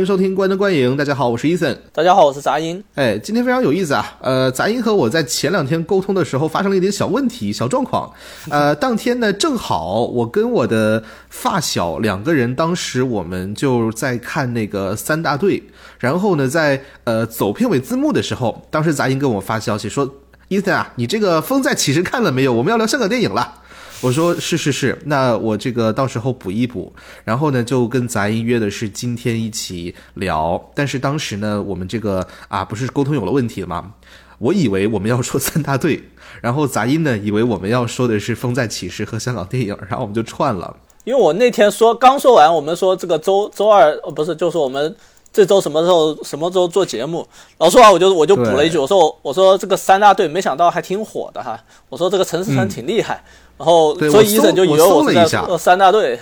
[0.00, 1.78] 欢迎收听《关灯观影》，大家好，我是伊森。
[1.92, 2.82] 大家好，我是杂音。
[2.94, 4.16] 哎，今天非常有意思啊！
[4.22, 8.10] 呃，杂音和我在前两天沟通的时候发生了一点小问题、小状况。
[8.48, 15.62] 呃，当天呢，正好我跟我的发小两个人，当时我们就在看那个三大队，
[15.98, 20.10] 然后呢，在呃走片尾字幕的时候，当时杂音跟我发消息说
[20.48, 22.54] ：“伊森啊，你这个《风再起时》看了没有？
[22.54, 23.56] 我们要聊香港电影了。”
[24.00, 26.92] 我说是是是，那我这个到时候补一补，
[27.22, 33.92] 然后呢就跟杂音约的是今天一起聊，但是当时呢我们这个啊不是沟通有了问题了吗？
[34.38, 36.02] 我以为我们要说三大队，
[36.40, 40.74] 然后杂音呢以为我们要说的是《风再起时》和香港电影，然后我们就串了。
[41.04, 44.96] 因为我那天说刚说完，我们说这个周周二不是，就是我们
[45.30, 47.18] 这周什么时候什么时候做节目，
[47.58, 53.22] 然后说完我就我就补了一句，我说我说这个三大队没想到还挺火的哈，我说这个陈思诚挺厉害。
[53.60, 56.18] 然后，所以医生就以为我是在三大队。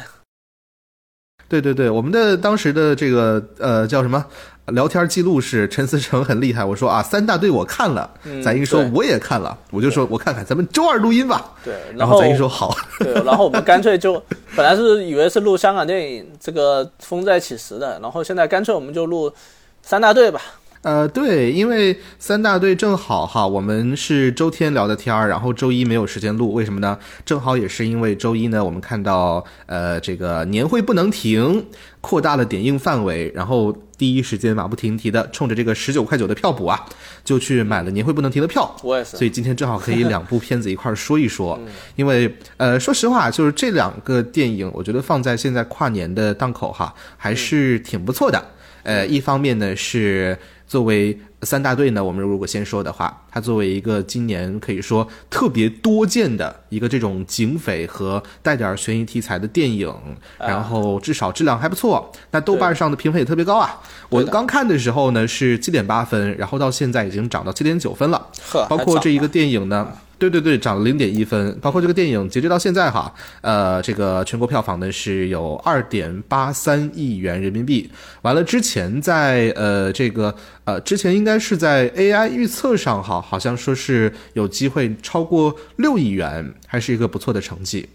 [1.48, 4.22] 对对对，我们的当时的这个呃叫什么
[4.66, 6.64] 聊天记录是陈思诚很厉害。
[6.64, 8.10] 我说啊，三大队我看了，
[8.42, 11.54] 咱一说我也看了，我就说我看看，咱们周二录音吧。
[11.64, 12.76] 对，然后咱一说好。
[12.98, 14.20] 对，然后我们干脆就
[14.56, 19.32] 本来是以为是录香港电影这个风再起时的，然后现在干脆我们就录
[19.80, 20.40] 三大队吧。
[20.82, 26.96] 呃，对，因为三大队正好哈，我们是周天聊的天儿，然后周一没有时间录，为什么呢？
[27.26, 31.66] 正好也是因为周一呢，我们看到呃这个年会不能停，
[32.00, 36.86] 扩大了点映范围，然后第一时间马不停蹄的冲着这个十九块九的票补啊，
[37.24, 38.74] 就去买了年会不能停的票。
[38.84, 39.16] 我也是。
[39.16, 41.58] 所以今天正好可以两部片子一块儿说一说，
[41.96, 48.42] 因为呃说实话，就是这两个电影，我觉得放在现在跨年的档口哈，还是挺不错的。
[48.84, 50.38] 呃，一方面呢是。
[50.68, 59.92] 作为三大队呢，我们如果先说的话，它作为一个今年可以说特别多见的一个这种警匪和带点悬疑题材的电影，
[60.38, 62.12] 然后至少质量还不错。
[62.30, 63.80] 那豆瓣上的评分也特别高啊！
[64.10, 68.28] 我刚看的时候呢是七点八分，然后到现在已经涨到七点九分了。
[68.68, 69.90] 包括这一个电影呢。
[70.18, 71.56] 对对对，涨了零点一分。
[71.60, 77.88] 包括这个电影，截止到现在哈，呃，这个全国票房呢是有二点八三亿元人民币。
[78.22, 80.34] 完了之前在呃这个
[80.64, 87.88] 呃之前应该是在 AI 预测上哈，好像说是有机会超过六亿元，还是一个不错的成绩。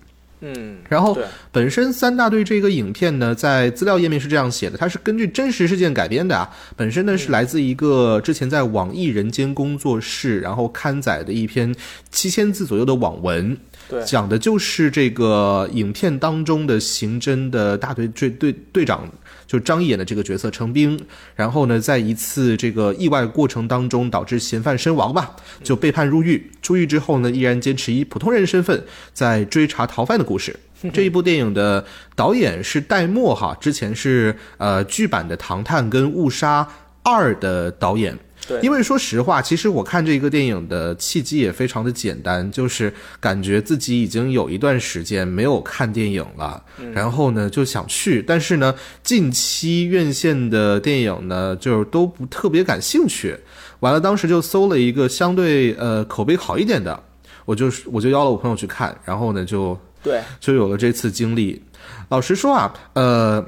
[0.45, 1.17] 嗯，然后
[1.53, 6.49] 本身三大队这个影片呢，在资料页面是这样写的，它是根据真实事件改编的啊。
[6.75, 11.73] 本身呢是来自一个之前在网易人间工作室然后刊载的一篇
[12.11, 19.09] 七千字左右的网文，对，讲的就是这个影片当中的刑侦的大队队队队长。
[19.53, 20.99] 就张译演的这个角色程兵，
[21.35, 26.49] 然后呢，在一次这个意外过程当中，导致嫌犯身亡吧，就被判入狱。
[26.63, 28.83] 出狱之后呢，依然坚持以普通人身份
[29.13, 30.55] 在追查逃犯的故事。
[30.91, 36.67] 这一部电影的导演是戴墨哈，之前是呃剧版的《唐探》跟《误杀
[37.03, 38.17] 二》的导演。
[38.61, 46.61] 因为说实话，其实我看这一个电影的契机也非常的简单，就是感觉自己已经有一段时间没有看电影了，
[46.93, 53.37] 然后呢就想去，但是呢近期院线的电影呢就是都不特别感兴趣。
[53.79, 57.01] 完了，当时就搜了一个相对呃口碑好一点的，
[57.45, 61.61] 我就我就邀了我朋友去看，然后呢就对就有了这次经历。
[62.09, 63.45] 老实说啊，呃。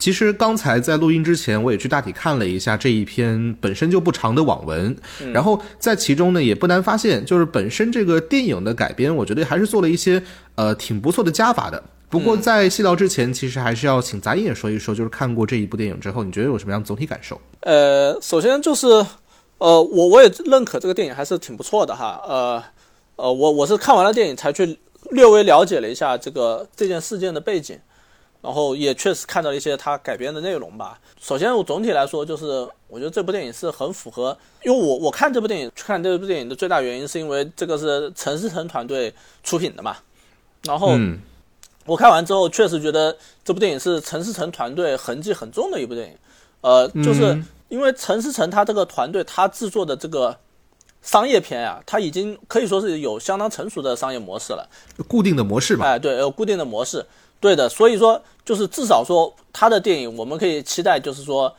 [0.00, 4.94] 其实刚才在录音之前，我也去大体看了一下这一篇本身就不长的网文，
[5.32, 10.22] 然后在其中呢，也不难发现，就是本身这个电影的改编，我觉得还是做了一些
[10.56, 11.82] 呃挺不错的加法的。
[12.10, 17.40] 不过在细聊之前，其实还是要请杂音也说一说，就是看过这一部电影之后，你觉得有什么样总体感受？
[17.60, 18.86] 呃，首先就是，
[19.58, 22.20] 呃，我我也认可这个电影还是挺不错的哈。
[22.28, 22.62] 呃，
[23.16, 24.78] 呃，我我是看完了电影才去
[25.12, 27.78] 略微了解了一下这个这件事件的背景。
[28.44, 31.00] 然后也确实看到一些他改编的内容吧。
[31.18, 32.44] 首先，我总体来说就是，
[32.88, 39.10] 我觉得这部电影是很符合，因为我我看这部电影去，看这部电影的最大原因是因为这个是陈思诚团队
[39.42, 39.96] 出品的嘛。
[40.64, 40.94] 然后
[41.86, 46.14] 我看完之后，确实觉得这部电影是陈思诚团队痕迹很重的一部电影。
[46.60, 50.36] 呃，就是因为陈思诚他这个团队他制作的这个
[51.00, 54.68] 商业片啊，他已经可以说是有相当成熟的商业模式了，
[55.08, 55.86] 固定的模式吧？
[55.86, 57.06] 哎，对，有固定的模式。
[57.44, 61.54] 对的，所以说就是至少说他的电影，我们可以期待，就是说，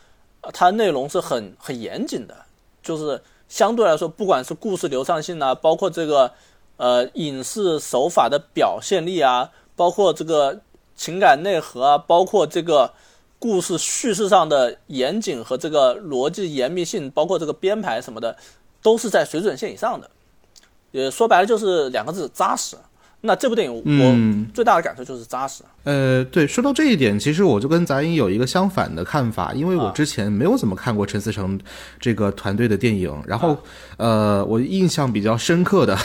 [0.51, 2.35] 它内容是很很严谨的，
[2.81, 6.31] 就是相对来说，不管是故事流畅性啊，包括这个
[6.77, 10.59] 呃影视手法的表现力啊，包括这个
[10.95, 12.91] 情感内核啊，包括这个
[13.37, 18.35] 故事叙事上的严谨和这个逻辑严密性，包括这个编排什么的，
[18.81, 20.09] 都是在水准线以上的。
[20.89, 22.75] 也说白了就是两个字：扎实。
[23.21, 24.47] 那这部电影嗯。
[24.49, 25.63] 我最大的感受就是扎实。
[25.83, 29.91] 呃，对，说到这一点，其实我就跟杂音有一个相反的看法，因为我啊。
[29.95, 31.59] 之前没有怎么看过陈思诚
[31.99, 33.57] 这个团队的电影，然后、啊。
[33.97, 35.97] 呃，我印象比较深刻的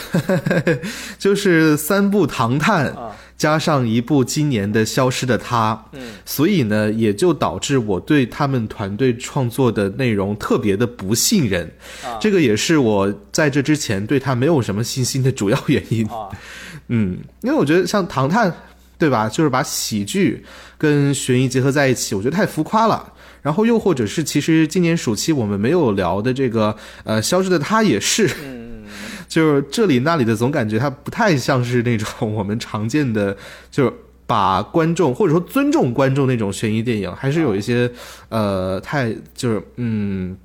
[1.18, 3.16] 就是三部《唐探》啊。
[3.36, 11.64] 加上一部今年的《消失的她》，嗯，所以呢，也就导致我对他们团队创作的内容特别的不信任，
[12.04, 12.18] 啊。
[12.20, 16.06] 这个也是我在这之前对他没有什么信心的主要原因。
[16.08, 16.28] 啊，
[16.92, 18.50] 嗯，因为我觉得像《唐探》，
[18.98, 19.28] 对吧？
[19.28, 20.44] 就是把喜剧
[20.76, 23.12] 跟悬疑结合在一起，我觉得太浮夸了。
[23.42, 28.84] 然后又或者是，其实今年暑期我们没有聊的这个，呃，《消失的他》也是，嗯，
[29.28, 33.34] 就是这里那里的，总感觉它不太像是那种我们常见的，
[33.70, 33.92] 就是
[34.26, 37.90] 把观众或者说尊重观众那种悬疑电影，还是有一些，
[38.28, 40.36] 呃，太就是嗯，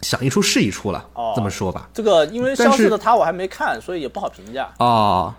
[0.00, 1.88] 想一出是一出了，哦这么说吧。
[1.94, 4.68] 这个因为消失的他我还没看，所以也不好评价。
[4.78, 5.32] 啊、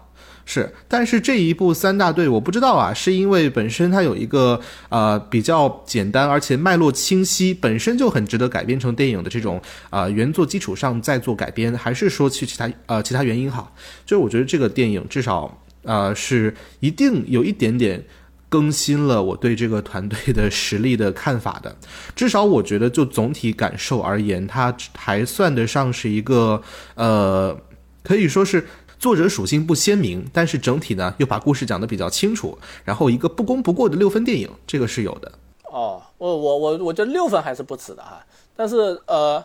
[0.45, 4.59] 是，但是这一部三大队我不知道啊，是因为本身它有一个
[4.89, 13.73] 呃比较简单而且脉络清晰，本身就很值得改编成电影的这种呃原作基础上再做改编，还是说去其他呃其他原因好？
[14.05, 18.03] 就是我觉得这个电影至少呃是一定有一点点。
[18.49, 21.75] 更新了我对这个团队的实力的看法的，
[22.15, 26.61] 至少我觉得就总体感受而言，它还算得上是一个
[26.93, 27.59] 呃，
[28.03, 28.63] 可以说是
[29.03, 35.29] 作者属性不鲜明，但是整体呢又把故事讲得比较清楚，然后一个不功不过的六分电影，这个是有的。
[35.65, 39.43] 哦，我我我我觉得六分还是不止的哈，但是呃，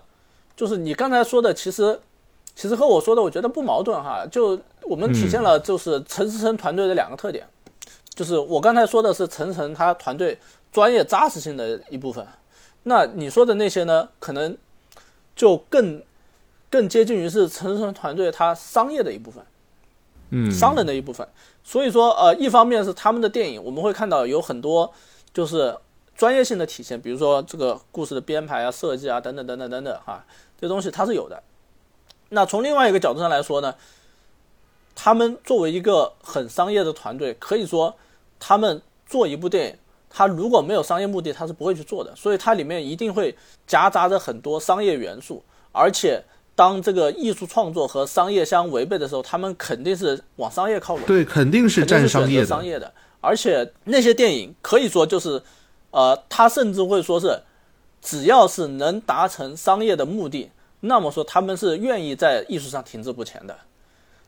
[0.54, 1.98] 就是你刚才说的，其实
[2.54, 4.24] 其实和我说的，我觉得不矛盾哈。
[4.30, 7.44] 就我们体现了就是陈思诚团队的两个特点，
[8.14, 10.38] 就是我刚才说的是陈思诚他团队
[10.70, 12.24] 专业扎实性的一部分，
[12.84, 14.56] 那你说的那些呢，可能
[15.34, 16.00] 就更
[16.70, 19.44] 更接近于是陈思诚团队他商业的一部分。
[20.30, 21.26] 嗯，商人的一部分。
[21.64, 24.92] 所以说，呃，一方面是他们的电影，我们会看到有很多
[25.32, 25.74] 就是
[26.14, 30.24] 专业性的体现，比如说这个故事的编排啊、设计啊等等等等等等哈，
[30.60, 31.42] 这东西它是有的。
[32.28, 33.74] 那从另外一个角度上来说呢，
[34.94, 37.96] 他们作为一个很商业的团队，可以说
[38.38, 39.76] 他们做一部电影，
[40.10, 42.14] 他如果没有商业目的，他是不会去做的。
[42.14, 43.34] 所以它里面一定会
[43.66, 45.42] 夹杂着很多商业元素，
[45.72, 46.22] 而且
[46.58, 51.06] 当这个艺术创作和商业相违背的时候，他们肯定是往商业靠拢。
[51.06, 52.46] 对，肯定是占商业的。
[52.46, 55.40] 商业的，而且那些电影可以说就是，
[55.92, 57.40] 呃，他甚至会说是，
[58.02, 60.50] 只要是能达成商业的目的，
[60.80, 63.56] 那么说他们是愿意在艺术上停滞不前的。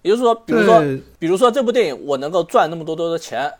[0.02, 0.80] 也就是说，比如说，
[1.18, 3.52] 比如说这部电影我能够赚那么多多的钱，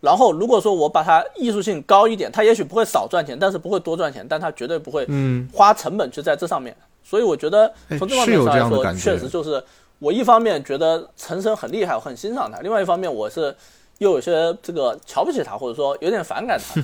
[0.00, 6.76] 然后如果说我把它艺术性高一点，它也许不会少赚钱，但是不会多赚钱，但它绝对不会嗯，花成本去在这上面。
[7.08, 9.62] 所以我觉得哎从这方面上来说，确实就是
[10.00, 13.54] 我一方面觉得陈升很厉害，我很欣赏他；另外一方面，我是
[13.98, 16.82] 又有些这个瞧不起他，或者说有点反感他。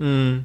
[0.00, 0.44] 嗯，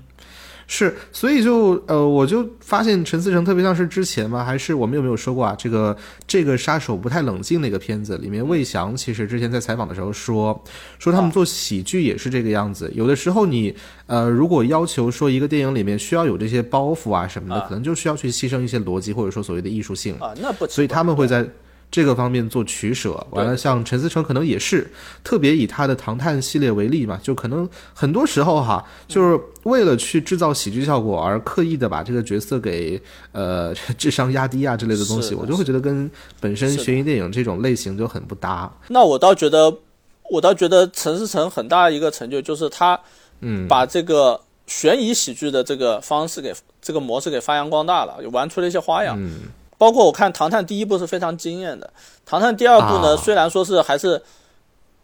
[0.68, 5.56] 是，所以就呃，我就发现陈思诚特别像是之前嘛，还是我们有没有说过啊？
[5.57, 5.95] 这个
[6.25, 10.63] 这个杀手不太冷静那个片子里面，魏翔其实之前在采访的时候说，
[11.00, 12.92] 说他们做喜剧也是这个样子。
[12.95, 13.75] 有的时候你
[14.07, 20.15] 呃，如果要求说一个电影里面需要有这些包袱啊什么的，啊可能就需要去牺牲一些逻辑或者说所谓的艺术性。
[20.15, 21.48] 啊，那不，所以他们会在
[21.94, 23.12] 这个方面做取舍。
[23.30, 24.92] 完了，像陈思诚可能也是，
[25.24, 33.00] 特别以他的《唐探》系列为例嘛，就可能很多时候哈，就是为了去制造喜剧效果而刻意的把这个角色给
[33.31, 38.72] 呃 智商压低啊之类的东西，我就会觉得跟本身悬疑电影这种类型就很不搭。
[38.88, 39.72] 那我倒觉得，
[40.32, 43.00] 我倒觉得陈思诚很大一个成就就是他
[43.41, 46.51] 嗯，把这个悬疑喜剧的这个方式给
[46.82, 49.15] 这个模式给发扬光大了，玩出了一些花样。
[49.20, 49.41] 嗯
[49.84, 51.86] 包括我看《唐探》第一部是非常惊艳的，
[52.25, 54.22] 《唐探》第二部呢，啊虽然说是还是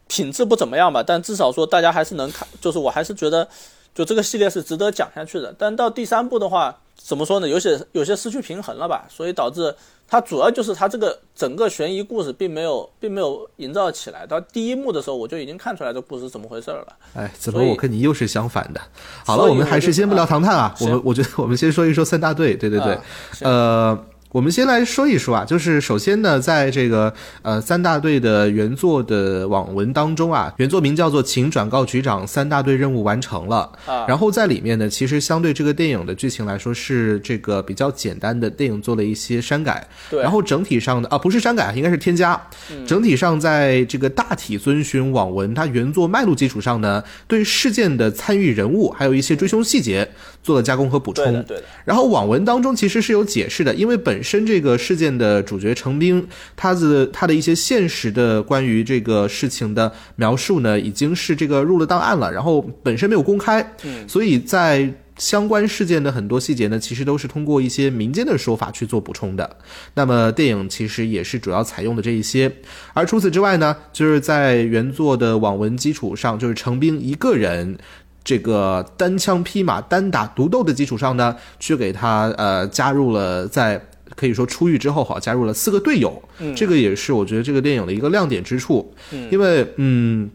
[0.07, 3.45] 品质不怎么样吧，但至少说大家还是能看，就是我还是觉得，
[3.93, 5.53] 就这个系列是值得讲下去的。
[5.57, 7.49] 但到第三部的话，怎么说呢？
[7.49, 9.75] 有些有些失去平衡了吧，所以导致
[10.07, 14.25] 它主要就是它这个整个悬疑故事并没有并没有营造起来。
[14.25, 16.87] 到第一幕的时候，我就已经看出来这故事怎么回事了。
[17.15, 18.79] 哎，怎么我跟你又是相反的？
[19.25, 23.03] 好了，我们还是先不聊唐探啊，我们我觉得我们先说一说三大队，对对对，啊
[23.41, 24.05] 呃。
[24.31, 33.71] 我们先来说一说啊，就是首先呢，在这个呃三大队的原作的网文当中啊，原作名叫做《请转告局长，三大队任务完成了》。
[33.91, 39.87] 啊，然后在里面呢，其实相对这个电影的剧情来说是这个比较简单的，电影做了一些删改。
[40.11, 42.39] 对，然后整体上的啊，不是删改，应该是添加。
[42.85, 50.07] 整体上在这个大体遵循网文它原作脉络基础上呢，对事件的参与人物还有一些追凶细节
[50.43, 51.25] 做了加工和补充。
[51.25, 64.93] 对的对的，然后网文当中其实是有解释的，因为本本身这个事件的主角程兵，他的他的一些现实的关于这个事情的描述呢，已经是这个入了档案了，然后本身没有公开，嗯，所以在。
[65.17, 69.57] 相关事件的很多细节呢，其实都是通过一些民间的说法去做补充的。
[69.95, 72.49] 那么电影其实也是主要采用的这一些。
[72.93, 77.77] 而除此之外呢，就是在原作的网文基础上，就是程兵一个人
[78.23, 86.21] 这个单枪匹马、单打独斗的基础上呢，去给他呃加入了在可以说出狱之后好，加入了四个队友。
[86.39, 88.93] 嗯，这个也是我觉得这个电影的一个亮点之处。
[89.11, 90.29] 嗯，因为嗯。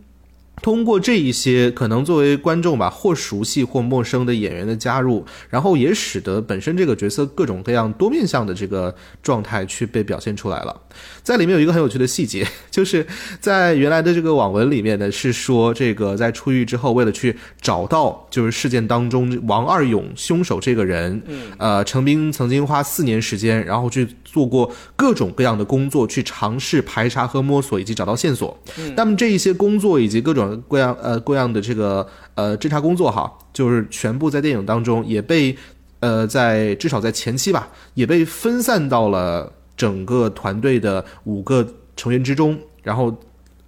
[0.62, 10.81] 通过这一些可能作为观众吧，或熟悉或陌生的演员的加入，然后也使得本身这个角色各种各样多面向的这个状态去被表现出来了。
[11.25, 13.04] 在里面有一个很有趣的细节， 就是
[13.40, 28.54] 在原来的这个网文里面呢，是说这个在出狱之后，为了去找到就是事件当中王二勇凶手这个人，嗯，呃，程兵曾经花四年时间，然后去做过各种各样的工作，去尝试排查和摸索以及找到线索。
[28.95, 35.57] 那么这一些工作以及各种各样呃各样的这个呃侦查工作哈，就是全部在电影当中也被
[36.00, 41.66] 呃在至少在前期吧，也被分散到了整个团队的五个
[41.97, 43.14] 成员之中，然后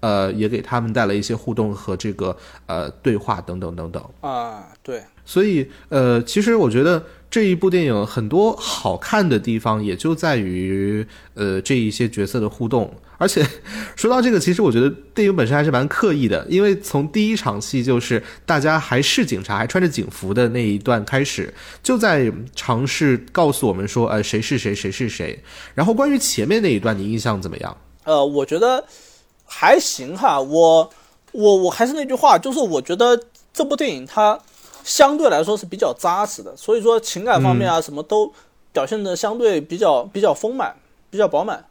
[0.00, 2.36] 呃也给他们带来一些互动和这个
[2.66, 7.02] 呃对话等等等等啊，对，所以呃其实我觉得。
[7.28, 12.90] 这一部电影很多好看的地方，也就在于呃这一些角色的互动。
[13.18, 13.46] 而且
[13.94, 25.42] 说到这个，其实我觉得电影本身还是蛮刻意的，因为从第一场戏就是大家还是警察，还穿着警服的那一段开始，就在尝试告诉我们说，呃谁是谁，谁是谁。
[25.74, 27.76] 然后关于前面那一段，你印象怎么样？
[28.04, 28.84] 呃，我觉得
[29.44, 30.40] 还行哈。
[30.40, 30.90] 我
[31.32, 33.20] 我我还是那句话，就是我觉得
[33.52, 34.38] 这部电影它。
[34.84, 38.32] 相对来说是比较扎实的，所以说情感方面啊，什么都
[38.72, 40.72] 表现的相对比较比较丰满，
[41.10, 41.64] 比较饱满。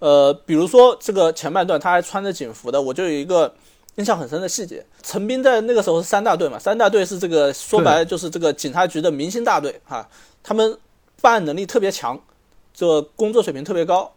[0.00, 3.54] 呃，比如说这个前半段他还穿着警服的，我就有一个
[3.94, 4.84] 印象很深的细节。
[5.02, 10.08] 陈斌在那个时候是三大队嘛，三大队是这个说白了就是这个警察局的明星大队啊，
[10.42, 10.76] 他们
[11.20, 12.20] 办案能力特别强，
[12.74, 14.12] 这工作水平特别高，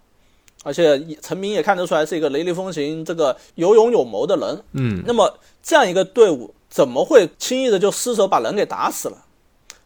[0.63, 4.63] 而且陈斌也看得出来是一个雷厉风行、这个有勇有谋的人。
[4.73, 6.53] 嗯，那么这样一个队伍。
[6.73, 9.25] 怎么会轻易的就失手把人给打死了？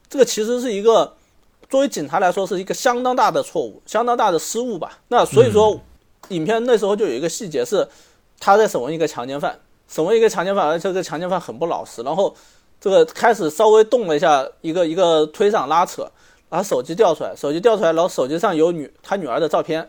[0.10, 1.18] 这个其实是一个
[1.70, 4.98] 作为警察来说是一个相当大的错误，相当大的失误吧。
[5.10, 5.78] 那所以说，
[6.30, 7.88] 影片那时候就有一个细节是，
[8.40, 12.36] 他在审问一个强奸犯，审问一个强奸犯，而且这个强奸犯很不老实，然后
[12.80, 16.10] 这个开始稍微动了一下一个一个推搡拉扯，
[16.50, 19.80] 把手机掉出来，手机掉出来，然后手机上有女他女儿的照片，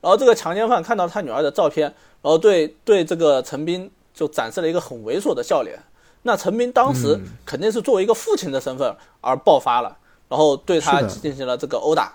[0.00, 1.84] 然后这个强奸犯看到他女儿的照片，
[2.22, 5.78] 然后对对这个陈斌就展示了一个很猥琐的笑脸。
[6.22, 9.96] 那陈斌当时肯定是作为一个父亲的身份而爆发了，
[10.28, 12.12] 然后对他进行了这个殴打，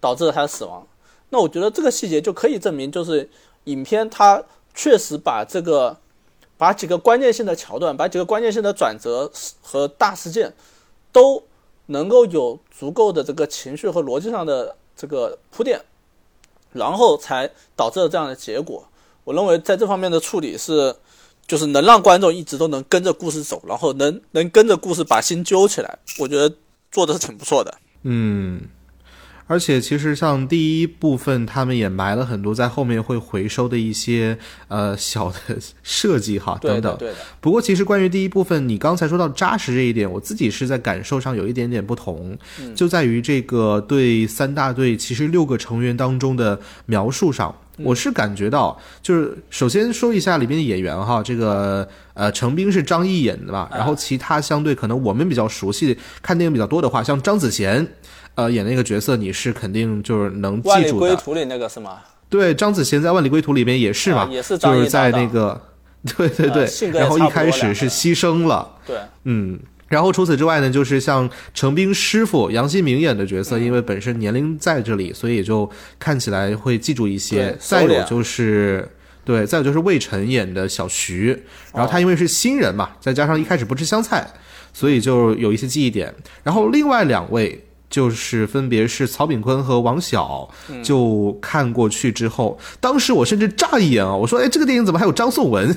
[0.00, 0.86] 导致了他的死亡。
[1.30, 3.28] 那我觉得这个细节就可以证明，就是
[3.64, 4.42] 影片它
[4.74, 5.96] 确实把这个
[6.58, 9.30] 把几个关键性的桥段，把几个关键性的转折
[9.62, 10.52] 和大事件
[11.10, 11.42] 都
[11.86, 15.80] 能够有足够的这个情绪和逻辑上的这个铺垫，
[16.72, 18.86] 然后才导致了这样的结果。
[19.24, 20.94] 我认为在这方面的处理是。
[21.46, 26.54] 就是能让观众一直都能跟着故事走，然后能能跟着故事把心揪起来，我觉得
[26.92, 27.74] 做的是挺不错的。
[28.04, 28.62] 嗯，
[29.50, 34.38] 而且其实像第一部分，他们也埋了很多在后面会回收的一些
[34.68, 36.96] 呃小的设计哈 等等。
[36.96, 37.16] 对的。
[37.40, 42.38] 不过其实关于第一部分，你刚才说到扎实这一点，我自己是在感受上有一点点不同，
[42.76, 47.52] 就在于这个对三大队其实六个成员当中的描述上。
[47.82, 57.86] 我是感觉到，就是首先说一下里面的演员哈，这个呃，程兵是张译演的吧，然后其他相对可能我们比较熟悉、看电影比较多的话，像张子贤，
[58.34, 60.72] 呃，演那个角色你是肯定就是能记住的。
[60.72, 61.98] 万里归途里那个是吗？
[62.28, 65.60] 对，张子贤在万里归途里面也是嘛，也是就是在那个，
[66.16, 69.58] 对对对，然后一开始是牺牲了，对，嗯。
[69.88, 75.68] 然后除此之外呢，就是像程兵师傅杨新明演的角色，因为本身年龄在这里，所以也就
[75.98, 77.56] 看起来会记住一些。
[77.58, 78.88] 再有就是，
[79.24, 81.36] 对，再有就是魏晨演的小徐，
[81.74, 84.24] 然后他因为是新人嘛，再加上一开始不吃香菜，
[84.72, 86.14] 所以就有一些记忆点。
[86.44, 90.48] 然后另外两位就是分别是曹炳坤和王晓，
[90.82, 95.76] 就看过去之后，当时我甚至乍一眼啊，我说，哎，这个电影怎么还有张颂文？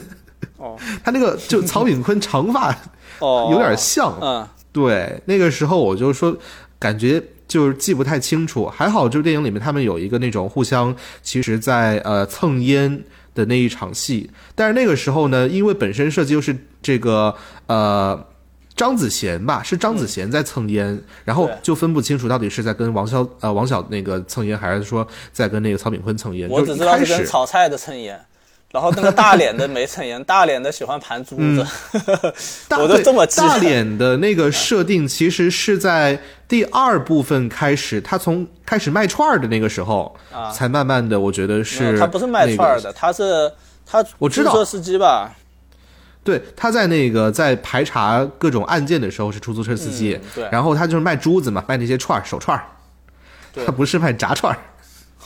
[0.58, 2.74] 哦， 他那个就曹炳坤长发。
[3.20, 6.36] 哦，有点像，嗯，对，那个时候我就说，
[6.80, 8.66] 感觉就是记不太清楚。
[8.68, 13.04] 还好，就是电影里面他们有一个那种互相，其实在呃蹭烟
[13.34, 14.30] 的那一场戏。
[14.56, 17.34] 但是那个时候呢，因为本身设计又是这个
[17.68, 18.26] 呃
[18.76, 26.50] 张子贤吧，是张子贤在蹭烟，然后就分不清楚到底是在跟王潇呃王晓那个蹭烟，还是说在跟那个曹炳坤蹭烟。
[26.50, 28.20] 我只知道是跟炒菜的蹭烟，
[28.72, 31.66] 然后那个大脸的没蹭烟，大脸的喜欢盘珠子，
[32.68, 40.50] 大我都这么记大脸的那个设定，其实是在第二部分开始，他从开始卖串儿的那个时候，啊。
[40.52, 43.52] 才慢慢的，我觉得是他不是卖串儿的，他是
[43.86, 44.66] 他我知道。
[44.66, 45.36] 司机吧？
[46.24, 50.50] 对，他在那个在排查各种案件的时候是出租车司机，嗯对。
[50.52, 52.64] 然后他就是卖珠子嘛，卖那些串儿手串儿，
[53.66, 54.60] 他不是卖炸串儿。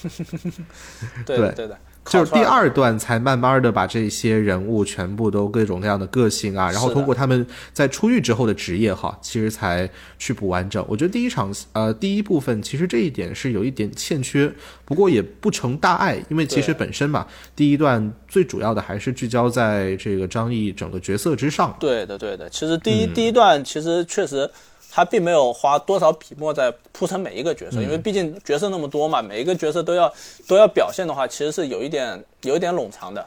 [1.25, 1.51] 对对。
[1.51, 10.83] 对的，就是第二段才慢慢的把这些人物全部都各种各样的个性啊，然后通过他们在出狱之后的职业哈，其实才去补完整。
[10.87, 14.51] 我觉得第一场呃第一部分其实这一点是有一点欠缺，
[14.85, 21.75] 不过也不成大碍，因为其实本身嘛，第一段最主要的还是聚焦在这个张译整个角色之上。
[21.79, 22.49] 对的，对的。
[22.49, 24.49] 其实第一、嗯第一段其实确实
[24.97, 30.11] 他并没有花多少笔墨在铺陈每一个角色，嗯因为毕竟角色那么多嘛，每一个角色都要
[30.47, 33.23] 都要表现的话，其实是有一点有一点冗长的。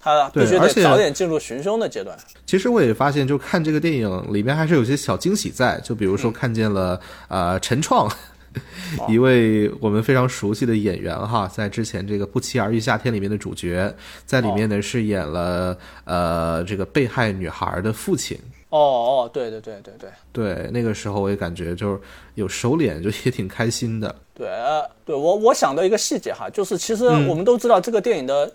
[0.00, 2.16] 他必须得早点进入寻凶的阶段。
[2.46, 6.98] 其实我也发现，就看这个电影里面还是有些小惊喜在，就比如说看见了、
[7.28, 8.10] 呃陈创。
[9.06, 18.38] 一位我们非常熟悉的演员哈，在之前这个《不期而遇夏天》里面的主角，在里面呢是演了呃这个被害女孩的父亲。
[18.70, 22.00] 哦哦，对对对对对对，那个时候我也感觉就是
[22.36, 24.14] 有收敛，就也挺开心的。
[24.32, 28.50] 对，呃对我我想到一个细节哈，就是其实嗯我们都知道这个电影的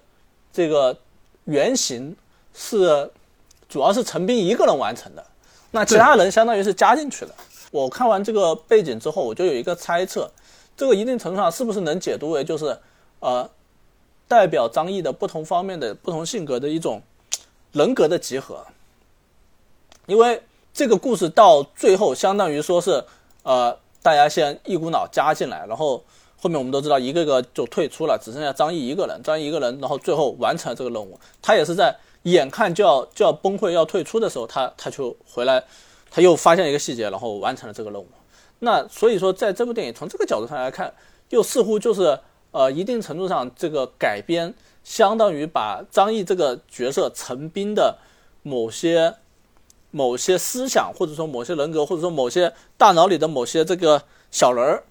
[0.53, 0.97] 这个
[1.43, 2.15] 原型
[2.53, 3.09] 是
[3.67, 5.25] 主要是陈斌一个人完成的，
[5.71, 7.35] 那其他人相当于是加进去的。
[7.71, 10.31] 我看完这个背景之后，我就有一个猜测，
[10.77, 12.77] 这个一定程度上是不是能解读为就是
[13.19, 13.49] 呃
[14.29, 17.01] 代表张译的不同方面的不同性格的一种
[17.73, 18.65] 人格的集合？
[20.07, 20.41] 因为
[20.73, 23.03] 这个故事到最后，相当于说是，
[23.43, 26.03] 呃，大家先一股脑加进来，然后
[26.37, 31.19] 后面我们都知道一个个就退出了，只剩下张译一个人，张译一个人，然后最后完成了这个任务。
[31.41, 35.63] 他也是在眼看就要就要崩溃要退出的时候，他他就回来，
[36.11, 38.07] 他又发现一个细节，然后完成了这个任务。
[38.59, 40.93] 那所以说，在这部电影从这个角度上来看，
[41.29, 42.19] 又似乎就是
[42.51, 47.97] 呃一定程度上这个改编，相当于把张译这个角色陈斌的
[48.43, 49.15] 某些。
[49.95, 54.83] 某些思想，或者说某些人格，或者说某些大脑里的某些这个小人儿，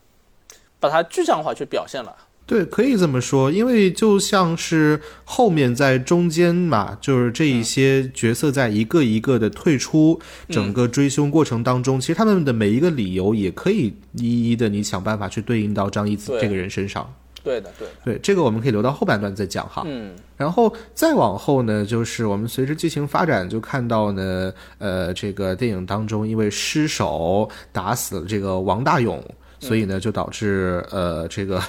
[0.80, 2.16] 把它具象化去表现了。
[2.46, 17.14] 对，可以这么说，因为就像是后面在中间嘛，就是这一些角色在一个一个的退出整个追凶过程当中，其实他们的每一个理由也可以一一的你想办法去对应到张一子这个人身上。
[17.44, 19.82] 对的，对的，对，这个我们可以留到后半段再讲哈。
[19.86, 29.22] 嗯，然后再往后呢，就是我们随着剧情发展，就看到呢，呃，这个电影当中因为失手打死了这个王大勇，
[29.60, 31.62] 所以呢，就导致呃这个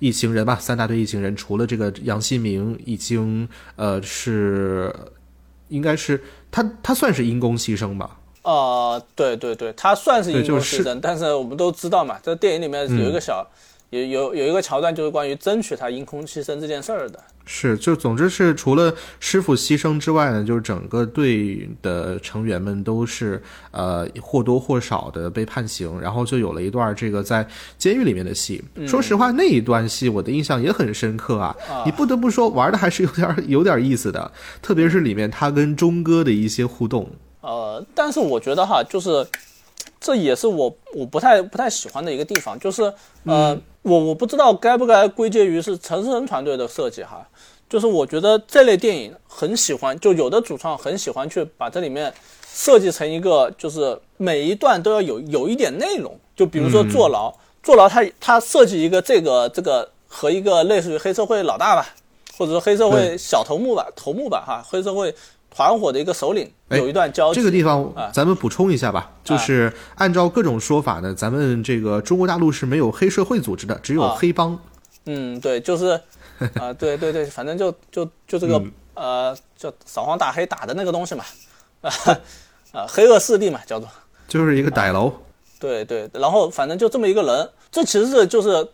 [0.00, 4.94] 一行人吧，三大队一行人，除了这个杨新明已经呃是
[5.68, 8.18] 应该是他他算是因公牺牲吧。
[8.42, 13.48] 呃，对对对，他算是因公牺牲，但是我们都知道嘛，这电影里面有一个小，
[13.92, 17.22] 有有有一个桥段，就是关于争取他因空牺牲这件事儿的。
[17.44, 28.64] 是，就总之是除了师傅牺牲之外呢，就是整个队的成员们都是呃或多或少的被判刑，然后就有了一段这个在监狱里面的戏。
[28.86, 37.10] 说实话，那一段戏我的印象也很深刻啊，你不得不说玩的还是有点有点意思的，特别是里面他跟钟哥的一些互动。
[37.40, 39.26] 呃，但是我觉得哈，就是
[40.02, 42.92] 这也是我我不太不太喜欢的一个地方，就是
[43.24, 47.24] 呃，我我不知道该不该归结于是陈思诚团队的设计哈，
[47.70, 52.12] 就是我觉得这类电影很喜欢，就有的主创很喜欢去把这里面
[52.52, 61.86] 设计成一个，就是每一段都要有有一点内容，就比如说坐牢，坐牢他他设计一个这个这个和一个类似于黑社会老大吧，
[62.36, 65.14] 或者说黑社会小头目吧，头目吧哈，黑社会
[65.54, 68.10] 团伙的一个首领哎有一段交集，这个地方啊。
[68.12, 74.16] 咱们补充一下吧，就是按照各种说法呢，咱们这个中国大陆是没有黑社会组织的，只有啊。
[74.18, 74.58] 黑帮。
[75.06, 76.00] 嗯，对，就是，
[76.54, 78.72] 啊、对对对，反正就就就这个、嗯。
[78.94, 81.24] 呃，叫扫黄打黑打的那个东西嘛，
[81.80, 81.90] 啊、
[82.72, 83.88] 呃，黑恶势力嘛，叫做，
[84.28, 85.10] 就是一个歹楼，
[85.58, 88.68] 对对，然后反正就这么一个人，这其实是就是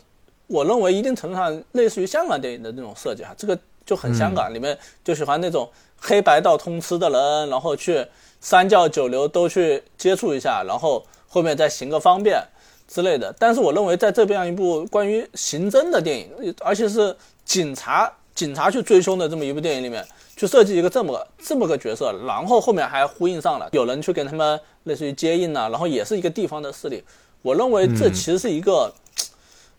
[0.49, 8.07] 我认为一定程度上类似于香港电影的那种设计哈，这个就很香港，里面就喜欢那种黑白道通吃的人，然后去
[8.41, 12.43] 三教九流都去接触一下，然后后面再行个方便
[12.87, 13.35] 之类的。
[13.39, 20.07] 但是我认为在这样一部关于刑侦的电影，而且是警察警察去追凶的这么一部电影里面，
[20.37, 27.03] 去设计一个这么个这么个角色，然后后面还呼应上了有人去跟他们类似于接应呐、然后也是一个地方的势力。
[27.43, 28.93] 我认为这其实是一个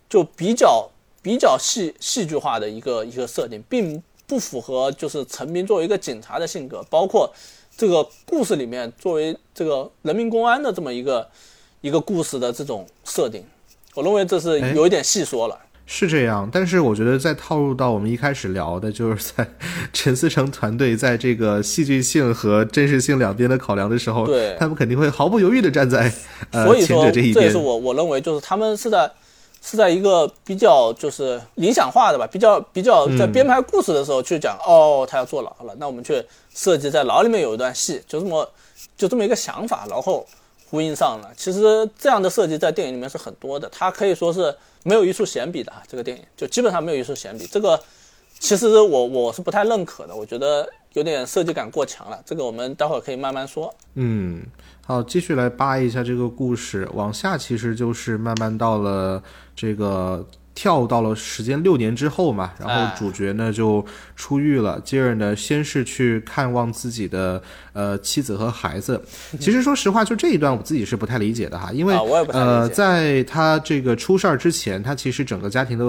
[0.10, 0.90] 就比较
[1.22, 7.34] 比较戏戏剧化的一个一个设定，并不符合就是陈明作为一个警察的性格，包括
[7.76, 11.28] 这个故事里面作为这个人民公安的这么一个
[11.82, 13.44] 一个故事的这种设定。
[13.96, 15.58] 我认为这是有一点细说了。
[15.92, 19.50] 是这样，但是我觉得再套入到我们一开始聊的，就是在
[19.92, 26.14] 陈思诚团队在这个戏剧性和真实性两边的考量的时候，对他们肯定会毫不犹豫的站在
[26.52, 27.58] 呃所以说，前者这一边这也是。
[27.58, 29.12] 我我认为就是他们是在
[29.62, 38.50] 是在一个比较就是理想化的吧，比较比较在编排故事的时候去讲，哦，他要坐牢了，那我们去设计在牢里面有一段戏，就这么
[38.98, 40.26] 就这么一个想法，然后
[40.70, 41.30] 呼应上了。
[41.36, 47.46] 其实这样的设计在电影里面是很多的，它可以说是没有一处闲笔的啊，这个电影就基本上没有一处闲笔。
[47.48, 47.80] 这个
[48.40, 52.18] 其实我我是不太认可的，我觉得有点设计感过强了。
[52.26, 53.74] 这个我们待会儿可以慢慢说。
[53.96, 54.42] 嗯，
[54.86, 56.88] 好，继续来扒一下这个故事。
[56.94, 59.22] 往下其实就是慢慢到了
[59.60, 60.26] 这个
[60.60, 63.86] 跳到了时间六年之后嘛，然后哎主角呢就
[64.18, 67.42] 出狱了，接着呢先是去看望自己的
[67.72, 69.02] 呃妻子和孩子。
[69.40, 71.96] 其实说实话，就这一段我自己是不太理解的哈，因为、
[72.34, 75.86] 呃，在他这个出事儿之前，他其实整个家庭的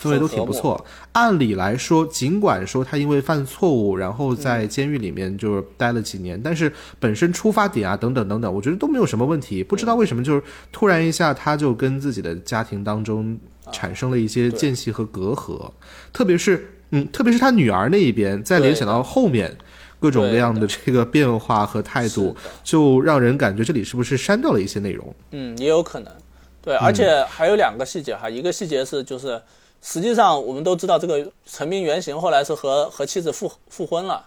[0.00, 0.82] 氛围都挺不错。
[1.12, 9.62] 按理来说，尽管说他因为犯错误，然后在监狱里面就是待了几年，但是本身出发点啊等等等等，我觉得都没有什么问题。
[9.62, 13.38] 不知道为什么就是突然一下他就跟自己的家庭当中
[13.72, 15.70] 产生了一些间隙和隔阂，
[16.12, 19.56] 特别是嗯，特别是他女儿那一边，再联想到后面。
[20.00, 25.14] 各种各样的这个变化和态度，就让人感觉这里是不是删掉了一些内容？
[25.30, 26.12] 嗯，也有可能。
[26.60, 29.40] 对，而且还有两个细节哈，一个细节是就是，
[29.80, 34.22] 实际上我们都知道这个陈明原型后来是和和妻子复复婚了。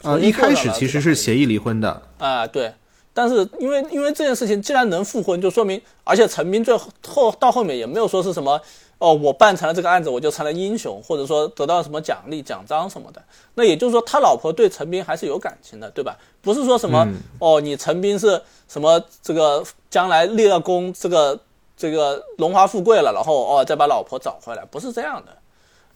[0.00, 2.72] 呃，一开始其实是协议离婚的，啊、对。
[3.14, 8.60] 但是因为因为这件事情既然能复婚，就说明而且陈斌最后后到后面也没有说是什么
[8.98, 13.22] 哦，我办成了这个案子我就成了英雄，或者说得到什么奖励奖章什么的。
[13.54, 16.16] 那也就是说他老婆对陈斌还是有感情的，对吧？
[16.40, 17.06] 不是说什么、
[17.38, 21.38] 哦，你陈斌是什么这个将来立了功，这个
[21.76, 25.36] 这个荣华富贵了，然后哦再把老婆找回来，不是这样的。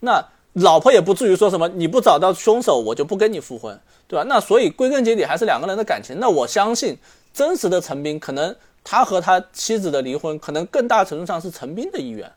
[0.01, 0.23] 那
[0.57, 4.25] 老婆也不至于说什么你不找到凶手，我就不跟你复婚，对吧？
[4.27, 6.19] 那所以归根结底还是两个人的感情。
[6.19, 6.97] 那我相信
[7.33, 12.31] 真实的陈斌，可能他和他妻子的离婚，可能更大程度上是陈斌的意愿，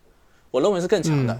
[0.51, 1.39] 我认为是更强的。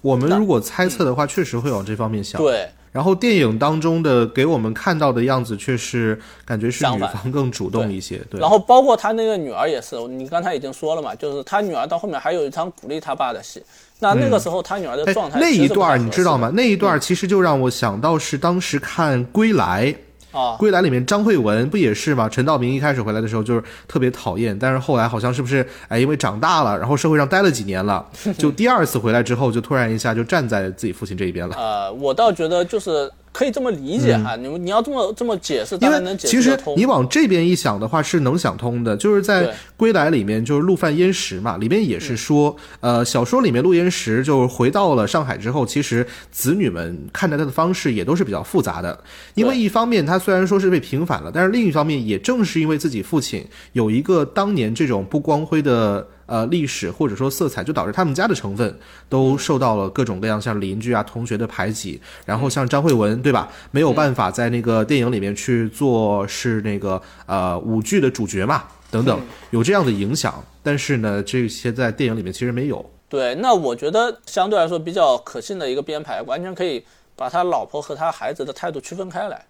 [0.00, 2.40] 我们如果猜测的话，确实会往这方面想。。
[2.40, 8.16] 对，然后电影当中的给我们看到的样子，却是感觉是女方更主动一些。
[8.30, 8.40] 对。
[8.40, 13.62] 然后包括他那个女儿也是，你刚才已经说了嘛，就是他女儿到后面还有一场鼓励他爸的戏。
[14.00, 16.50] 那那个时候他女儿的哎状态那一段你知道吗？
[16.54, 19.86] 那一段其实就让我想到是当时看《归来》。
[20.30, 20.54] 啊？
[20.58, 22.28] 归来里面张慧雯不也是吗？
[22.28, 28.06] 陈道明一开始回来的时候就是特别讨厌，但是后来好像是不是哎，因为长大了，然后社会上待了几年了，
[28.36, 31.56] 就第二次回来之后，就突然一下就站在自己父亲这一边了。
[31.56, 36.58] 呃，我倒觉得就是可以这么理解哈，你们你要这么这么解释，当然能解释其实。
[36.76, 38.96] 你往这边一想的话，是能想通的。
[38.96, 48.98] 就是在《归来》里面，就是陆犯焉识嘛，里面也是说，呃，小说里面陆焉识就回到了上海之后，其实子女们看待他的方式也都是比较复杂的。
[49.34, 56.06] 因为一方面他虽然说是被平反了，但是另一方面也正是因为自己父亲有一个当年这种不光辉的。
[56.28, 63.48] 呃，历史或者说色彩，就导致他们家的成分都受到了各种各样像邻居啊、同学的排挤，然后像张慧雯，对吧？
[63.70, 69.18] 没有办法在那个电影里面去做是那个呃舞剧的主角嘛，等等，
[69.52, 70.44] 有这样的影响。
[70.62, 72.84] 但是呢，这些在电影里面其实没有。
[73.08, 76.84] 对，那我觉得相对来说比较可信的一个编排，完全可以
[77.16, 79.46] 把他老婆和他孩子的态度区分开来，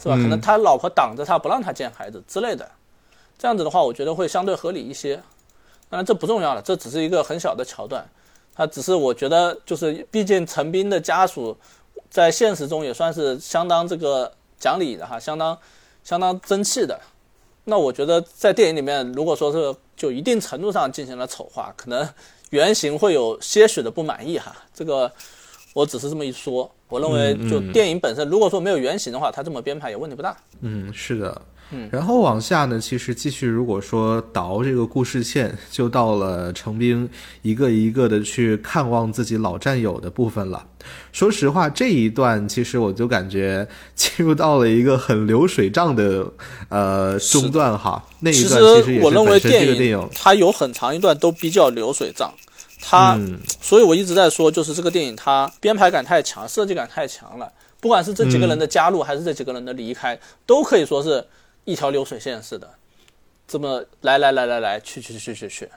[0.00, 0.14] 是吧？
[0.14, 2.70] 可能他老婆挡着他不让他见孩子之类的，
[3.36, 5.20] 这样子的话，我觉得会相对合理一些。
[5.92, 8.02] 当然这不重要了，这只是一个很小的桥段，
[8.54, 11.54] 它只是我觉得就是，毕竟陈斌的家属
[12.08, 15.58] 在现实中也算是相当这个讲理的哈，相当
[16.02, 16.98] 相当争气的。
[17.64, 22.08] 那我觉得在电影里面，如果说是就一定程度上进行了丑化，可能
[22.48, 24.56] 原型会有些许的不满意哈。
[24.72, 25.12] 这个
[25.74, 30.34] 我只是这么一说，我认为就电影本身，如果说没有原型的话，他这么编排也问题不大。
[30.62, 31.42] 嗯，是的。
[31.90, 37.08] 然后往下呢，其实继续如果说倒这个故事线，就到了程兵
[37.42, 40.66] 一个一个的去看望自己老战友的部分了。
[41.12, 46.26] 说实话，这一段其实我就感觉进入到了一个很流水账的
[46.68, 48.04] 呃中段哈。
[48.20, 52.32] 那一其段其实也我认为电电影它有很长一段都比较流水账，
[52.80, 57.50] 它，嗯所以我一直在说，就是这个电影它编排感太强，设计感太强了。
[57.80, 61.24] 不管是这几个人的加入，还是这几个人的离开，都可以说是
[61.64, 62.68] 一条流水线似的。
[63.46, 65.68] 这么来来来来来去去去去去。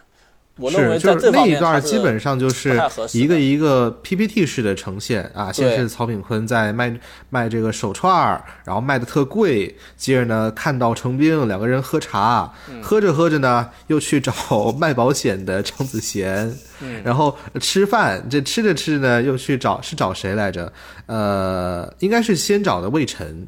[0.58, 6.98] 我认为是，就是在这方那一段面基本上就是一个一个 PPT 式的呈现啊，先是曹炳坤在卖
[7.30, 14.34] 卖这个手串儿，然后卖的特贵，接着呢看到程兵两个人喝茶，嗯喝着喝着呢又去找
[14.80, 20.71] 卖保险的张子贤，嗯然后吃饭，这吃着吃着呢又去找是找谁来着？
[21.08, 23.45] 呃，应该是先找的魏晨，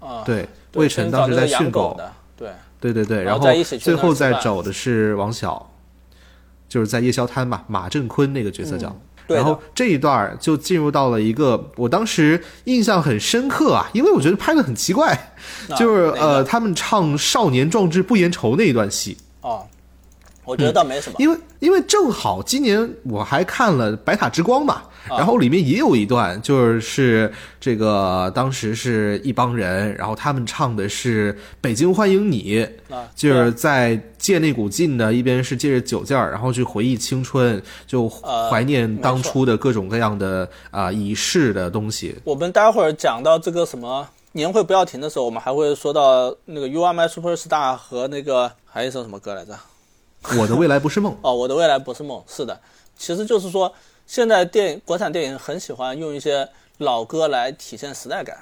[0.00, 5.70] 啊，对魏晨当时在训狗，的，对，对对对，然然后最后那儿吃饭再找的是王晓，
[6.68, 8.88] 就是在夜宵摊嘛，马振坤那个角色叫。
[8.88, 15.32] 嗯然后这一段就进入到了一个我当时印象很深刻啊，因为我觉得拍的很奇怪，
[15.76, 19.66] 就是呃他们唱《少年壮志不言愁》那一段戏，哦，
[20.46, 24.74] 我觉得倒没什么，因为因为正好今年我还看了《白塔之光》嘛，
[25.08, 27.30] 啊然后里面也有一段，就是
[27.60, 42.14] 这个当时是一帮人，然后他们唱的是《北京欢迎你》，啊，就是在借那股劲呢，一边是借着酒劲儿，然后去回忆青春，就呃怀念当初的各种各样的啊、仪式的东西。
[42.22, 49.58] 我们待会儿讲到这个什么年会不要停的时候，我们还会说到那个 You Are My Superstar 和那个还有一首什么歌来着？
[50.38, 52.22] 我的未来不是梦，哦，我的未来不是梦。
[52.26, 52.60] 是的，
[52.98, 53.72] 其实就是说，
[54.06, 58.38] 现在电影国产电影很喜欢用一些老歌来体现时代感。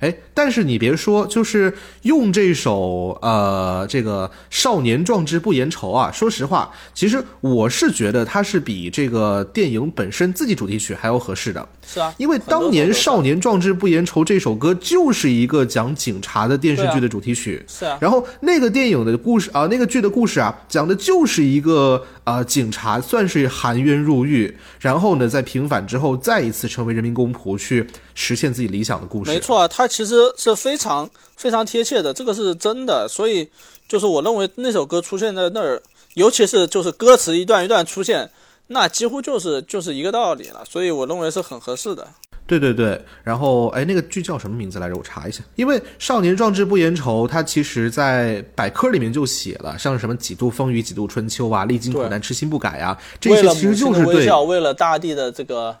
[0.00, 11.66] 哎，但是你别说，就是用这首呃这个少年壮志不言愁啊，说实话，其实我是觉得它是比这个电影本身自己主题曲还要合适的。
[11.86, 29.30] 是啊，因为当年《少年壮志不言愁》这首歌就是一个讲警察的电视剧的主题曲，是啊，然后那个电影的故事啊、那个剧的故事啊，讲的就是一个啊、警察算是含冤入狱，然后呢在平反之后再一次成为人民公仆，去实现自己理想的故事。
[29.30, 33.06] 没错啊，它其实是非常非常贴切的，这个是真的。
[33.08, 33.48] 所以
[33.88, 35.82] 就是我认为那首歌出现在那儿，
[36.14, 38.30] 尤其是就是歌词一段一段出现，
[38.68, 40.64] 那几乎就是就是一个道理了。
[40.64, 42.06] 所以我认为是很合适的。
[42.46, 44.94] 对对对，然后哎，那个剧叫什么名字来着？
[44.94, 45.42] 我查一下。
[45.56, 55.74] 因为《少年壮志不言愁》，它其实在百科里面就写了，像什么几度风雨几度春秋啊，历经苦难痴心不改啊，这些其实就是微笑，为了大地的这个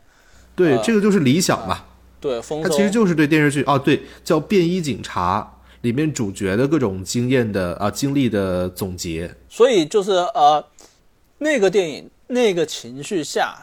[0.56, 1.84] 对，呃这个就是理想嘛。
[2.24, 5.42] 对丰收，它其实就是对电视剧哦，对，叫《便衣警察》
[5.82, 9.30] 里面主角的各种经验的啊、经历的总结。
[9.46, 10.64] 所以就是呃，
[11.36, 13.54] 那个电影那个情绪下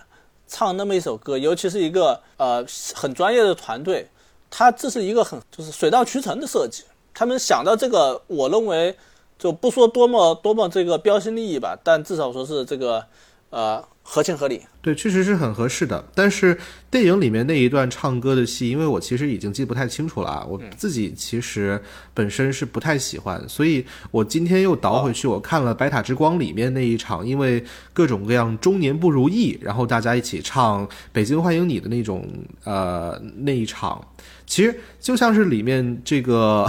[0.48, 4.08] 唱那么一首歌，尤其是一个呃很专业的团队，
[4.52, 6.84] 他这是一个很就是水到渠成的设计。
[7.16, 8.96] 他们想到这个，我认为
[9.40, 13.04] 就不说多么多么这个标新立异吧，但至少说是这个
[13.50, 14.60] 呃合情合理。
[14.82, 16.04] 对，确实是很合适的。
[16.14, 16.58] 但是
[16.90, 21.82] 电影里面那一段唱歌的戏，因为我其实已经记不太清楚了啊，我自己其实
[22.14, 32.28] 本身是不太喜欢，所以我今天又倒回去，我看了《白塔之光》里面那一场，因为各种各样中年不如意，然后大家一起唱《北京欢迎你》的那种
[32.66, 34.06] 呃那一场。
[34.52, 36.68] 其实就像是里面这个，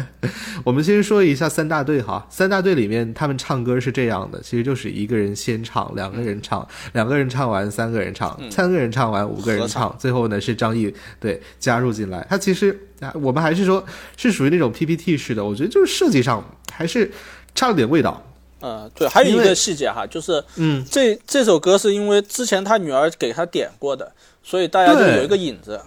[0.62, 2.26] 我们先说一下三大队哈。
[2.28, 12.26] 三大队里面他们唱歌是这样的，其实就是一个人先唱，两个人唱，两个人唱完，三个人唱，三个人唱完，五个人合唱，最后呢是张译对加入进来。
[12.28, 13.82] 他其实啊，我们还是说
[14.18, 17.10] 是属于那种 PPT 式的，我觉得就是设计上还是
[17.54, 18.22] 差了点味道。
[18.60, 25.80] 嗯，对，还有一个细节哈，就是嗯，这这首歌是因为之前他女儿给他点过的，所以大家就有一个引子。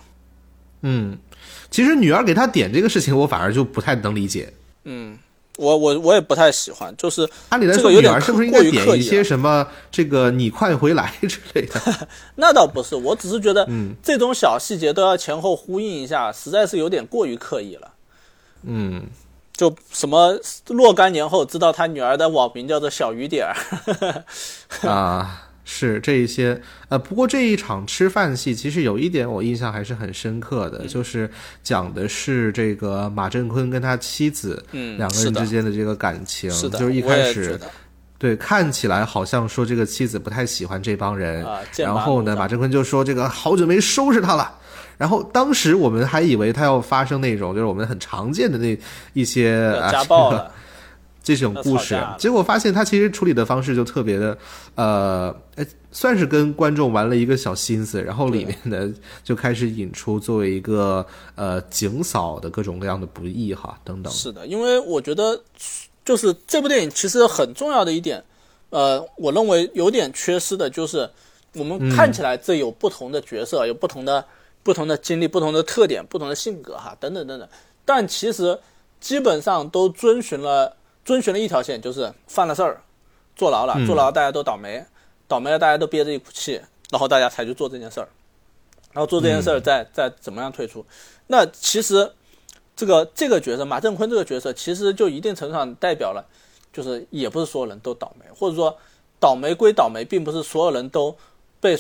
[0.84, 1.17] 嗯，
[1.69, 4.51] 其实女儿给他点这个事情，我反而就不太能理解。
[4.86, 5.17] 嗯，
[5.58, 12.08] 我我我也不太喜欢，就是按理来说，女儿是不是应过该点一些什么这个“你快回来”之类的？
[12.36, 17.91] 那倒不是，我只是觉得嗯这种小细节都要前后呼应一下，实在是有点过于刻意了。
[18.63, 19.08] 嗯，
[19.56, 24.23] 就什么若干年后知道他女儿的网名叫做小雨点儿，
[24.88, 26.60] 啊，是这一些。
[26.88, 31.30] 呃，不过这一场吃饭戏，其实有一点我印象还是很深刻的，就是
[31.62, 37.60] 讲的是这个马振坤跟他妻子嗯，两个人之间的这个感情，是的，就是一开始
[38.17, 44.56] 对看起来好像说这个妻子不太喜欢这帮人，啊，然后呢，马振坤就说这个好久没收拾他了。
[44.97, 48.75] 然后当时我们还以为他要发生那种就是我们很常见的那
[49.13, 50.32] 一些啊家暴
[51.36, 52.00] 这种故事。
[52.18, 54.38] 结果发现他其实处理的方式就特别的，
[54.76, 64.12] 呃，哎，算是跟观众玩了一个小心思，然后里面呢就开始引出作为一个呃警嫂的各种各样的不易哈等等。
[64.13, 65.42] 是的，因为我觉得
[66.06, 68.24] 就是这部电影其实很重要的一点，
[68.70, 71.10] 呃，我认为有点缺失的就是
[71.54, 74.24] 我们看起来这有不同的角色，有不同的
[74.63, 77.50] 不同的经历、不同的特点、不同的性格哈，等等等等，
[77.84, 78.58] 但其实
[79.02, 80.77] 基本上都遵循了
[81.08, 82.82] 遵循了一条线，就是犯了事儿，
[83.34, 84.86] 坐牢了，坐牢大家都倒霉，
[85.26, 88.10] 倒霉了大家都憋着一股气，然后大家才去做这件事儿，
[88.91, 90.86] 然后做这件事儿再再怎么样退出。
[91.28, 92.12] 那其实
[92.76, 96.26] 这个这个角色马振坤这个角色，其实就一定程度上代表了，
[96.74, 98.78] 就是也不是所有人都倒霉，或者说
[99.17, 101.15] 倒霉归倒霉，并不是所有人都
[101.62, 101.80] 被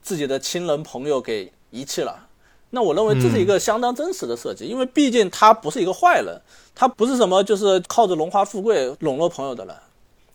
[0.00, 2.26] 自己的亲人朋友给遗弃了。
[2.74, 6.40] 那我认为这是一个相当真实的设计，因为毕竟他不是一个坏人，
[6.74, 9.74] 他不是什么就是靠着荣华富贵笼络朋友的人。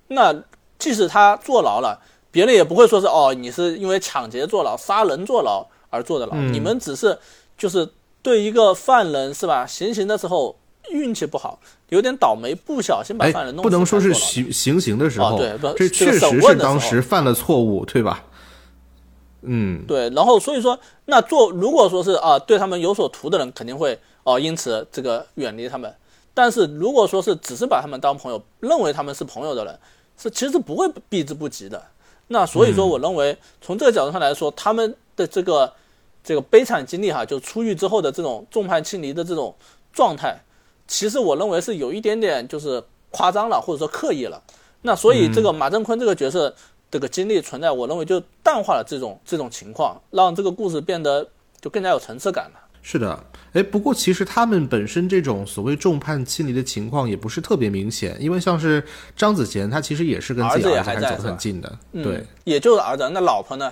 [0.09, 0.33] 那
[0.77, 6.35] 即使他坐牢了，别人也不会说是哦，你是因为抢劫坐牢、杀人坐牢而坐的牢。
[6.35, 7.17] 你们只是
[7.57, 7.89] 就是
[8.21, 9.65] 对一个犯人是吧？
[9.65, 10.55] 行刑的时候
[10.91, 13.69] 运气不好，有点倒霉，不小心把犯人弄死。
[13.69, 18.23] 不能说是行行刑的时候，对，这确实是当时犯了错误，对吧？
[19.41, 25.93] 嗯，对，然后所以说，那做如果说是啊，对他们有所图的人，肯定会哦，因此这个远离他们。
[26.33, 29.79] 但是如果说是只是把他们当朋友，认为他们是朋友的人，
[30.17, 31.81] 是其实是不会避之不及的。
[32.27, 35.71] 那所以说，我认为从这个角度上来说，他们的这个
[36.23, 39.55] 这个悲惨经历哈，就出狱之后的这种众叛亲离的这种
[39.93, 40.35] 状态，
[40.87, 44.41] 其实我认为是有一点点就是夸张了，或者说刻意了。
[44.81, 46.55] 那所以这个马振坤这个角色。
[46.89, 51.27] 这个经历存在，我认为就淡化了这种这种情况，让这个故事变得
[51.59, 52.59] 就更加有层次感了。
[52.81, 58.81] 是的，哎，不过其实他们本身这种所谓众叛亲离的情况也不是特别明显，因为像是
[59.15, 63.09] 张子贤，他其实也是跟自己儿子还走得很近的，对，也就是儿子。
[63.13, 63.71] 那老婆呢？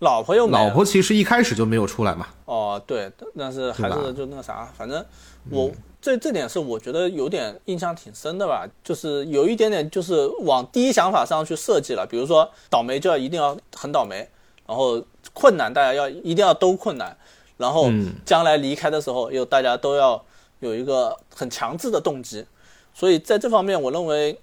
[0.00, 2.26] 老婆又老婆其实一开始就没有出来嘛。
[2.46, 5.04] 哦，对，但是还是就那个啥，反正
[5.50, 5.70] 我。
[6.04, 14.28] 这这点是我觉得有点印象挺深的吧，就是有一点点就是往第一想法上去设计了，比如说倒霉就要一定要很倒霉，
[14.66, 17.16] 然后困难大家要一定要都困难，
[17.56, 17.90] 然后
[18.22, 20.22] 将来离开的时候又大家都要
[20.60, 22.44] 有一个很强制的动机，
[22.92, 24.38] 所以在这方面我认为，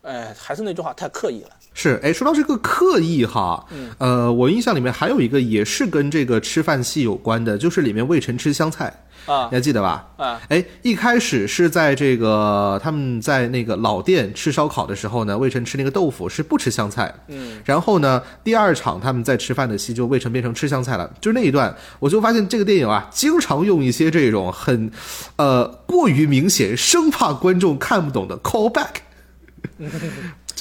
[0.00, 1.50] 哎，还是那句话，太刻意了。
[1.74, 3.66] 是，哎，说到这个刻意哈，
[3.98, 9.04] 呃，我印象里面还有一个也是跟这个吃饭戏有关的，就是里面魏晨吃香菜。
[9.26, 10.06] 啊，你还记得吧？
[10.16, 17.12] 啊，哎，一开始是在这个他们在那个老店吃烧烤的时候呢，魏晨吃那个豆腐是不吃香菜。
[17.28, 24.90] 嗯，然后呢，第二场他们在吃饭的戏就魏晨变成吃香菜了，就是那一段，我就发现这个电影啊，经常用一些这种很，
[25.36, 28.88] 呃，过于明显，生怕观众看不懂的 callback。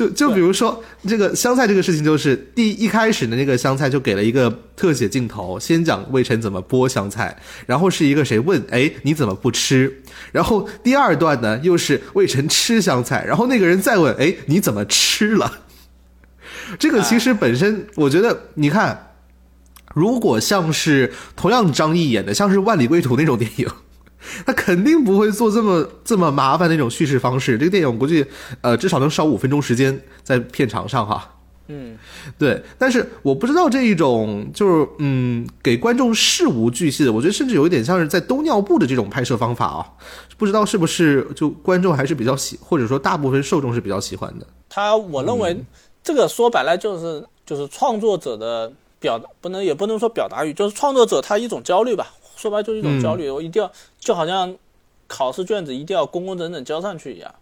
[0.01, 7.37] 就就比如说这个香菜这个事情，就是第一开始的那个香菜就给了一个特写镜头，先讲魏晨怎么剥香菜，
[7.67, 10.01] 然后是一个谁问，哎你怎么不吃？
[10.31, 15.59] 然后第二段呢又是魏晨吃香菜，然后那个人再问，哎你怎么吃了？
[16.79, 19.11] 这个其实本身我觉得，你看，
[19.93, 23.67] 如果像是同样张译演的，像是《万里归途》那种电影。
[24.45, 27.57] 他肯定不会做这么这么麻烦的一种叙事方式。
[27.57, 28.25] 这个电影我估计，
[28.61, 31.35] 呃，至少能少五分钟时间在片场上哈。
[31.67, 31.97] 嗯，
[32.37, 32.61] 对。
[32.77, 39.85] 但是我不知道这一种就是嗯，给观众事无巨细的，我觉得甚至有一点像是在兜尿布的这种拍摄方法啊。
[40.37, 44.45] 不知道是不是就观众还是比较喜，或者说大部分受众是比较喜欢的。
[44.69, 45.55] 他，我认为
[46.03, 52.07] 这个说白了就是就是创作者的表，不能也不能说表达欲，就是创作者他一种焦虑吧。
[52.41, 54.57] 说白就是一种焦虑，我一定要就好像
[55.07, 57.35] 考试卷子一定要工工整整交上去一样。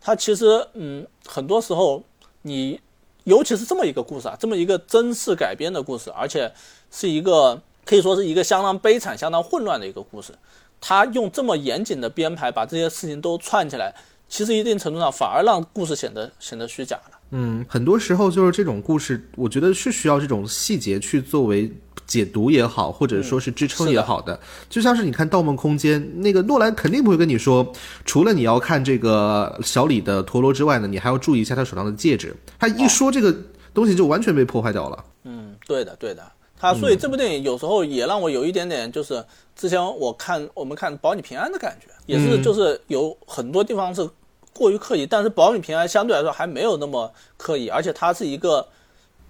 [0.00, 2.04] 他其实，嗯，很多时候
[2.42, 2.80] 你，
[3.24, 6.52] 尤其是这么一个故事啊，这么一个真实改编的故事，而且
[6.92, 10.32] 是一个可以说是一个相当悲惨、相当混乱的一个故事。
[10.80, 13.92] 他用这么严谨的编排把这些事情都串起来，
[14.28, 17.18] 其实一定程度上反而让故事显得显得虚假了。
[17.30, 21.72] 嗯，很多时候就是这种故事，我觉得是需要这种细节去作为。
[22.06, 24.38] 解读也好，或者说是支撑也好的，
[24.70, 27.72] 就像是你看《盗梦空间》，那个诺兰肯定不会跟你说，
[28.04, 32.34] 除了你要看这个小李的陀螺之外呢，你还要注意一下他手上的戒指。
[32.58, 33.34] 他一说这个
[33.74, 35.04] 东西，就完全被破坏掉了。
[35.24, 36.22] 嗯，对的，对的。
[36.58, 39.22] 他所以这部电影有时候也让我有一点点，就是
[39.56, 44.08] 之前我看我们看《保你平安》的感觉，也是就是有很多地方是
[44.52, 48.66] 过于刻意，但是《保你平安》相对来说还没有那么刻意，而且它是一个。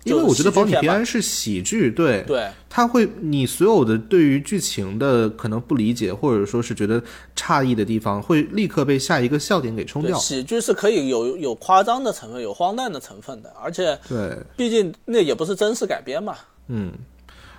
[0.07, 7.03] 因为我觉得《保你平安》是喜剧，对，对，他会你所有的对于剧情的可能不理解，或者说是觉得
[7.35, 10.16] 诧异的地方，会立刻被下一个笑点给冲掉。
[10.16, 16.37] 喜剧是可以有有夸张的成分，有荒诞的成分的，而且对，毕竟那也不是真实改编嘛。
[16.68, 16.93] 嗯，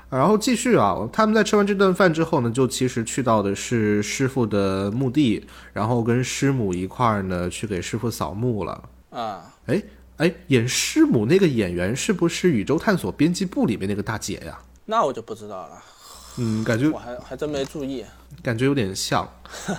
[0.10, 8.82] 然后继续啊，他们在吃完这顿饭之后呢，就其实去到的是师傅的墓地，然后跟师母一块儿呢去给师傅扫墓了。
[9.10, 9.84] 啊，哎。
[10.18, 14.58] 哎，演师母那个演员是不是《宇宙探索编辑部》里面那个大姐呀？
[14.86, 15.84] 那我就不知道了。
[16.38, 18.04] 嗯，感觉我还还真没注意，
[18.42, 19.28] 感觉有点像。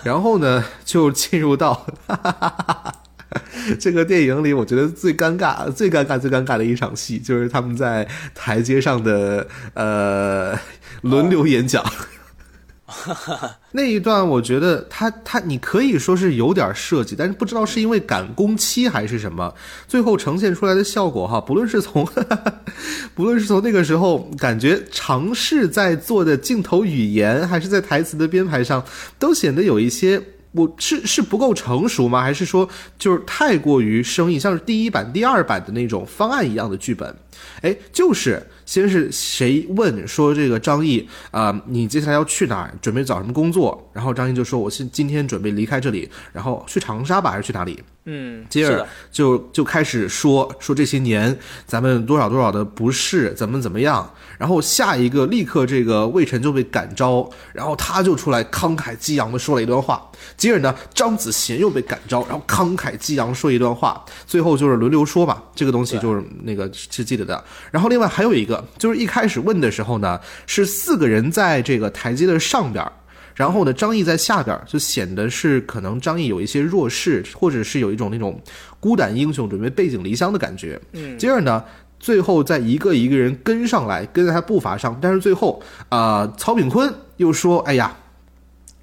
[0.05, 1.87] 然后呢，就进入到
[3.81, 10.57] 这个电影里，我觉得最尴尬、最尴尬、最尴尬的一场戏，就是他们在台阶上的呃
[11.03, 11.85] 轮流演讲。
[13.73, 19.55] 那一段，我觉得他他你可以说是有点设计，但是不知道是因为赶工期还是什么，
[19.87, 22.09] 最后呈现出来的效果哈，不论是从
[23.15, 28.83] 不论是从那个时候感觉尝试在做的镜头语言，还是在台词的编排上，
[29.19, 30.23] 都显得有一些。
[30.53, 32.23] 我是是不够成熟吗？
[32.23, 32.67] 还是说
[32.99, 37.15] 就是太过于生硬，像是第一版、第二版的那种方案一样的剧本？
[37.61, 42.71] 哎，就是先是谁问说这个张译啊，你接下来要去哪？
[42.83, 43.91] 准备找什么工作？
[43.95, 47.83] 然后张译就说，我是今天准备离开这里，然后去长沙吧，还是去哪里？
[48.11, 60.11] 嗯，接着就就开始说说这些年咱们多少多少的不是怎么怎么样，然后下一个立刻这个魏晨就被感召，然后他就出来慷慨激昂的说了一段话。
[60.39, 64.03] 接着呢，张子贤又被感召，然后慷慨激昂说一段话。
[64.27, 67.45] 最后就是轮流说吧，这个东西就是那个是记得的。
[67.71, 72.91] 然后另外还有一个，就是一开始问的时候呢，是四个人在这个台阶的上边。
[73.39, 78.43] 然后呢，张译在下边就显得是可能张译有一些弱势，或者是有一种那种
[78.81, 80.81] 孤胆英雄准备背井离乡的感觉。
[80.95, 81.63] 嗯，接着呢，
[82.01, 84.99] 最后再一个一个人跟上来，跟在他步伐上。
[85.01, 87.97] 但是最后啊，曹炳坤又说：“哎呀，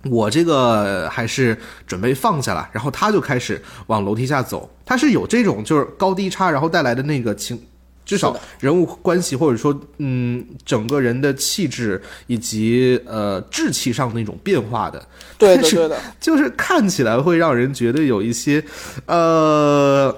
[0.03, 4.73] 我这个还是准备放下了。”然后他就开始往楼梯下走。
[4.85, 7.61] 他是有这种就是高低差，然后带来的那个情。
[8.05, 15.03] 至少人物关系，或者说，嗯，整个人的气质以及呃志气上那种变化的，
[15.39, 18.63] 对的， 对的，就是看起来会让人觉得有一些，
[19.07, 20.15] 呃，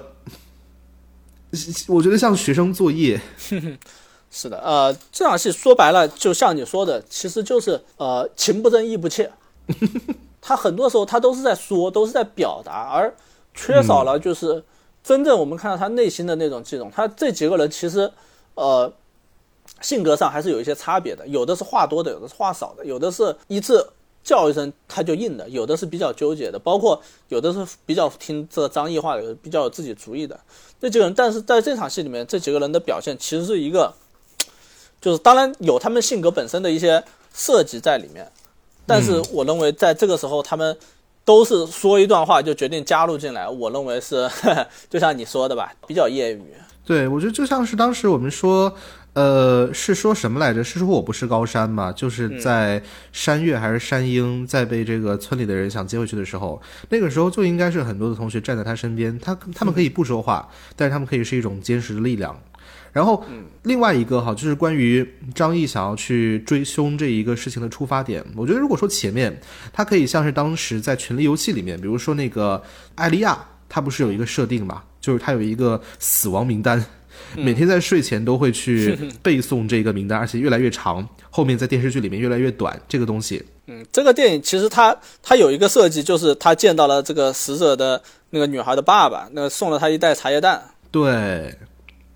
[1.86, 3.18] 我觉得像学生作业。
[4.30, 9.32] 是的，呃，这场戏说白了，就像你说的，其实就是呃情不真意不切。
[10.42, 13.14] 他很多时候他都是在说，都是在表达，而
[13.54, 14.62] 缺少了就是。
[15.08, 18.12] 真正我们看到他内心的那种悸动，他这几个人其实，
[18.56, 18.92] 呃，
[19.80, 23.90] 性格上还是有一些差别的，有的是话多的，有的是话少的，有的是一次
[24.22, 30.38] 叫一声他就应的，有的是比较纠结的，包括有的是比较听这张译话的，比较有自己主意的
[30.78, 31.14] 这几个人。
[31.14, 33.90] 但是在这场戏里面，这几个人的表现其实是一个，
[35.00, 37.02] 就是当然有他们性格本身的一些
[37.32, 38.30] 设计在里面，
[38.84, 40.76] 但是我认为在这个时候他们。
[41.28, 44.26] 都是说一段话就决定加入进来，我认为是
[44.88, 46.40] 就像你说的吧，比较业余。
[46.86, 48.74] 对，我觉得就像是当时我们说，
[49.12, 50.64] 呃，是说什么来着？
[50.64, 51.92] 是说我不是高山嘛？
[51.92, 56.58] 就是在山岳还是山鹰在被这个村里的人想接回去的时候，
[56.88, 62.34] 那个时候就应该是很多的同学站在他身边，他他们可以不说话，但是他们可以是一种坚实的力量。
[62.92, 63.22] 然后，
[63.62, 68.24] 另外一个哈，就是关于张译想要去追凶这一个事情的出发点。
[68.34, 69.38] 我觉得，如果说前面
[69.72, 72.62] 他可以像是当时在《权力游戏》里面，比如说那个
[72.94, 76.84] 艾莉亚，他不是有一个设定嘛，就是他有一个死亡名单，
[77.36, 82.80] 每天在睡前都会去 背诵这个名单，而且越来越长，后面在电视剧里面越来越短。
[82.88, 90.62] 这个东西，嗯，这个电影其实它它有一个设计，就是他见到了这个死者的那个女孩的爸爸，那送了他一袋茶叶蛋。
[90.90, 91.54] 对。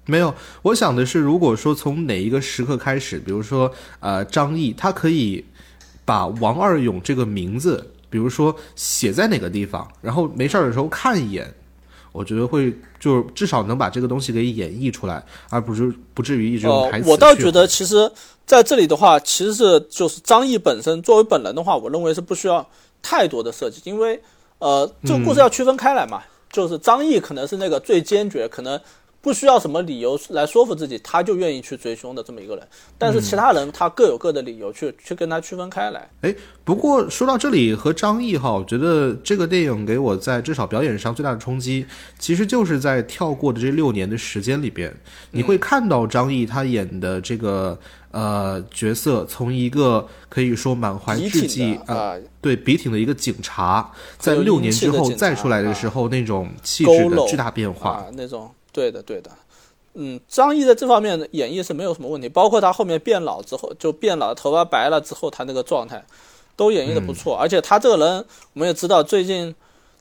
[0.06, 5.44] 没有，我想的是，如果说从哪一个时刻开始，比如说，呃，张译他可以
[6.04, 11.54] 把王二勇这个名字，比如说写在哪个地方，然后没事儿的时候看一眼，
[12.10, 17.08] 我觉得会就至少能把这个东西给演绎出来，而不是不至于一直用台词。
[17.08, 18.10] 我倒觉得，其实
[18.44, 22.68] 在这里的话，其实是就是张译本身作为本人的话，我认为是不需要
[23.00, 24.20] 太多的设计，因为
[24.58, 28.80] 呃，这个故事要区分开来嘛，就是张译可能是那个最坚决，可能。
[29.22, 32.68] 不需要什么理由来说服自己，他就愿意去追凶的这么一个人。
[32.98, 36.10] 但是其他人他各有各的理由去去跟他区分开来。
[36.22, 41.86] 哎，不过说到这里和张译哈，我觉得这个电影给我在至少表演上最大的冲击，
[42.18, 44.92] 其实就是在跳过的这六年的时间里边，
[45.30, 47.78] 你会看到张译他演的这个
[48.10, 58.50] 呃角色，从一个可以说满怀志气啊，对笔挺的一个警察，在六年之后再出来的时候那种气质的巨大变化，那种。
[58.72, 59.30] 对的，对的，
[59.94, 66.02] 嗯，张译在这方面的演绎是没有什么问题，包括他后面变老之后，就变老，头发白了之后，他那个状态
[66.56, 67.36] 都演绎的不错。
[67.36, 69.54] 而且他这个人，我们也知道，最近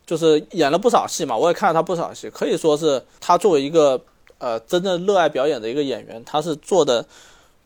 [0.06, 4.02] 就是演了不少戏嘛，我也看了他不少戏，可以说是他作为一个
[4.38, 7.06] 呃真正热爱表演的一个演员，他是做的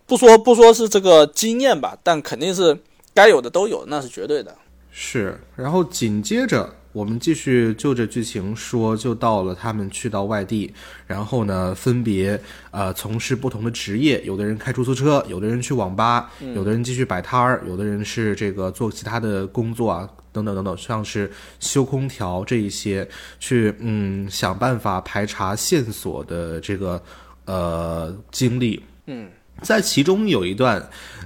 [0.08, 2.76] 不说不说是这个经验吧，但肯定是
[3.14, 4.56] 该有的都有，那是绝对的。
[4.90, 6.74] 是，然后紧接着。
[6.96, 10.74] 我们继续就着剧情说，就到了他们去到外地，
[11.06, 12.40] 然后呢，分别
[12.72, 21.30] 呃从事不同的职业，有的人开出租车，有的人去网吧，有的人继续摆摊儿，有的人是这个做其他的工作啊，等等等等，像是
[21.60, 23.06] 修空调这一些，
[23.42, 27.04] 去嗯想办法排查线索的这个
[27.44, 28.82] 呃经历。
[29.08, 29.30] 嗯，
[29.62, 30.82] 在其中有一段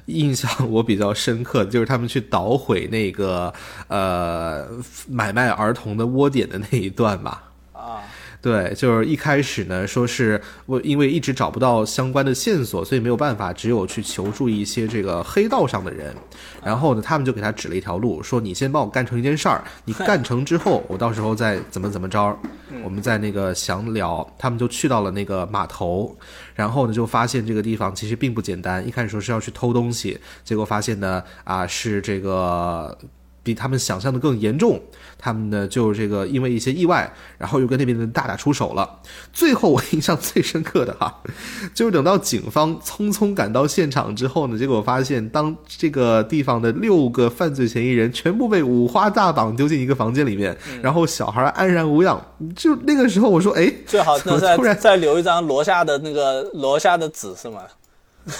[0.09, 3.53] 印象我比较深刻，就是他们去捣毁那个
[3.87, 4.67] 呃
[5.07, 7.43] 买卖儿童的窝点的那一段吧。
[7.71, 8.03] 啊，
[8.41, 16.15] 对，就是一开始呢，说是我因为一直找不到相关的线索，所以没有办法，只有去求助一些这个黑道上的人。
[16.63, 22.37] 然后呢，他们就给他指了一条路，说你先帮我干成一件事儿，你干成之后，我到时候再怎么怎么着。
[22.81, 26.15] 我们在那个详聊，他们就去到了那个码头，
[26.55, 28.87] 然后呢，就发现这个地方其实并不简单。
[28.87, 32.97] 一开始说是要去偷东西，结果发现呢，啊，是这个
[33.43, 34.79] 比他们想象的更严重。
[35.21, 38.89] 他们呢，就这个因为一些意外，然后又跟那边的人大打出手了。
[39.33, 41.13] 最后我印象最深刻的哈，
[41.75, 52.19] 就是等到警方匆匆赶到现场之后呢，结果发现当这个地方的六个犯罪嫌疑人全部被五花大绑丢进一个房间里面，然后小孩安然无恙。
[52.55, 57.59] 就那个时候我说，哎，最好怎么那 突然再再留一张罗夏的那个罗夏的纸是吗？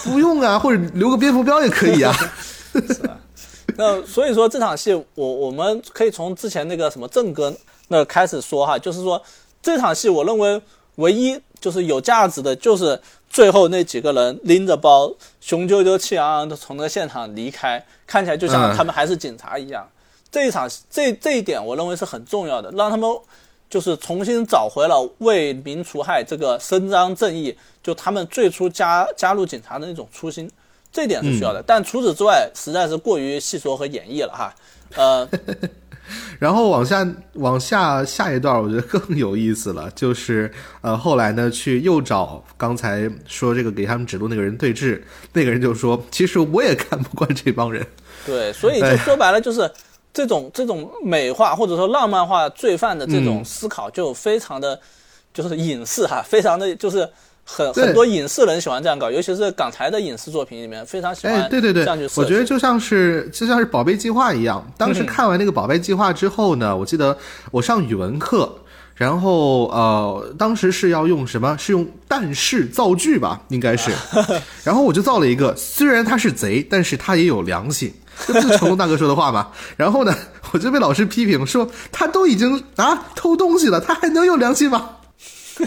[0.04, 2.14] 不用啊，或者留个蝙蝠标也可以啊。
[3.80, 7.50] 那所以说这场戏，我我们可以从之前那个什么正哥
[7.88, 9.20] 那开始说哈，就是说
[9.62, 10.60] 这场戏，我认为
[10.96, 13.00] 唯一就是有价值的，就是
[13.30, 15.10] 最后那几个人拎着包，
[15.40, 19.88] 雄赳赳气昂昂的从那个现场离开，看起来就像他们还是警察一样。
[20.30, 23.10] 这一场这这一点，我认为是很重要的，让他们
[23.70, 30.50] 就是重新找回了为民除害这个伸张正义，就他们最初加加入警察的那种初心。
[30.92, 34.54] 这点是需要的，但除此之外，实在是过于细说和演绎了哈。
[34.96, 35.28] 呃，
[36.40, 45.00] 然后往下往下下一段，我觉得更有意思了，就是呃后来呢去又找刚才说这个给他们指路那个人对峙，
[45.32, 47.86] 那个人就说，其实我也看不惯这帮人。
[48.26, 49.70] 对，所以就说白了就是
[50.12, 54.80] 这种这种美化或者说浪漫化罪犯的这种思考，就非常的
[55.32, 57.08] 就是隐士哈，非常的就是
[57.52, 64.64] 很很多影视人喜欢这样搞，尤其是港台的影视作品里面非常喜欢哎，对对对这样去，我觉得就像是就像是宝贝计划一样。
[64.78, 67.16] 当嗯时看完那个宝贝计划之后呢，我记得
[67.50, 68.50] 我上语文课，
[68.94, 71.56] 然后呃，当时是要用什么？
[71.58, 73.90] 是用但是造句吧，应该是。
[74.62, 77.92] 然后我就造了一个，虽然他是贼，但是他也有良心。
[78.26, 79.48] 这不是成龙大哥说的话吗？
[79.76, 80.14] 然后呢，
[80.52, 84.90] 我就被老师批评说，他都已经啊偷东西了，他还能有良心吗？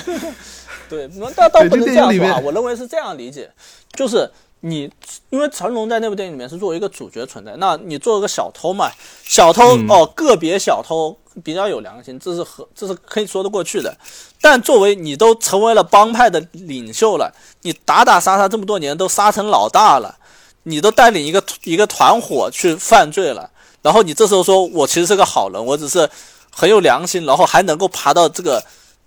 [0.90, 3.50] 对，那倒倒不能这样说啊，我认为是这样理解，
[3.94, 4.30] 就是
[4.60, 4.92] 你
[5.30, 8.92] 因为成龙在那部电影里面是作为一个主角存在，那你做个小偷嘛，
[9.24, 13.98] 小偷、嗯哦，个别小偷比较有良心，这是和这是可以说得过去的，
[14.40, 20.16] 但作为你都成为了帮派的领袖了，你打打杀杀这么多年都杀成老大了，
[20.64, 23.50] 你都带领一个一个团伙去犯罪了，
[23.82, 26.10] 然后你这时候说我其实是个好人，我只是
[26.52, 28.64] 很有良心，然后还能够爬到这个。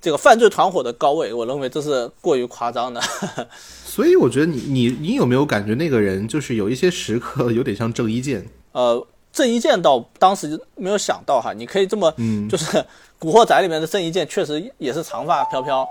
[0.07, 3.03] 这个犯罪团伙的高位，我认为这是过于夸张的。
[3.85, 8.47] 所以我觉得你你你有没有感觉那个人就是有一些时刻有点像郑伊健？
[8.71, 12.67] 呃，郑伊健倒当时没有想到哈，你可以这么，嗯就是
[13.19, 15.85] 《古惑仔》里面的郑伊健确实也是长发飘飘。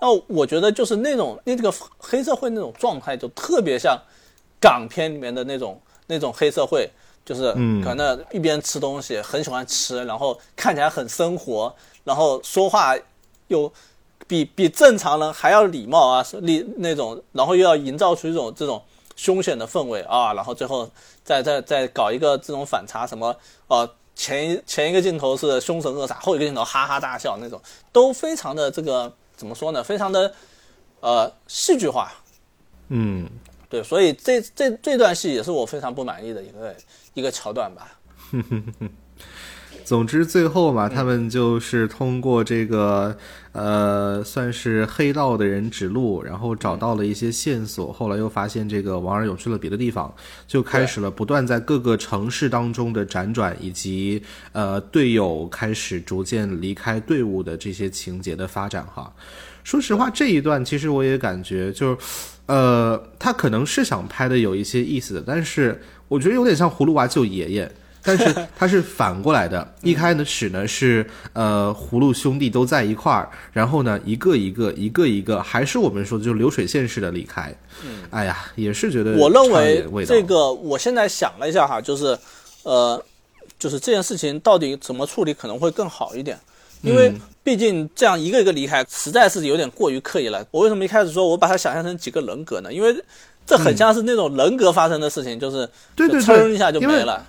[0.00, 4.00] 那我觉得就是那种那这个黑社会那种状态，就特别像
[4.60, 6.88] 港片里面的那种那种黑社会，
[7.24, 12.94] 就是嗯可能一边吃东西，很喜欢吃，然后看起来很生活，然后说话
[13.48, 13.72] 又
[14.26, 18.82] 比比正常人还要礼貌啊，是礼那种，然后又要营造出一种这种
[19.14, 20.90] 凶险的氛围啊，然后最后
[21.24, 23.34] 再再再搞一个这种反差，什么
[23.68, 27.60] 呃前一前一个镜头是凶神恶煞，后一个镜头哈哈大笑那种，
[27.92, 29.84] 都非常的这个怎么说呢？
[29.84, 30.34] 非常的
[31.00, 32.12] 呃戏剧化，
[32.88, 33.28] 嗯，
[33.68, 36.76] 对，所以这这这段戏也是我非常不满意的一个
[37.14, 37.98] 一个桥段吧。
[39.86, 43.16] 总之最后嘛，他们就是通过这个
[43.52, 47.92] 呃，算是黑道的人指路，然后找到了一些线索。
[47.92, 50.12] 后来又发现这个王二勇去了别的地方，
[50.44, 54.20] 就开始了不断在各个城市当中的辗转，以及
[54.50, 59.14] 呃队友开始逐渐离开队伍的这些情节的发展哈。
[59.62, 61.98] 说实话，这一段其实我也感觉就是，
[62.46, 67.72] 呃，他可能是想拍的有一些意思的，但是我觉得有点像葫芦娃救爷爷。
[68.06, 77.52] 但是它是反过来的， 一开始呢是呃葫芦兄弟都在一块儿，然后呢一个一个一个一个，还是我们说的就是流水线式的离开。
[77.84, 82.16] 嗯，哎呀，也是觉得我认为这个，我现在想了一下哈，就是，
[82.62, 83.02] 呃，
[83.58, 86.38] 就是这件事情到底怎么处理可能会更好一点，
[86.82, 90.46] 因为毕竟这样一个一个离开，实在是有点过于刻意了。
[90.50, 92.72] 我为什么一开始说我把它想象成几个人格呢？
[92.72, 92.96] 因为
[93.46, 97.24] 这很像是那种人格发生的事情，就是对对对，噌一下就没了。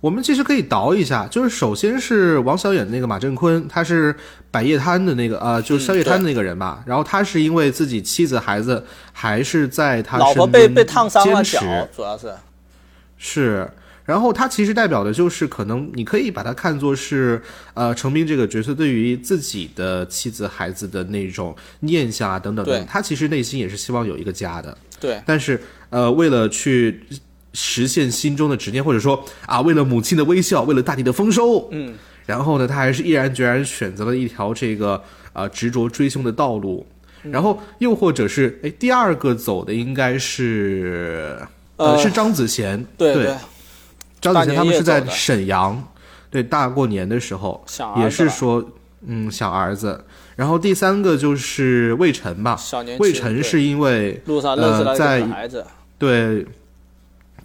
[0.00, 4.14] 我们其实可以倒一下，就是首先是王小远的那个马振坤，他是
[4.50, 6.82] 摆夜摊的那个呃，就是宵夜摊的那个人吧。
[6.86, 11.56] 然后他是因为自己妻子孩子还是在他老婆身边被被烫伤了坚持。
[11.56, 12.32] 脚，主要是。
[13.18, 13.68] 是，
[14.04, 17.40] 然后他其实代表的就是可能你可以把它看作是
[17.72, 24.76] 呃程斌这个角色对于自己的妻子孩子的那种念想啊等等等等对，他其实内心也是希望有一个家的。
[25.00, 25.20] 对。
[25.24, 27.02] 但是呃，为了去
[27.56, 31.94] 实现心中的执念，或者说啊，为了母亲的微笑，为了大地的丰收，嗯，
[32.26, 35.02] 然后呢，他还是毅然决然选择了一条这个
[35.32, 36.86] 呃执着追凶的道路。
[37.24, 37.32] 嗯。
[37.32, 41.40] 然后又或者是哎，第二个走的应该是
[41.76, 43.34] 呃是张子贤，对对，
[44.20, 45.82] 张子贤他们是在沈阳，
[46.30, 47.64] 对大过年的时候，
[47.96, 48.64] 也是说
[49.06, 50.04] 嗯想儿子。
[50.36, 52.60] 然后第三个就是魏晨吧，
[52.98, 55.64] 魏晨是因为路上认识了一呃在个孩子，
[55.98, 56.46] 对，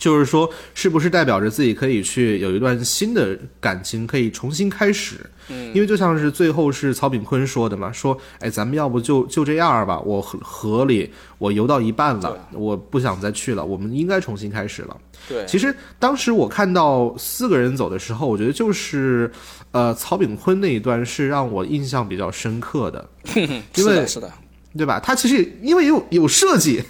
[0.01, 5.17] 就是说，是不是代表着自己可以去有一段新的感情，可以重新开始？
[5.49, 14.97] 嗯，因为就像是最后是曹炳坤说的嘛，说，哎，咱们要不就就这样吧，我河河里我游到一半了，我不想再去了，我们应该重新开始了。
[15.29, 19.31] 对，其实当时我看到四个人走的时候，我觉得就是，
[19.69, 24.33] 呃，曹炳坤那一段是让我印象比较深刻的， 因为是的，是的，
[24.77, 24.99] 对吧？
[24.99, 26.81] 他其实因为有有设计，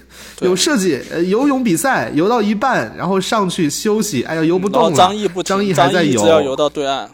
[0.41, 4.95] 有设计，呃，游泳比赛游到一半，然后上去休息，哎呀，游不动了。
[4.95, 7.09] 张毅不张毅还在游只要游到对岸，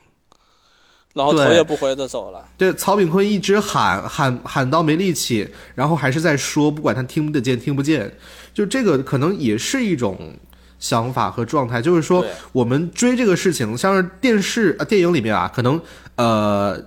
[1.14, 2.46] 然后头也不回的走了。
[2.58, 8.12] 对，曹炳坤一直喊喊喊到没力气，然后还是在说，不管他听得见听不见，
[8.54, 10.18] 就这个可能也是一种
[10.80, 15.80] 想法和状态，就是说我们追这个事情，像是电视啊、电影里面啊，可能
[16.18, 16.78] 呃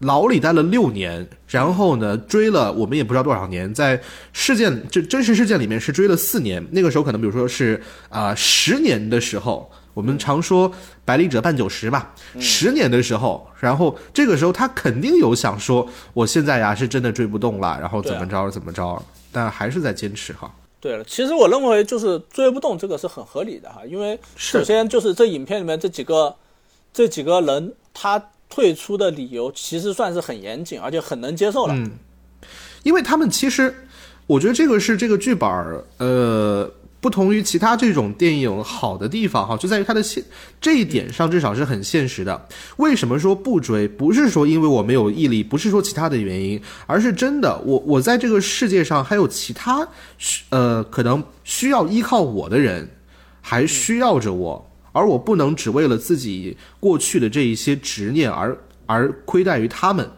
[0.00, 4.00] 牢里待了六年，然后呢追了我们也不知道多少年，在
[4.32, 9.70] 事件这真实事件里面是追了四年，那个时候可能比如说是啊十、年的时候。
[9.96, 10.70] 我们常说
[11.06, 20.54] “百里者半九十”吧，十年的时候，然后这个时候他肯定有想说，我现在呀是真的追不动了，然后怎么着怎么着，但还是在坚持哈。
[20.80, 26.36] 对了，其实我认为就是追不动这个是很合理的哈，因为首先就是这影片里面这几个
[26.92, 31.74] 这几个人他退出的理由其实算是很严谨，而且很能接受了。
[31.74, 31.90] 嗯，
[32.82, 33.74] 因为他们其实，
[34.26, 36.70] 我觉得这个是这个剧本儿，呃，
[37.00, 40.24] 不同于其他这种电影好的地方哈，就在于它的现
[40.60, 42.48] 这一点上至少是很现实的。
[42.78, 43.86] 为什么说不追？
[43.86, 49.86] 不是说因为我没有毅力，不是说其他的原因，而是真的我我在这个世界上还有其他
[50.18, 52.88] 需呃可能需要依靠我的人，
[53.40, 60.08] 还需要着我，而我不能只为了自己过去的这一些执念而而亏待于他们。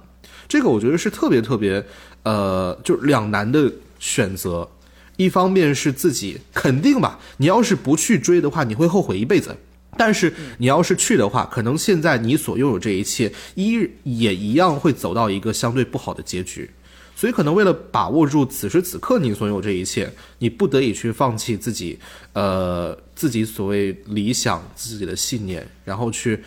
[0.46, 1.84] 这个我觉得是特别特别，
[2.22, 4.68] 呃，就是两难的选择。
[5.16, 9.56] 一方面是自己肯定吧，你要是不去追的话，你会后悔一辈子。
[9.96, 16.70] 但是你要是去的话，可能现在你所拥有这一切，一也一样会走到一个相对不好的结局。
[17.16, 20.08] 所以可能为了把握住此时此刻你所有这一切，
[20.38, 21.98] 你不得已去放弃自己，
[22.32, 26.40] 呃，自己所谓理想、自己的信念，然后去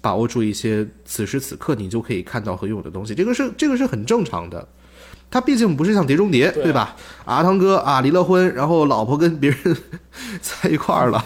[0.00, 3.14] 把握住一些此时此刻你就可以看到和拥有的东西。
[3.14, 4.66] 这个是这个是很正常的。
[5.30, 6.96] 他毕竟不是像《碟中谍》，对对吧？
[7.26, 9.76] 阿汤哥啊，离了婚，然后老婆跟别人
[10.40, 11.22] 在一块儿了，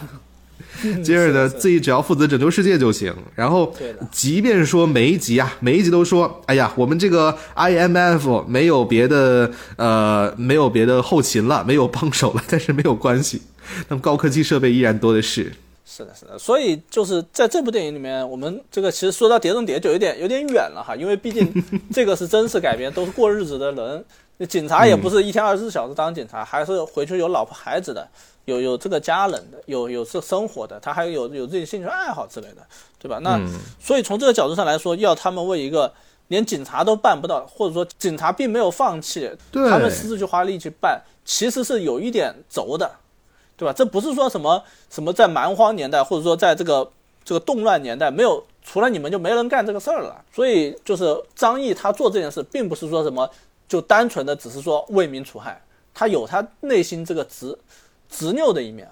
[1.03, 3.14] 接着呢，自己只要负责拯救世界就行。
[3.35, 3.74] 然后，
[4.11, 13.43] 即便说每一集啊，每一集都说，哎呀，我们这个 IMF 没有别的呃，没有别的后勤了，没有帮手了， 但是没有关系，
[13.89, 15.53] 那么高科技设备依然多的是。
[15.91, 21.51] 是的，是的，所以就是在这部电影里面，我们这个其实说到《碟中谍》就有点有点远了哈，因为毕竟
[21.93, 24.05] 这个是真实改编，都是过日子的人，
[24.39, 28.09] 那警察也不是一天二十四小时当警察，还是回去有老婆孩子的，
[28.45, 32.66] 有有这个家人的，有有这生活的，他还有有自己兴趣爱好之类的，
[32.99, 33.18] 对吧？
[33.20, 33.49] 那、嗯
[33.80, 35.93] 所以从这个角度上来说，要他们为一个
[36.28, 42.89] 连警察都办不到，或者说警察并没有放弃，他们私自去花力气办，其实是有一点轴的，
[43.57, 43.72] 对吧？
[43.72, 46.89] 这不是说什么什么在蛮荒年代，或者说在这个
[47.24, 50.22] 这个动乱年代，没有除了你们就没人干这个事儿了。
[50.32, 53.28] 所以就是张毅他做这件事，并不是说什么
[53.69, 55.62] 就单纯的只是说为民除害，
[55.93, 57.57] 他有他内心这个执
[58.09, 58.91] 执拗的一面。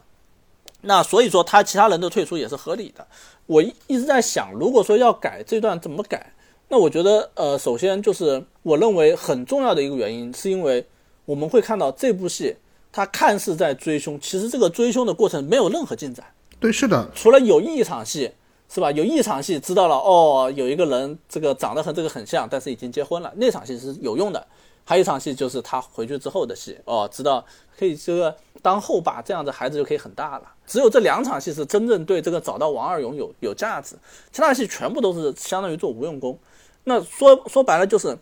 [0.83, 3.07] 那所以说他其他人的退出也是合理的。
[3.47, 6.33] 我一一直在想，如果说要改这段怎么改？
[6.69, 10.85] 那我觉得，呃，首先就是我认为很重要的一个原因，是因为
[11.25, 12.57] 我们会看到这部戏，
[12.91, 16.27] 它看似在追凶，其实这个追凶的过程没有任何进展，
[16.59, 18.33] 对，是的，除了有一场戏
[18.69, 18.91] 是吧？
[18.91, 24.45] 有一场戏知道了，哦，有一个人这个长得和这个很像，但是已经结婚了，那场戏是有用的。
[24.89, 27.45] 还有一场戏就是他回去之后的戏，哦，知道
[27.77, 30.43] 可以这个当后爸，这样子孩子就可以很大了。
[30.65, 33.97] 只有这两场戏是真正对这个找到王二勇有有价值，
[34.31, 36.39] 其他戏全部都是相当于做无用功。
[36.85, 38.17] 那说说白了就是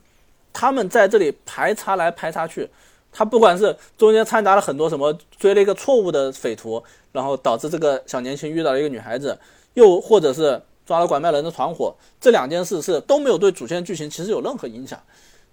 [0.54, 2.66] 他们在这里排查来排查去，
[3.12, 9.38] 他不管是中间掺杂了很多什么追了一个错误的匪徒，然后导致这个小年轻遇到了一个女孩子，
[9.74, 14.98] 又或者是抓了拐卖人的团伙，这两件事是都没有对主线剧情其实有任何影响。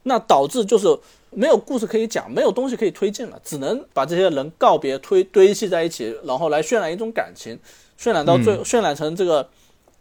[0.04, 0.88] 那导致就是
[1.30, 7.58] 没有故事可以讲，没有东西可以推进了，只能把这些人告别推堆砌在一起，然后来渲染一种感情，
[8.00, 9.48] 渲染到最渲染成这个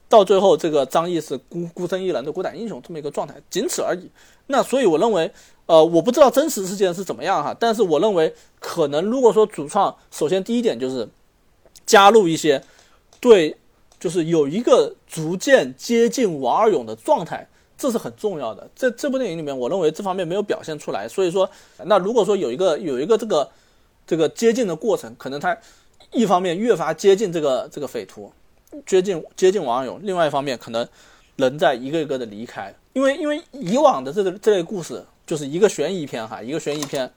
[0.09, 4.11] 到最后这个张译是孤孤身一人的孤胆英雄这么一个状态，仅此而已。
[4.46, 5.30] 那所以我认为，
[5.66, 11.09] 呃，我不知道真实事件是怎么样哈，但是我认为可能如果说主创首先第一点就是
[11.86, 12.61] 加入一些
[13.20, 13.57] 对，
[14.01, 17.46] 就是有一个逐渐接近王二勇的状态。
[17.81, 21.09] 这是很重要的，在这部电影里面，我认为这方面没有表现出来。
[21.09, 21.51] 所以说，
[21.87, 23.51] 那如果说有一个有一个这个
[24.07, 25.57] 这个接近的过程，可能他
[26.12, 28.31] 一方面越发接近这个这个匪徒，
[28.85, 30.87] 接近接近王二勇；另外一方面，可能
[31.37, 32.74] 人在一个一个的离开。
[32.93, 37.11] 因为因为以往的这个这类故事就是一个悬疑片哈，一个悬疑片，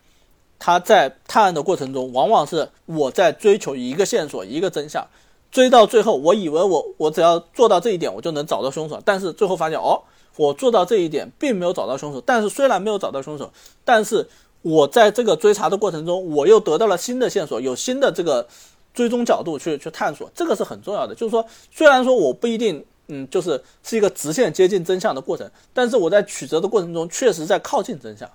[0.58, 5.06] 他在探案的过程中，往往是我在追求一个线索，一个真相，
[5.52, 10.02] 追到最后，我以为我我只要做到这一点，我就能找到凶手，但是最后发现哦。
[10.36, 12.22] 我做到这一点，并没有找到凶手。
[12.26, 13.52] 但是虽然没有找到凶手，
[13.86, 14.28] 但是
[14.62, 18.48] 我在这个追查的过程中，我又得到了新的线索，有新的这个
[18.94, 21.14] 追踪角度去去探索，这个是很重要的。
[21.14, 28.30] 就是说，虽然说我不一定，嗯，就是是一个直线接近真相的过程，但是我在曲折的过程中，确实在靠近真相。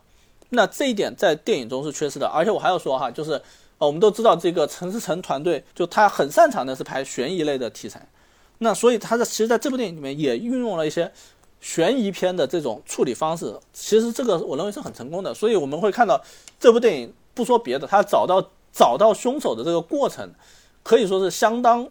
[0.51, 2.27] 那这一点在电影中是缺失的。
[2.27, 3.33] 而且我还要说哈，就是
[3.79, 8.07] 呃，我们都知道这个陈思诚团队，就他很擅长的是拍悬疑类的题材。
[8.59, 11.11] 那所以他在其实在这部电影里面也运用了一些。
[11.61, 16.21] 悬疑片的这种处理方式，其实这个我认为是很成功的，所以我们会看到
[16.61, 18.43] 这部电影不说别的，他找到
[18.73, 20.31] 找到凶手的这个过程，
[20.83, 21.89] 可以说是相当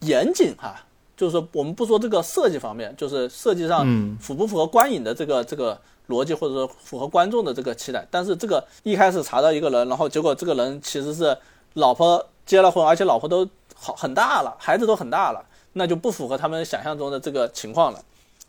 [0.00, 0.86] 严谨哈。
[1.14, 3.86] 就是说，我们不说这个设计方面，就是设计上
[4.18, 5.78] 符不符合观影的这个这个
[6.08, 8.04] 逻辑，或者说符合观众的这个期待。
[8.10, 11.36] 但是这个一开始查到一个人，然后结果这个人其实是
[11.74, 15.44] 老婆结了婚，而且老婆都好很大了，孩子都很大了，
[15.74, 18.02] 那就不符合他们想象中的这个情况了。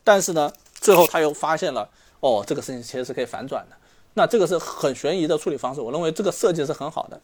[0.03, 0.51] 但是呢，
[0.81, 1.87] 最后他又发现了，
[2.19, 3.75] 哦，这个事情其实是可以反转的。
[4.13, 7.21] 那这个是很悬疑的处理方式，我认为这个设计是很好的。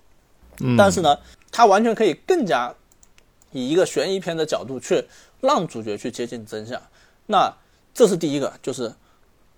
[0.61, 0.75] 嗯。
[0.77, 1.17] 但是呢，
[1.51, 2.73] 他完全可以更加
[3.51, 5.03] 以一个悬疑片的角度去
[5.41, 6.81] 让主角去接近真相。
[7.27, 7.53] 那
[7.93, 8.91] 这是第一个，就是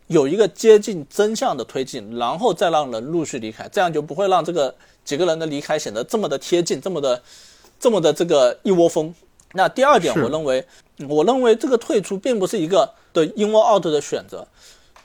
[0.07, 7.22] 有一个接近真相的推进，然后再让人陆续离开，这样就不会让这个几个人的离开显得这么的贴近，这么的
[7.80, 9.13] 这么的这个一窝蜂。
[9.54, 10.66] 那第二点，我认为，
[11.10, 14.47] 我认为这个退出并不是一个的 in or out 的选择，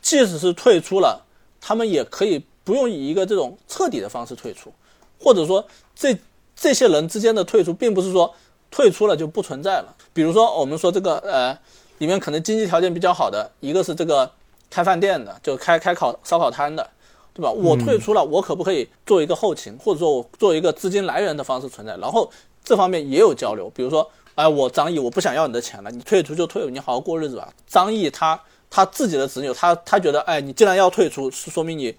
[0.00, 1.20] 即使是退出了，
[1.60, 4.72] 他们也可以不用以一个这种彻底的方式退出，
[5.20, 6.16] 或者说这
[6.54, 8.32] 这些人之间的退出，并不是说
[8.70, 9.94] 退出了就不存在了。
[10.12, 11.58] 比如说，我们说这个呃，
[11.98, 14.30] 里面可能经济条件比较好的，一个是这个
[14.70, 16.88] 开饭店的，就开开烤烧烤摊的，
[17.34, 17.50] 对吧？
[17.50, 21.96] 我退出了，我可不可以做一个后勤，或者说我做一个资金来源的方式存在？
[21.96, 22.30] 然后
[22.64, 24.08] 这方面也有交流，比如说。
[24.36, 27.52] 哎，我张毅，我不想要你的钱了，你退出就退，你好好过日子吧。
[27.66, 28.38] 张毅他
[28.70, 31.96] 他自己的子女，他他觉得，哎，你既然要退出，是说明你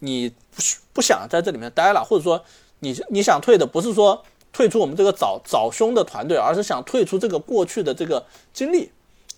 [0.00, 0.62] 你不
[0.94, 2.42] 不想在这里面待了，或者说
[2.80, 4.20] 你你想退的不是说
[4.52, 8.90] 退出我们这个找找凶的团队，而是想退出这个过去的这个经历。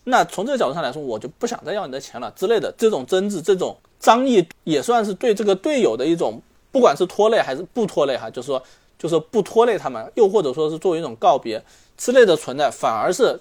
[0.04, 6.40] 那从这个角度上来说，我就不想再要你的钱了之类的这种争执，这种张毅也算是对这个队友的一种，
[6.72, 8.62] 不管是拖累还是不拖累哈，就是说
[8.98, 11.62] 就是不拖累他们，又或者说是作为一种告别。
[11.96, 13.40] 之类的存在，反而是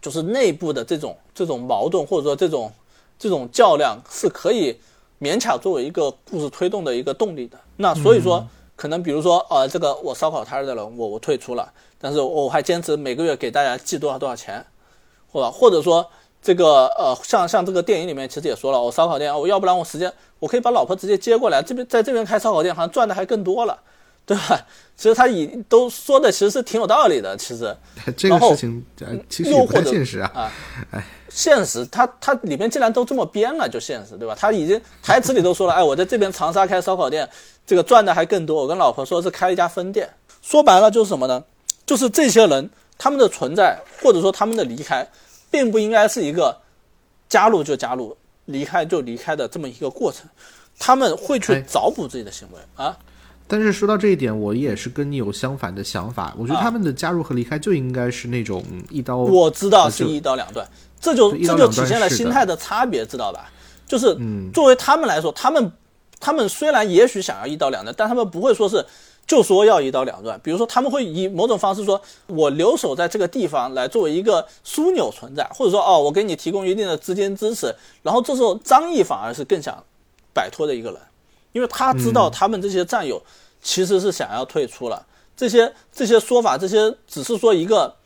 [0.00, 2.72] 就是内部的这种这种矛盾，或者说这种
[3.18, 4.74] 这种较量，是可以
[5.20, 7.58] 勉强作为一个故事推动的一个动力的。
[7.76, 8.42] 那所以说，
[8.74, 14.64] 可能比如说，呃，这个我烧烤摊的人，我我退出了，但是我还坚持每个月给大家寄多少多少钱，
[15.30, 16.06] 或者或者说
[16.40, 23.78] 这个呃，像像这个电影里面其实也说了，我烧烤店，我要不然我时间我可以把老婆直接接过来，这边在这边开烧烤店，好像赚的还更多了。
[24.26, 24.66] 对吧？
[24.96, 27.36] 其实他已都说的其实是挺有道理的。
[27.36, 27.76] 其实
[28.16, 28.84] 这个事情
[29.28, 30.30] 其实不太现实啊。
[30.32, 30.52] 啊，
[30.92, 34.36] 哎，现实，他他里面既然都这么编了，就现实，对吧？
[34.38, 37.28] 他已经台词里都说了，哎，我在这边长沙开烧烤店，
[37.66, 38.62] 这个赚的还更多。
[38.62, 40.08] 我跟老婆说是开了一家分店。
[40.40, 41.42] 说白了就是什么呢？
[41.84, 45.06] 就是这些人他们的存在，或者说他们的离开，
[45.50, 46.56] 并不应该是一个
[47.28, 50.26] 加入就加入，离开就离开的这么一个过程。
[50.78, 52.96] 他们会去找补自己的行为啊。
[53.46, 56.34] 但是说到这一点，我也是跟你有相反的想法。
[56.38, 60.66] 我觉得他们的加入和离开就应该是那种一刀，我知道是一刀两断，
[61.00, 63.50] 这就这就体现了心态的差别，知道吧？
[63.86, 65.70] 就是嗯作为他们来说，他们
[66.18, 68.84] 他们虽然也许想要一刀两断，但他们不会说是
[69.26, 70.40] 就说要一刀两断。
[70.42, 77.74] 比如说，他们会以某种方式说，我留守在这个地方来作为一个枢纽存在，或者说哦，我给你提供一定的资金支持。
[78.02, 79.82] 然后这时候张毅反而是更想
[80.32, 80.98] 摆脱的一个人，
[81.54, 83.22] 因为他知道他们这些战友
[83.62, 85.06] 其实是想要退出了。
[85.36, 87.96] 这些这些说法，这些只是说一个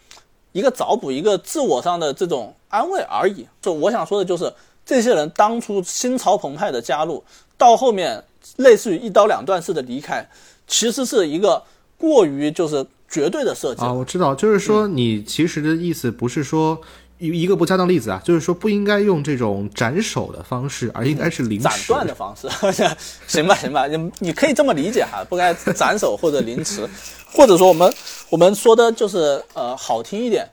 [0.53, 3.47] 一个找补，一个自我上的这种安慰而已。
[3.61, 4.53] 就我想说的就是，
[4.87, 7.25] 这些人当初心潮澎湃的加入，
[7.57, 8.23] 到后面
[8.57, 10.27] 类似于一刀两断式的离开，
[10.67, 11.63] 其实是一个
[11.99, 16.81] 过于就是绝对的设计啊，我知道，就是说嗯你其实的意思不是说
[17.19, 21.79] 一一个不恰当例子啊，就是说不应该用这种斩首的方式，而应该是凌迟斩。
[21.89, 22.49] 断的方式，
[23.27, 26.89] 行吧，行吧，你你可以这么理解哈，不该斩首或者凌迟，
[27.33, 27.93] 或者说我们
[28.31, 30.49] 我们说的就是呃好听一点，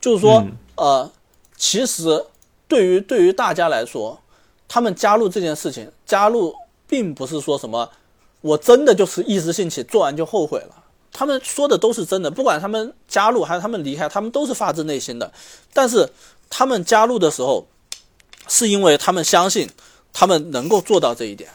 [0.00, 0.44] 就是说、
[0.76, 1.10] 呃，
[1.56, 2.24] 其实
[2.68, 4.20] 对于对于大家来说，
[4.68, 6.54] 他们加入这件事情，加入
[6.86, 7.90] 并不是说什么
[8.42, 10.79] 我真的就是一时兴起做完就后悔了。
[11.12, 15.32] 他们说的都是真的，不管他们加入还是他们离开，他们都是发自内心的。
[15.72, 16.08] 但是
[16.48, 17.66] 他们加入的时候，
[18.48, 19.68] 是因为他们相信
[20.12, 21.50] 他们能够做到这一点。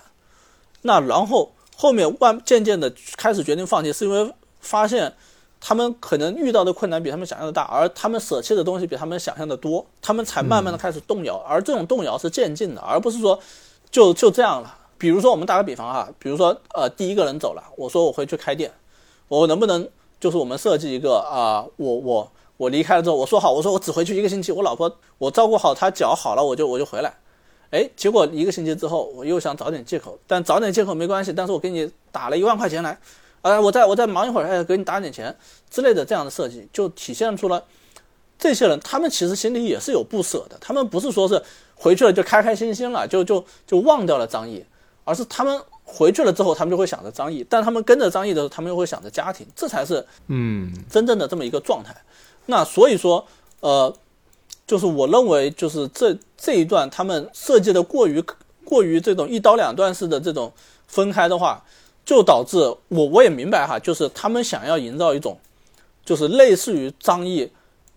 [0.82, 5.14] 那然后后面万渐渐的开始决定放弃，是因为发现
[5.60, 11.38] 他们可能遇到的困难比他们想象的大，而他们舍弃的东西比他们想象的多，他们才慢慢的开始动摇。
[11.38, 13.40] 而这种动摇是渐进的，而不是说
[13.90, 14.78] 就就这样了。
[14.98, 18.72] 比如说我们打个比方哈，比如说呃第一个人走了，我说我回去开店，
[19.28, 19.88] 我能不能
[20.20, 27.14] 就是我们设计一个啊、我我我离开了之后，我说好，我说我只回去一个星期，我老婆我照顾好她脚好了，我就我就回来。
[27.72, 32.98] 哎，结果一个星期之后，我又想找点借口，但找点借口没关系，但是我给你打了一万块钱来，
[33.42, 35.36] 呃，我再我再忙一会儿，哎，给你打点钱
[35.70, 37.62] 之类的这样的设计，就体现出了
[38.40, 41.42] 这些人他们其实心里也是有不舍的，他们不是说是
[41.76, 44.64] 回去了就开开心心了，就就就忘掉了张毅，
[45.04, 51.96] 而是他们回去了之后，他们就会想着张毅，但他们跟着张毅的时候，他们又会想着家庭，这才是嗯真正的这么一个状态。
[52.48, 53.26] 那所以说，
[53.60, 53.96] 呃，
[54.66, 58.24] 就是我认为，就是这这一段他们设计的过于
[58.64, 60.52] 过于这种一刀两断式的这种
[60.88, 61.64] 分开的话，
[62.04, 62.58] 就导致
[62.88, 65.38] 我我也明白哈，就是他们想要营造一种，
[66.04, 67.50] 就是类似于张译，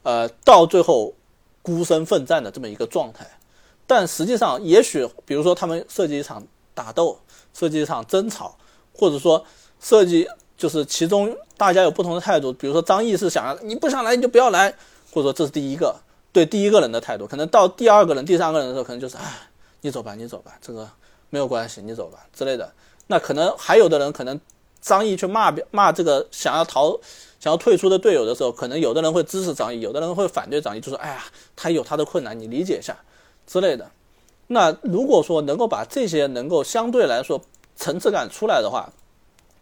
[0.03, 1.15] 呃，到最后
[1.63, 3.27] 孤身奋战的这么一个状态。
[3.87, 6.43] 但实际上，也许比如说他们设计一场
[6.75, 7.19] 打斗，
[7.59, 8.57] 设计一场争吵，
[8.95, 9.45] 或者说
[9.81, 14.71] 设计就是其中大家有不同的态度，比如说张毅是想要你不想来你就不要来，
[15.11, 15.97] 或者说这是第一个
[16.33, 19.25] 对第一个人的态度，可能到第二个人、第三个人的时候，可能就是哎，
[19.81, 20.89] 你走吧，你走吧，这个
[21.31, 22.71] 没有关系，你走吧之类的。
[23.09, 24.39] 那可能还有的人可能
[24.81, 26.97] 张毅去骂骂这个想要逃、
[27.41, 31.25] 想要退出的队友的时候，可能有的人会支持张毅，有的人会反对张毅，就说哎呀，
[31.57, 32.97] 他有他的困难，你理解一下
[33.47, 33.91] 之类的。
[34.49, 37.41] 那如果说能够把这些能够相对来说
[37.77, 38.91] 层次感出来的话，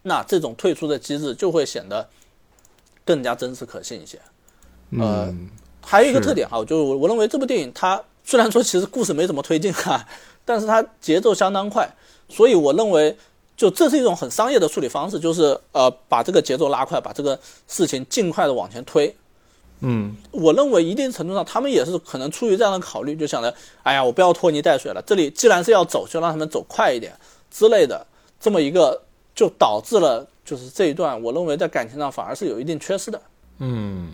[0.03, 2.09] 那这种退出的机制就会显得
[3.05, 4.17] 更加真实可信一些。
[4.99, 5.51] 呃嗯，
[5.83, 10.07] 还有一个特点哈，就是我我认为这部电影它虽然说其实故事没怎么推进哈，
[10.47, 11.93] 但是它节奏相当快，
[12.29, 13.17] 所以我认为
[13.57, 19.13] 就这是一种很商业的处理方式，就是呃把这个节奏拉快，把这个事情尽快的往前推。
[19.81, 27.13] 嗯我认为一定程度上他们也是可能出于这样的考虑，就想着，哎呀，我不要拖泥带水了，这里既然是要走，就让他们走快一点
[27.51, 28.07] 之类的，
[28.41, 29.03] 这么一个
[29.35, 33.21] 就导致了就是这一段，我认为在感情上反而是有一定缺失的。
[33.59, 34.09] 嗯，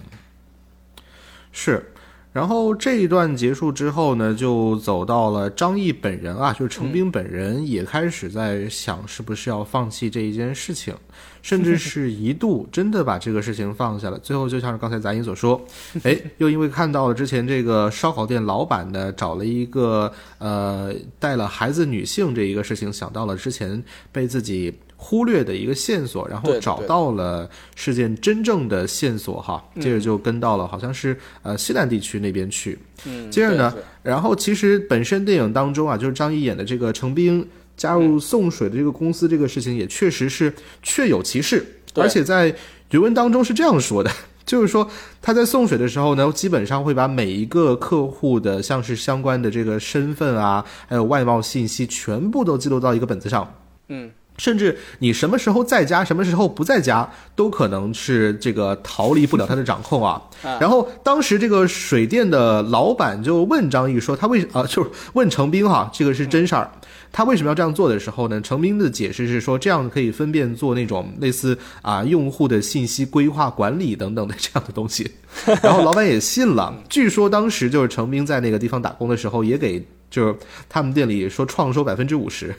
[1.53, 1.93] 是。
[2.33, 10.97] 然后这一段结束之后呢，就走到了张译本人啊，就是程兵本人也开始在想是不是要放弃这一件事情，
[11.43, 14.18] 甚至是一度真的把这个事情放下了。
[14.20, 15.61] 最后就像是刚才杂音所说，
[16.05, 32.78] 哎，又因为看到了之前这个烧烤店老板呢找了一个呃带了孩子女性这一个事情，想到了之前被自己忽略的一个线索，然后找到了事件真正的线索哈，接着就跟到了好像是呃西南地区那边去。
[33.05, 33.74] 嗯，接着呢
[34.05, 37.45] 然后其实本身电影当中啊，就是张译演的这个程兵
[37.83, 40.55] 加入送水的这个公司这个事情，也确实是
[40.85, 41.66] 确有其事，
[41.97, 42.55] 而且在
[42.91, 44.11] 原文当中是这样说的。
[44.47, 44.89] 就是说，
[45.20, 53.55] 他在送水的时候呢，基本上会把每一个客户的像是相关的这个身份啊，还有外貌信息，全部都记录到一个本子上。
[53.89, 60.20] 嗯，甚至你什么时候在家，什么时候不在家，都可能是这个逃离不了他的掌控啊。
[60.61, 66.68] 然后当时这个水电的老板就问张毅说：“他为啊，就是问程兵哈，这个是真事儿。
[67.13, 68.41] 他为什么要这样做的时候呢？
[68.41, 75.09] 程明的解释是说，这样可以分辨做那种类似啊用户的信息规划管理等等的这样的东西。
[75.63, 76.75] 然后老板也信了。
[76.89, 80.35] 据说当时就是程明在那个地方打工的时候，也给就是
[80.69, 82.55] 他们店里说创收百分之五十。”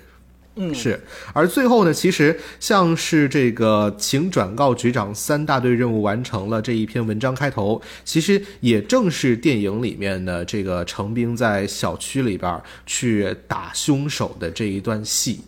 [0.56, 1.01] 嗯，是，
[1.34, 15.41] 而最后呢，其实像是这个，请转告局长三大队任务完成了这一篇文章开头，其实也正是电影里面的这个程兵在小区里边去打凶手的这一段戏，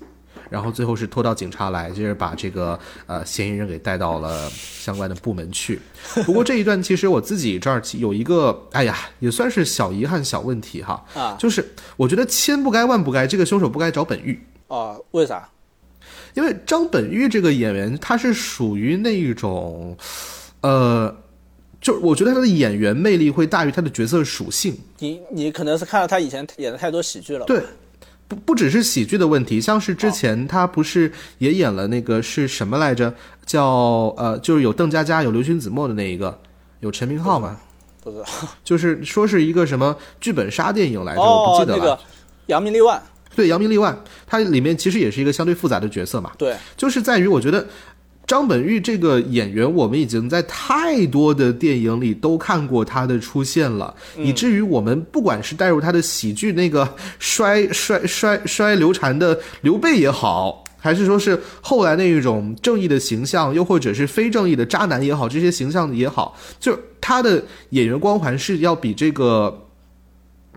[0.49, 5.80] 然后最后是拖到警察来，就是把这个呃嫌疑人给带到了相关的部门去。
[6.26, 11.64] 不过这一段其实我自己这儿有一个，哎呀，也算是小遗憾、小问题哈，啊就是
[11.95, 14.39] 我觉得千不该万不该，这个凶手不该找本狱。
[14.68, 15.49] 哦，为啥？
[16.36, 19.97] 因为张本煜这个演员，他是属于那一种，
[20.61, 21.16] 呃，
[21.82, 24.78] 就我觉得他的演员魅力会大于他的角色属性。
[24.99, 27.45] 你你可能是看到他以前演的太多喜剧了。
[27.45, 27.63] 对，
[28.28, 33.11] 不不只是喜剧的问题，像是之前他不是也演了那个是什么来着？
[33.45, 36.39] 叫呃，就是有邓家佳、有刘勋子墨的那一个，
[36.82, 37.57] 有陈明昊嘛？
[38.03, 38.26] 不知道。
[38.63, 41.84] 就是说是一个什么剧本杀电影来着，我哦不，记得了。
[41.84, 41.99] 那个
[42.47, 43.01] 扬名立万。
[43.36, 46.31] 对，扬名立万，他里面其实也是一个相对复杂的角色嘛。
[46.38, 47.67] 对，就是在于我觉得
[48.25, 60.63] 张本煜这个演员，我们已经在太多的电影里都看过他的出现了，以至于我们不管是带入他的喜剧那个摔摔摔摔刘禅的刘备也好。
[60.77, 69.64] 还是说是后来那一种正义的形象，又或者是非正义的渣男也好，这些形象也好，就他的演员光环是要比这个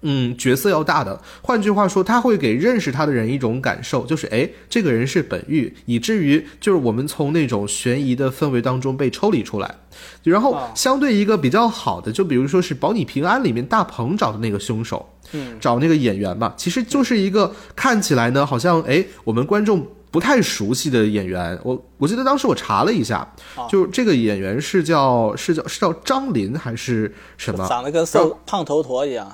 [0.03, 1.21] 嗯，角色要大的。
[1.43, 9.75] 换句话说，他会给认识他的人一种感受，就是哎，这个人是本玉，以至于就是我们从那种悬疑的氛围当中被抽离出来。
[10.23, 19.87] 然后相对一个比较好的，就比如说是《保你平安》里面大鹏找的那个凶手，嗯，找那个演员嘛，其实就是一个看起来呢，好像哎，我们观众。
[20.11, 23.31] 不太熟悉的演员，我我记得当时我查了一下，
[23.69, 27.69] 就这个演员是叫是叫是叫张林还是什么？
[27.69, 29.31] 长得跟瘦胖头陀一样。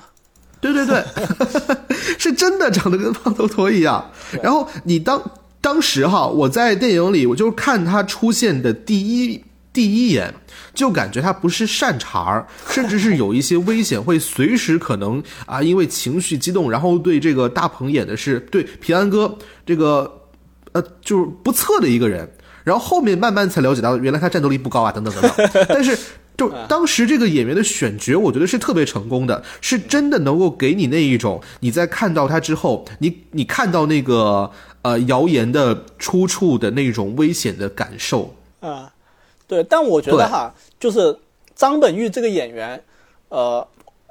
[0.61, 1.03] 对对对，
[2.17, 4.11] 是真的长得跟胖头陀一样。
[4.41, 5.21] 然后你当
[5.61, 10.33] 当时哈，我在电影里，我就看他出现的第一第一眼，
[10.73, 20.21] 就感觉他不是善茬儿， 甚至是有一些危险，会随时可能啊，因为情绪激动，然后对这个大鹏演的是对平安哥这个
[20.71, 22.27] 呃，就是不测的一个人。
[22.63, 25.65] 然后后面慢慢才了解到，原来他战斗力不高啊，等等等等。
[25.69, 25.95] 但是。
[26.37, 38.91] 就当时这个演员的选角，我觉得是特别成功的，是真的能够给你那一种你在看到他之后，你你看到那个呃谣言的出处的那种危险的感受啊。
[39.47, 41.15] 对，但我觉得哈，就是
[41.55, 42.83] 张本煜这个演员，
[43.29, 43.65] 呃，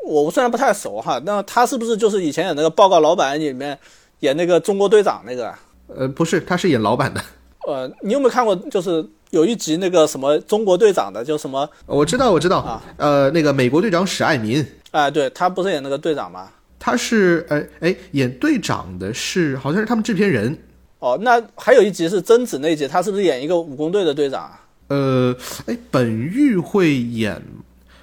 [0.07, 3.77] 我虽然不太熟哈，那他是不是就是以前演那个《报告老板》里面
[4.20, 5.53] 演那个中国队长那个？
[5.89, 7.20] 呃，不是，他是演老板的。
[7.67, 8.55] 呃，你有没有看过？
[8.71, 11.69] 就是有一集那个什么中国队长的，就什么？
[11.87, 12.83] 我知道，我知道啊。
[12.97, 14.65] 呃，那个美国队长史爱民。
[14.91, 16.49] 哎，对他不是演那个队长吗？
[16.79, 20.57] 他是，哎哎，演队长的是好像是他们制片人。
[20.99, 24.51] 哦，那还有一集是贞子那一集，他是不是演一个武工队的队长？
[24.89, 25.35] 呃，
[25.67, 27.43] 哎，本玉会演。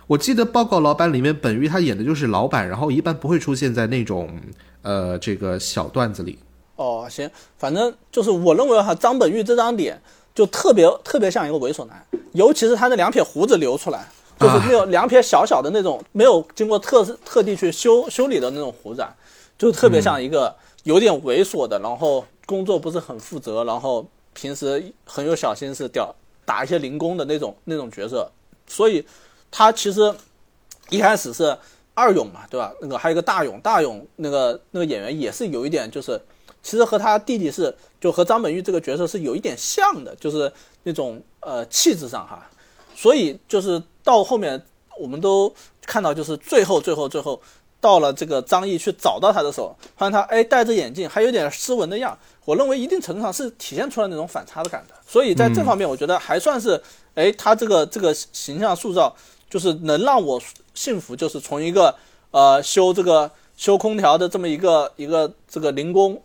[0.07, 4.30] 我记得《报告老板》里面，本玉他演的就是老板，然后一般不会出现在那种
[4.82, 6.38] 呃这个小段子里。
[6.82, 7.29] 哦，行，
[7.59, 10.01] 反正就是我认为哈，张本煜这张脸
[10.34, 14.07] 就特别特别像一个猥琐男，尤其是他那两撇胡子留出来，
[14.39, 19.05] 就是那种两撇小小的那种，没有经过特特地去修修理的那种胡子，
[19.59, 24.03] 就特别像一个有点猥琐的，然后工作不是很负责，然后
[24.34, 26.11] 平时很有小心思，屌
[26.45, 28.27] 打一些零工的那种那种角色。
[28.65, 29.05] 所以
[29.51, 30.11] 他其实
[30.89, 31.55] 一开始是
[31.93, 32.73] 二勇嘛，对吧？
[32.82, 36.19] 那个还有一个大勇，大勇那个那个演员也是有一点就是。
[36.64, 40.51] 其实和他弟弟是，就和张本煜这个角色是有一点像的，就是
[40.84, 42.47] 那种呃气质上哈，
[42.95, 44.62] 所以就是到后面
[44.99, 45.51] 我们都
[45.86, 47.41] 看到，就是最后最后最后
[47.80, 56.80] 到了这个张译去找到他的时候，发现他哎戴着眼镜，还有点斯文的样，我认为一定程度上是体现出来那种反差的感的，所以在这方面我觉得还算是
[57.16, 59.16] 哎他这个这个形象塑造
[59.49, 60.39] 就是能让我
[60.76, 61.95] 信服，就是从一个
[62.30, 66.22] 呃修这个修空调的这么一个一个这个零工。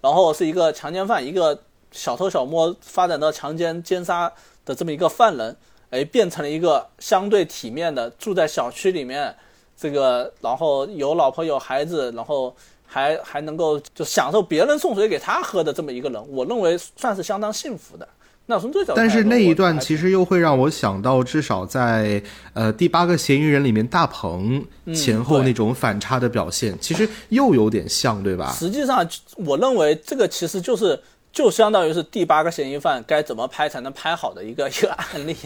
[0.00, 1.58] 然后是一个强奸犯，一个
[1.92, 4.32] 小偷小摸发展到强奸奸杀
[4.64, 5.56] 的这么一个犯人，
[5.90, 9.34] 哎，变成了一个相对体面的住在小区里面，
[9.76, 12.54] 这个然后有老婆有孩子，然后
[12.86, 18.08] 还还能够就享受别人送水给他喝的这么一个人，我认为算是相当幸福的。
[18.50, 22.20] 那从这角度，但是那一段其实又会让我想到，至少在
[22.52, 28.52] 呃第八个嫌疑人里面，大鹏前后那种反差的表现，其实又有点像，对吧？
[28.58, 31.00] 实际上，我认为这个其实就是
[31.32, 35.36] 就相当于是第八个嫌疑犯该怎么拍才能拍好的一个 一个案例。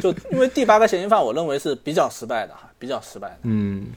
[0.00, 3.38] 就因为第八个嫌疑犯，我认为是比较失败的哈，比较失败的。
[3.42, 3.88] 嗯，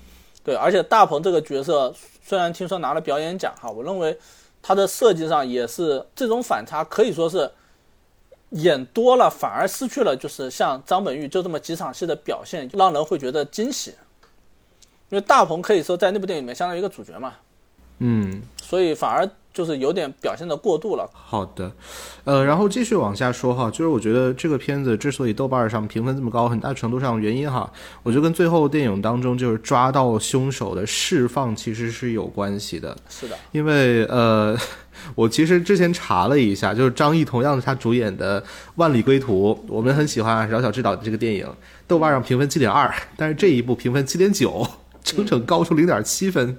[0.43, 1.93] 对，而且大鹏这个角色
[2.25, 4.17] 虽然听说拿了表演奖哈，我认为
[4.63, 7.47] 他的设计上也是这种反差，可以说是。
[8.51, 13.93] 演多了反而失去了，就是像张本煜就这么几场戏的表现，让人会觉得惊喜。
[15.09, 17.33] 因为大鹏可以说在那部电影里面相当于一个主角嘛，
[17.97, 21.09] 嗯，所以反而就是有点表现的过度了。
[21.13, 21.71] 好的，
[22.23, 27.71] 呃，然后继续往下说哈，就是我觉得这个片子之所以豆瓣上评分这么高，很大程度上原因哈，
[28.03, 32.95] 我觉得跟最后电影当中就是抓到凶手的释放其实是有关系的。
[33.09, 34.57] 是的，因为呃。
[35.15, 38.39] 我其实之前查了一下，就是张译同样是他主演的
[38.75, 41.47] 《万里归途》，我们很喜欢饶晓志导的这个电影，
[41.87, 44.67] 豆瓣上评分七点二，但是这一部评分七点九，
[45.03, 46.57] 整整高出零点七分，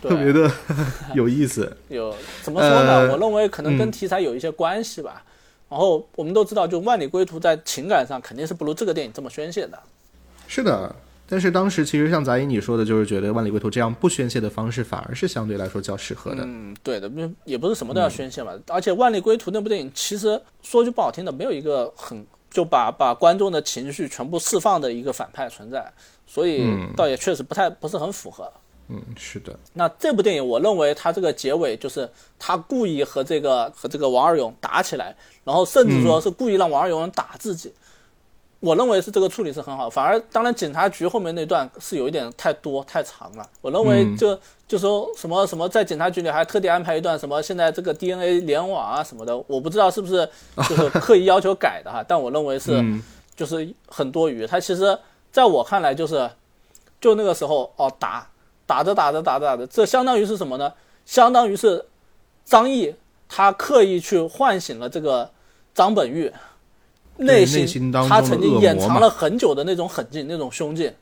[0.00, 0.50] 特别的
[1.14, 1.76] 有意思。
[1.88, 3.12] 有怎么说呢？
[3.12, 5.22] 我认为可能跟题材有一些关系吧。
[5.70, 9.78] 然后我们都知道，就《万里归途》在情感上肯定是不如这个电影这么宣泄的。
[10.46, 10.94] 是的。
[11.26, 16.44] 但是当时其实像杂音你说的，就是觉得《万里归途》这样不宣泄的方式，反而是相对来说较适合的。
[16.44, 17.10] 嗯，对的，
[17.44, 18.52] 也不是什么都要宣泄嘛。
[18.68, 25.90] 而且《万里归途》那部电影，其实说句不好听的，没有一个很就把把观众的情绪全部释放的一个反派存在，
[26.34, 26.66] 所以
[26.96, 28.52] 倒也确实不太不是很符合。
[28.88, 29.56] 嗯，是的。
[29.74, 32.10] 那这部电影，我认为它这个结尾就是
[32.40, 35.14] 他故意和这个和这个王二勇打起来，
[35.44, 37.72] 然后甚至说是故意让王二勇打自己。
[38.58, 43.48] 我认为是这个处理是很好，反而当然警察局后面那段是有一点太多太长了。
[43.60, 50.28] 我认为就就说什么什么在警察局里还特地安排一段什么现在这个 DNA 联网啊什么的，我不知道是不是
[50.68, 52.82] 就是 刻意要求改的哈，但我认为是
[53.36, 54.46] 就是很多余。
[54.46, 54.98] 他其实
[55.34, 56.30] 在我看来就是
[57.00, 58.24] 就那个时候哦打
[58.66, 60.72] 打着打着打着打着，这相当于是什么呢？
[61.04, 61.84] 相当于是
[62.44, 62.94] 张译
[63.28, 65.28] 他刻意去唤醒了这个
[65.74, 66.32] 张本煜。
[67.16, 70.94] 内心他曾经掩藏了很久的那种狠劲、那种凶劲，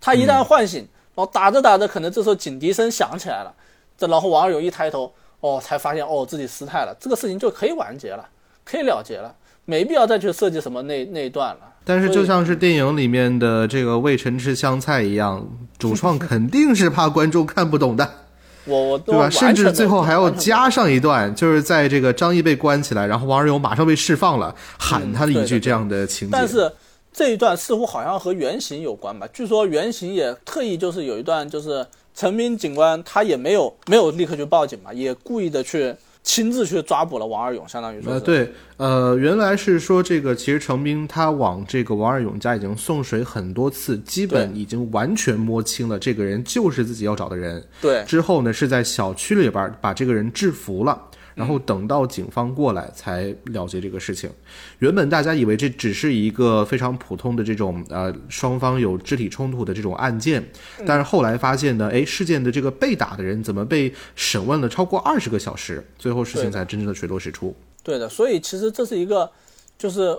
[0.00, 3.52] 他一旦唤醒，然后打着打着，可能这时候警笛声响起来了，
[3.98, 8.28] 这然后王二勇一抬头，哦，才发现哦自己失态了，这个事情就可以完结了，
[8.64, 11.71] 可以了结了，没必要再去设计什么那那一段了。
[11.84, 15.46] 但是就像是电影里面的这个魏晨吃香菜一样，
[15.78, 18.08] 主创 肯定是怕观众看不懂的。
[18.64, 19.28] 我我对吧？
[19.28, 26.32] 甚至最后还要加上一段，就是在这个张译被关起来，然后王二勇马上被释放了，喊他的一句这样的情节。
[26.32, 26.70] 但是
[27.12, 29.26] 这一段似乎好像和原型有关吧？
[29.32, 35.92] 据说原型也特意就是有一段，就是陈明警官他也没有没有立刻去报警嘛，也故意的去。
[36.22, 38.12] 亲自去抓捕了王二勇，相当于说。
[38.12, 47.62] 呃，对，呃，原来是说这个，其实程兵他往这个王二勇家已经送水很多次，基本已经完全摸清了这个人就是自己要找的人。
[47.80, 48.04] 对。
[48.06, 51.00] 之后呢，是在小区里边把这个人制服了。
[51.34, 54.30] 然后等到警方过来才了结这个事情。
[54.78, 60.44] 原本大家以为这只是一个非常普通的这种呃双方有肢体冲突的这种案件，
[60.86, 67.54] 但是后来发现呢，哎，事件的这个被打的人怎么被审问了超过二十个小时，最后事情才真正的水落石出。
[67.82, 69.30] 对的，所以其实这是一个，
[69.78, 70.18] 就是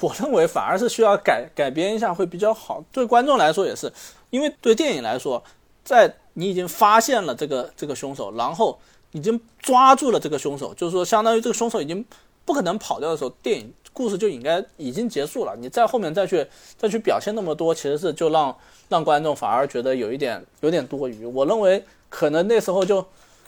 [0.00, 2.84] 我认为反而是需要改改编一下会比较好。
[2.92, 3.92] 对观众来说也是，
[4.30, 5.42] 因为对电影来说，
[5.84, 8.78] 在你已经发现了这个这个凶手，然后。
[9.12, 12.04] 已经抓住了这个凶手，就是说，相当于这个凶手已经
[12.44, 15.54] 不可能跑掉的时候，电影故事就应该已经结束了。
[15.56, 16.46] 你在后面再去
[16.76, 18.54] 再去表现那么多，其实是就让
[18.88, 21.26] 让观众反而觉得有一点有点多余。
[21.26, 23.04] 我认为可能那时候就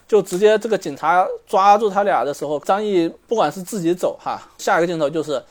[0.07, 5.43] 就直接这个警察抓住他俩的时候，张译不管是自己走哈，下一个镜头就是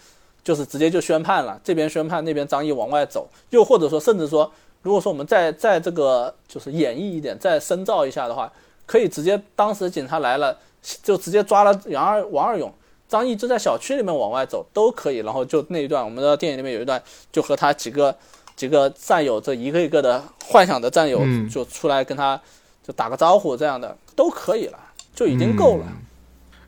[0.44, 4.50] 就是直接就宣判了，这边宣判，那边张译往外走，又或者说甚至说，
[4.84, 8.54] 如果说我们再再这个就是演绎一点，再深造一下的话。
[8.86, 10.58] 可以直接，当时警察来了，
[11.02, 12.74] 就直接抓了杨二王二勇，
[13.08, 15.18] 张译就在小区里面往外走都可以。
[15.18, 18.16] 然后就那一段，我们的电影里面有一段，就和他几个
[18.56, 22.40] 几个战友，这一个一个的幻想的战友，就出来跟他
[22.86, 24.80] 就打个招呼，这样的都可以了，
[25.16, 25.86] 就已经够了。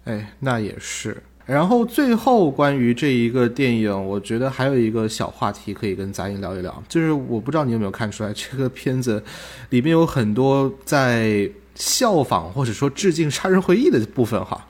[0.06, 1.22] 哎，那也是。
[1.46, 9.24] 然后最后关于这一个电影，我觉得还有一个小话题可以跟杂音聊一聊，就是我不知道你有没有看出来，这个片子
[9.70, 11.50] 里面有很多在。
[11.78, 14.66] 效仿或者说致敬《杀人回忆》的部分哈，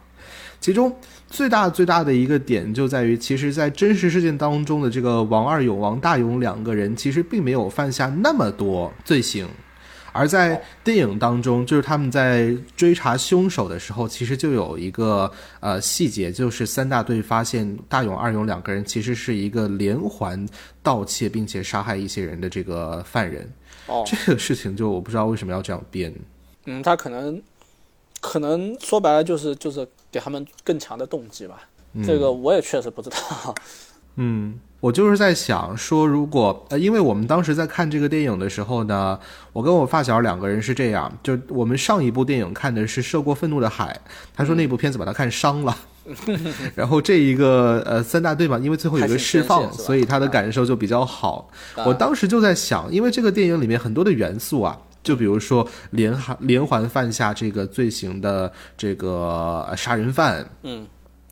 [0.60, 0.91] 其中
[1.27, 9.47] 最大最大的一个点就在于，其实，在真实事件当中的这个王二勇、王大勇两个人，其实并没有犯下那么多罪行，
[10.16, 15.30] 而在电影当中，就是他们在追查凶手的时候，其实就有一个
[15.60, 20.48] 呃细节，就是三大队发现大勇、二勇两个人其实是一个连环
[20.82, 23.52] 盗窃并且杀害一些人的这个犯人。
[23.88, 26.14] 哦，这个事情就我不知道为什么要这样编。
[26.64, 27.42] 嗯，他可能
[28.22, 31.68] 可能说白了就是就是给他们更强的动机吧。
[32.06, 33.54] 这个我也确实不知道。
[34.16, 39.19] 嗯，我就是在想说，如果呃，因为我们当时在看这个电影的时候呢，
[39.52, 43.99] 我跟我发小两个人是这样，就我们上一部电影看的是《涉过愤怒的海》，
[44.35, 45.76] 他说那部片子把他看伤了，
[46.76, 51.49] 然后这一个呃三大队嘛，因为最后有个释放，所以他的感受就比较好。
[51.77, 60.85] 我当时就在想，因为这个电影里面很多的元素啊，就比如说连环连环犯下这个罪行的这个杀人犯，嗯。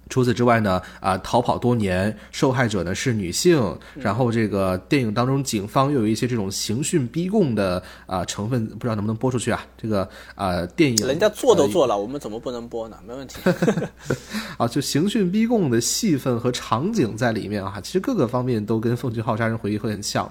[0.09, 9.65] 除此之外呢，啊，逃跑多年，受害者呢是女性，然后这个电影当中警方又有一些这种刑讯逼供的啊成分，不知道能不能播出去啊？
[9.77, 12.97] 这个啊，电影人家做都做了，我们怎么不能播呢？
[13.07, 13.37] 没问题。
[14.57, 20.29] 啊，就刑讯逼供的戏份和场景在里面啊，其实各个方面都跟奉俊昊杀人回忆会很像。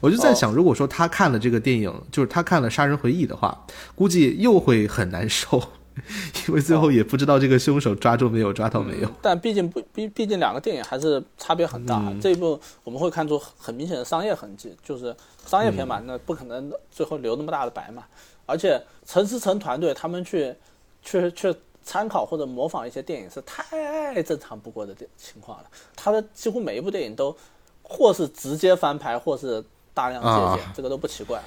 [0.00, 5.62] 我就在想，如果说他看了这个电影，就是他看了杀人回忆的话，估计又会很难受。
[6.48, 9.08] 因为最后也不知道这个凶手抓住没有，抓到没有。
[9.22, 12.12] 但毕竟不毕毕竟两个电影还是差别很大。
[12.20, 15.14] 这一部我们会看出很明显的商业痕迹，就是
[15.46, 18.02] 商业片嘛，那不可能最后留那么大的白嘛。
[18.44, 20.54] 而且陈思诚团队他们去
[21.02, 25.64] 去去参考或者模仿一些电影是太正常不过的情况了。
[25.94, 27.34] 他的几乎每一部电影都
[27.82, 29.62] 或是直接翻拍，或是
[29.94, 31.40] 大量借鉴，这个都不奇怪。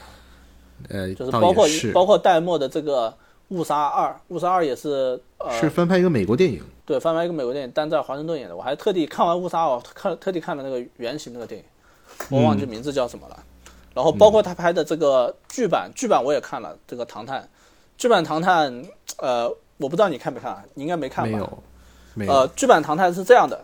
[0.88, 3.14] 呃，就是包括包括戴墨的这个。
[3.50, 8.56] 误杀二，误杀二也是呃，是翻拍一个美国电影，对，翻拍一个美国电影，但在华盛顿演的。
[8.56, 11.66] 我还特地看完误杀二，看特地看了那个原型那个电影，
[12.30, 13.44] 我忘记名字叫什么了。
[13.94, 16.78] 然后包括他拍的这个剧版，剧版我也看了。
[16.86, 17.42] 这个《唐探》，
[17.98, 18.72] 剧版《唐探》，
[19.18, 21.32] 呃，我不知道你看没看，你应该没看吧？
[21.32, 21.64] 没有，
[22.14, 22.32] 没有。
[22.34, 23.64] 呃，剧版《唐探》是这样的，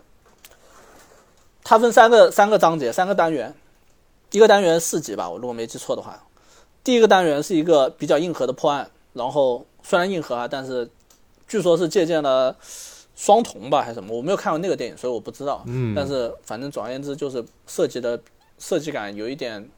[1.62, 3.54] 它分三个三个章节，三个单元，
[4.30, 6.20] 一个单元四集吧，我如果没记错的话。
[6.82, 9.66] 第一个单元是一个比较硬核的破案，然后。
[9.86, 10.90] 虽然硬核啊，但是
[11.46, 12.56] 据说是借鉴了
[13.14, 15.62] 双瞳吧还是什么，我没有看过那个电影，所以我不知道。
[15.66, 18.18] 嗯，但是反正总而言之，就是设计的
[18.58, 19.68] 设计感有一点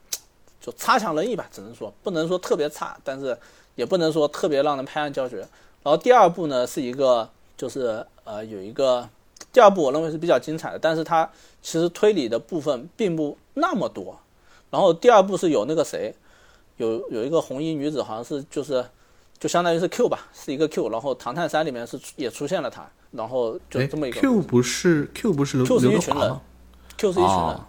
[0.60, 3.36] 就差强人意吧，只能说不能说特别差，但是
[3.74, 5.38] 也不能说特别让人拍案叫绝。
[5.82, 9.06] 然后第二部呢是一个就是呃有一个
[9.52, 11.28] 第二部我认为是比较精彩的，但是它
[11.60, 14.18] 其实推理的部分并不那么多。
[14.70, 16.14] 然后第二部是有那个谁，
[16.76, 18.84] 有有一个红衣女子，好像是就是。
[19.38, 24.20] 就相当于是 Q 吧，是一个 Q，然后《唐探三》里面是也出现了他，然后就这么一个。
[24.20, 26.40] Q 不是 Q 不是刘刘德华
[26.96, 27.60] q 是一群人，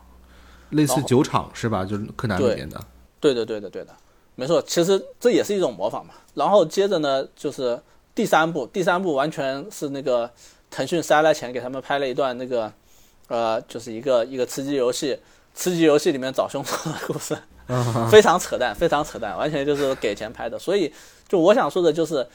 [0.69, 1.83] 类似酒厂是吧？
[1.83, 2.79] 就是柯南里面的。
[3.19, 3.93] 对的，对的，对的，
[4.35, 4.61] 没错。
[4.61, 6.13] 其实这也是一种模仿嘛。
[6.35, 7.77] 然后接着呢，就是
[8.15, 10.31] 第三部，第三部完全是那个
[10.69, 12.71] 腾讯塞了钱给他们拍了一段那个，
[13.27, 15.19] 呃，就是一个一个吃鸡游戏，
[15.53, 17.35] 吃鸡游戏里面找凶手的故事。
[18.09, 20.57] 非常扯淡，非常扯淡，完全就是给钱拍的。
[20.57, 20.91] 所以，
[21.27, 22.25] 就我想说的就是，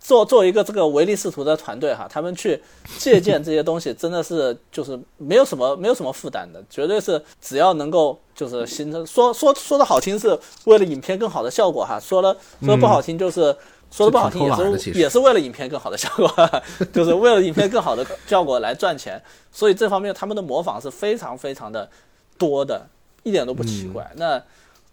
[0.00, 2.60] 做做一个这个唯利是图的团队哈，他们去
[2.98, 13.56] 借鉴这些东西，真的是就是没有什么没有什么负担的，绝对是只要能够就是形成说说说的好听是为了影片更好的效果哈，说了说不好听就是
[13.92, 16.28] 说的不好听也是也是为了影片更好的效果，
[16.92, 19.22] 就是为了影片更好的效果来赚钱。
[19.52, 21.88] 所以这方面他们的模仿是非常非常的
[22.36, 22.84] 多的，
[23.22, 24.10] 一点都不奇怪。
[24.16, 24.42] 那。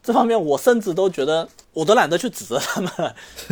[0.02, 2.92] 这方面我甚至都觉得，我都懒得去指责他们，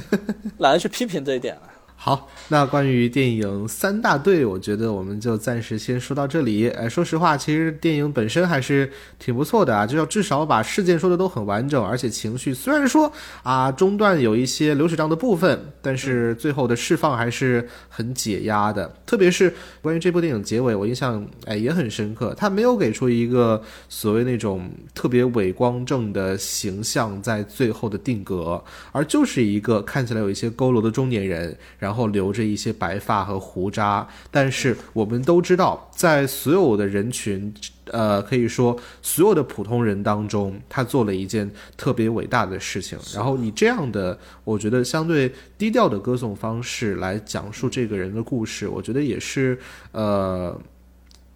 [0.59, 1.61] 懒得去批评这一点了。
[1.99, 6.69] 好，那关于电影三大队，我觉得我们就暂时先说到这里。
[6.69, 13.11] 哎，说实话，其实电影本身还是挺不错的啊，就要至少把事件说的都很完整，而且情绪虽然说
[13.41, 18.89] 啊中段有一些流水账的部分，但是最后的释放还是很解压的。
[19.05, 31.57] 特别是关于这部电影结尾，我印象哎也很深刻，他没有给出一个所谓那种特别伟光正的形象在最后的定格，而就是一个看起来有一些佝偻的中年人。
[31.93, 37.53] 后留着一些白发和胡渣，但是我们都知道，在所有的人群，
[37.85, 42.97] 呃，可以说所有的普通人当中，他做了一件特别伟大的事情。
[43.13, 49.57] 然后以这样的，我觉得相对低调的歌颂方式来讲述这个人的故事，我觉得也是，
[49.91, 50.59] 呃，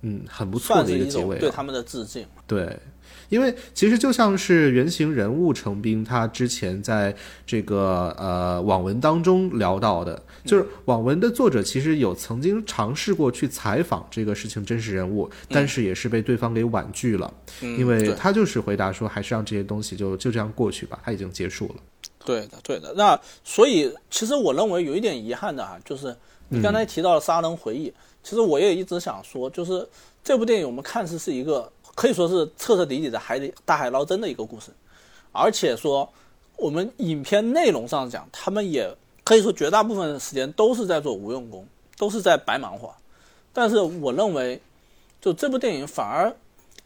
[0.02, 2.78] 嗯，很不错的一个结尾，对他们的致敬，对。
[3.32, 7.16] 因为其实就像是原型人物程斌，他之前在
[7.48, 21.76] 这个呃网文当中聊到的，就是网文的作者其实有曾经尝试过去采访这个事情真实人物，但是也是被对方给婉拒了，因为他就是回答说还是让这些东西就就这样过去吧，他已经结束了。
[22.26, 22.94] 对的，对的。
[22.98, 26.14] 那所以其实我认为有一点遗憾的哈，就是
[26.50, 27.90] 你刚才提到了《杀人回忆》，
[28.22, 29.88] 其实我也一直想说，就是
[30.22, 31.72] 这部电影我们看似是一个
[32.02, 34.72] 可以说是彻彻底底的海底大海捞针的一个故事，
[35.32, 36.10] 而且说
[36.56, 38.92] 我们影片内容上讲，他们也
[39.24, 41.64] 可以说绝大部分的时间都是在做无用功，
[42.00, 42.92] 都是在白忙活。
[43.54, 44.60] 但是我认为，
[45.22, 46.36] 就这部电影反而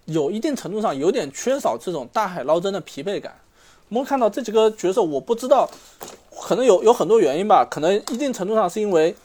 [0.04, 3.40] 有一定程度上有点缺少这种大海捞针的疲惫感。
[3.88, 5.70] 我们看到这几个角色，我不知道，
[6.42, 7.66] 可能有有很多原因吧。
[7.72, 9.16] 可能一定程度上是因为，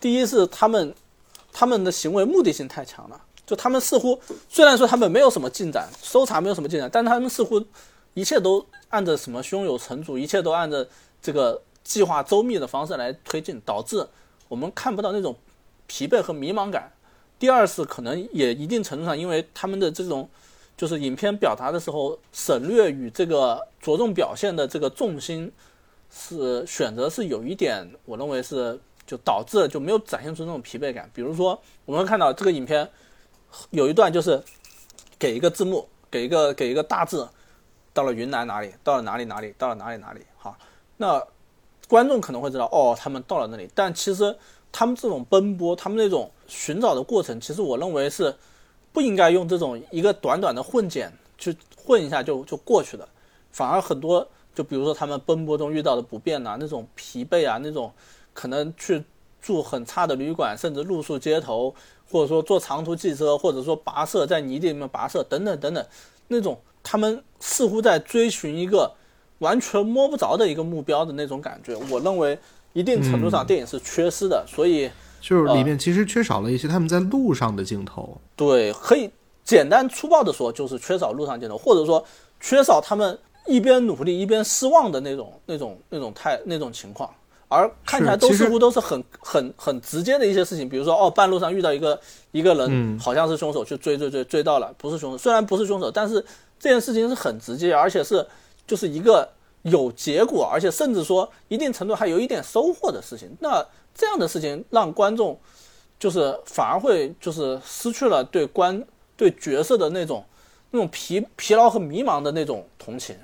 [0.00, 0.94] 第一是他们
[1.52, 7.62] 他们的行为目的性太强了，就他们似乎虽然说他们没有什么进展，搜查没有什么进展，但他们似乎
[8.14, 10.88] 一切都按着什么胸有成竹，一切都按着
[11.22, 14.06] 这个计划周密的方式来推进，导致
[14.48, 15.36] 我们看不到那种
[15.86, 16.92] 疲惫和迷茫感。
[17.38, 20.28] 第二是可能也一定程度上，因为他们的这种。
[20.76, 25.52] 就是影片表达的时候省略与这个着重表现的这个重心
[26.10, 28.76] 是选择是有一点，我认为是
[29.06, 31.08] 就导致就没有展现出那种疲惫感。
[31.14, 32.90] 比如说，我们看到这个影片
[33.70, 34.42] 有一段就是
[35.18, 37.28] 给一个字幕，给一个给一个大字，
[37.92, 40.20] 到了云南哪里，到了哪里哪里，到了哪里哪里。
[40.36, 40.56] 好，
[40.96, 41.22] 那
[41.88, 44.36] 观众可能会知道哦，他们到了那里，但其实
[44.72, 48.34] 他们这种奔波，他们那种寻找的过程，其实我认为是。
[48.92, 53.08] 不应该用这种一个短短的混剪去混一下就就过去的，
[53.50, 54.24] 反而很多
[54.54, 57.92] 就比如说他们奔波中遇到的不便呐，那种疲惫啊，那种
[58.32, 59.02] 可能去
[59.42, 61.74] 住很差的旅馆，甚至露宿街头，
[62.10, 65.86] 或者说坐长途汽车，或者说跋涉在泥地里面跋涉等等等等，
[66.28, 68.92] 那种他们似乎在追寻一个
[69.38, 72.38] 完全摸不着的一个目标的那种感觉，我认为
[72.72, 74.90] 一定程度上电影是缺失的，所以。
[75.20, 79.10] 就是里面其实缺少了一些他们在路上的镜头，对，可以
[79.42, 82.04] 简单粗暴的说，就是缺少路上镜头，或者说
[82.40, 87.08] 缺少他们一边努力一边失望的那种、那种、那种态、那种情况，
[87.54, 91.98] 而看起来都似乎都是很、很、很直接的一些事情，比如说哦，半路上遇到一个
[92.32, 96.14] 一个人，好像是凶手，去追追追追到了，不是凶手，虽然不是凶手，但是
[96.58, 98.26] 这件事情是很直接，而且是
[98.66, 99.28] 就是一个
[99.62, 103.64] 有结果，而且甚至说一定程度还有一点收获的事情，那。
[103.96, 105.38] 这样的事情让观众，
[106.00, 108.84] 就是反而会就是失去了对观
[109.16, 110.24] 对角色的那种
[110.72, 113.14] 那种疲疲劳和迷茫的那种同情，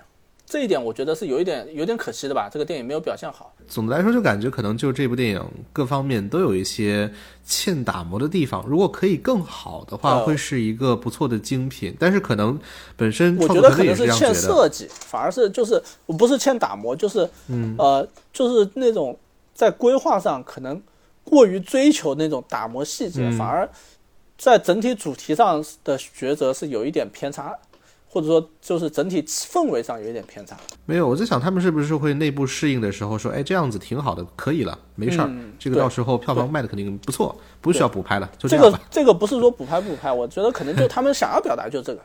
[0.51, 2.51] 这一点我觉得是有一点有点可惜的吧。
[2.53, 3.55] 这个电影没有表现好。
[3.69, 7.11] 总的来说，就感觉可能就这部电影各方面都有一些
[7.45, 8.63] 欠打磨的地方。
[8.67, 11.95] 如果可以更好的话，会是一个不错的精品。
[11.99, 12.59] 但是可能
[12.97, 15.81] 本身我觉得可能是欠设计，反而是就是
[16.19, 19.17] 不是欠打磨，就是嗯呃就是那种。
[19.53, 20.81] 在规划上可能
[21.23, 23.69] 过于追求那种打磨细节，反而
[24.39, 27.55] 在整体主题上的抉择是有一点偏差，
[28.13, 30.57] 或者说就是整体氛围上有一点偏差。
[30.85, 35.31] 没有，我在想他们是不是会内部适应的时候说，哎，这样子挺好的，可以了，没事儿，
[35.61, 38.81] 这个到时候票房卖的肯定不错，不需要补拍了，就这样吧。
[38.91, 42.03] 这个不是说补拍不补拍，我觉得可能就 他们想要表达就这个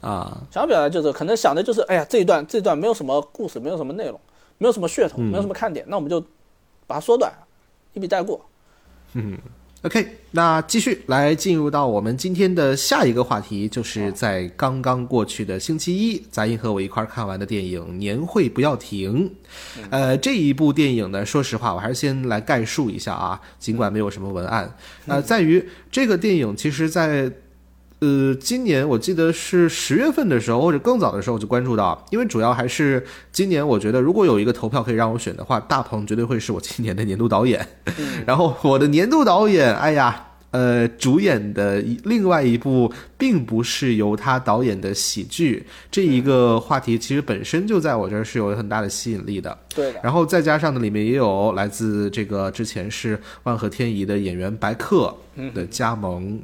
[0.00, 4.18] 啊，想要表达就这个，可能想的就是，哎呀，这一段这一段没有什么故事，没有什么内容，
[4.58, 6.24] 没有什么噱头，没有什么看点，那我们就。
[6.84, 7.32] 把它缩短，
[7.94, 8.44] 一笔带过。
[9.14, 9.38] 嗯
[9.82, 19.28] ，OK，那继续来进入到我们今天的下一个话题，就是在刚刚过去的星期一，杂音和我一块儿看完的电影《年会不要停》。
[19.90, 24.74] 呃，这一部电影呢，说实话，我还是先来概述一下啊，尽管没有什么文案。
[25.06, 27.30] 呃，在于这个电影，其实，在。
[28.02, 37.64] 呃，今年我记得是十月份的时候，或者更早的时候就关注到，因为主要还是今年，我觉得如果有一个投票可以让我选的话，大鹏绝对会是我今年的年度导演。
[38.26, 49.56] 然后我的年度导演，哎呀，呃，主演的另外一部并不是由他导演的喜剧，这一个话题其实本身就在我这儿是有很大的吸引力的。
[49.72, 49.94] 对。
[50.02, 55.14] 然后再加上呢，里面也有来自这个之前是万合天宜的演员白客
[55.54, 56.40] 的加盟。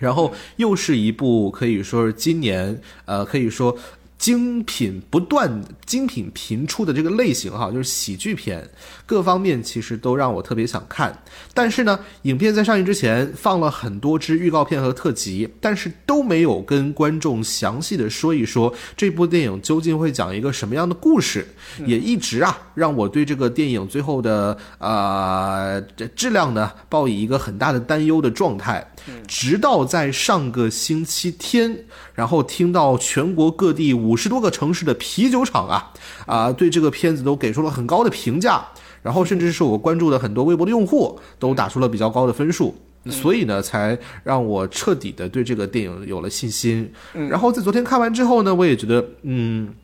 [0.00, 3.78] 然后又是一部可以说是今年，呃，可以说。
[4.20, 8.68] 精品不断、精品频出的这个类型哈，就是喜剧片，
[9.10, 11.12] 各方面其实都让我特别想看。
[11.52, 21.44] 但是呢，影片在上映之前放了很多支预告片和特辑，但是都没有跟观众详细的说一说这部电影究竟会讲一个什么样的故事，
[21.84, 25.80] 也一直啊让我对这个电影最后的呃
[26.14, 28.86] 质量呢抱以一个很大的担忧的状态。
[29.26, 31.74] 直到在上个星期天，
[32.14, 35.90] 然后听到全国各地五十多个城市的啤酒厂啊
[36.26, 38.62] 啊，对这个片子都给出了很高的评价，
[39.02, 42.74] 然后甚至是我关注的很多微博的用户都打出了比较高的分数，
[43.08, 46.90] 所以呢，才让我彻底的对这个电影有了信心。
[47.12, 49.74] 然后在昨天看完之后呢，我也觉得，嗯，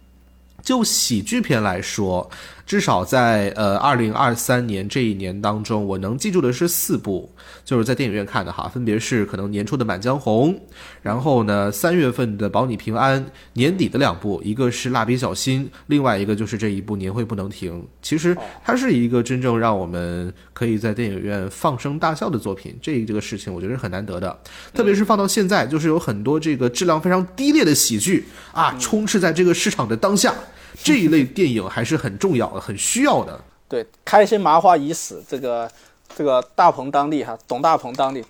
[0.62, 2.28] 就喜剧片来说，
[2.66, 7.30] 至少在呃二零二三年这一年当中，我能记住的是四部，
[7.64, 10.52] 就是在电影院看的哈，分别是可能年初的《满江红》，
[11.00, 17.80] 然后呢三月份的《保你平安》，年底的两部，一个是《蜡笔小新》，另外一个就是这一部《年会不能停》。
[18.02, 24.36] 其实它是一个真正让我们可以在电影院放声大笑的作品，这这个事情我觉得是很难得的，
[24.74, 30.34] 特别是放到现在，就是有很多这个质量非常低劣的喜剧啊，充斥在这个市场的当下。
[30.82, 33.40] 这一类电影还是很重要的，很需要的。
[33.68, 35.68] 对，开心麻花已死，这个
[36.16, 38.24] 这个大鹏当立哈，董大鹏当立，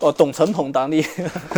[0.00, 1.02] 哦，董成鹏当立。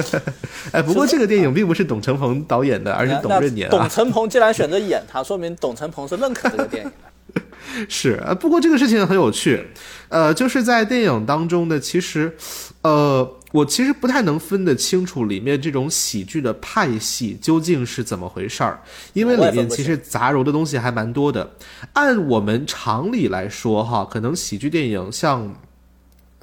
[0.70, 3.68] 哎，不过这个电影并不是董成鹏导演的， 而是董润年。
[3.68, 7.42] 董成鹏既然选择演他，说明董成鹏是认可这个电影的。
[7.88, 9.68] 是啊，不过这个事情很有趣，
[10.08, 12.36] 呃，就是在电影当中的，其实，
[12.82, 13.34] 呃。
[13.52, 18.80] 我其实不太能分得清楚里面这种喜剧的派系究竟是怎么回事儿，
[19.14, 21.50] 因为里面其实杂糅的东西还蛮多的。
[21.94, 25.54] 按我们常理来说，哈，可能喜剧电影像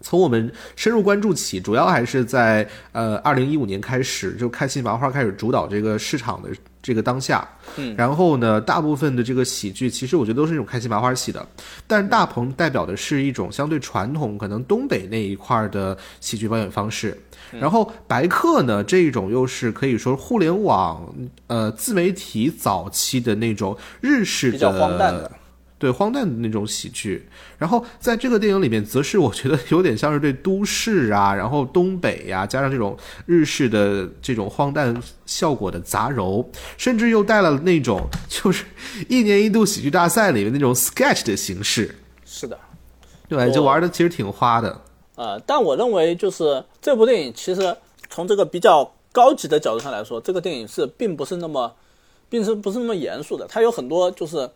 [0.02, 6.50] 从我们深入关注起，主要还是在呃二零一五年开始，就开心麻花开始主导这个市场的。
[6.86, 7.48] 这个当下，
[7.78, 11.44] 嗯，然后呢，大部分的这个喜剧，其实我觉得都是那种开心麻花戏的，
[11.88, 17.20] 但是大鹏代表的是一种相对传统，可能东北那一块的喜剧表演方式，
[17.52, 21.12] 然后白客呢，这一种又是可以说互联网
[21.48, 25.32] 呃自媒体早期的那种日式的比较荒诞的。
[25.86, 27.24] 对荒诞的那种喜剧，
[27.60, 32.98] 然后在这个电影里面，则是我觉得有点像是对都市啊，然后东北呀，加上这种
[33.28, 36.44] 日式的这种荒诞效果的杂糅，
[36.76, 38.66] 甚至又带了那种就是
[39.08, 41.94] 一年一度喜剧大赛里面那种 sketch 的形式。
[42.26, 42.58] 是的，
[43.30, 44.82] 对，就玩的其实挺花的。
[45.14, 47.78] 呃，但我认为就是这部电影其实
[48.10, 51.72] 从这个比较高级的角度上来说，这个电影是并不是那么，
[52.28, 54.50] 并是不是那么严肃的，它有很多就是。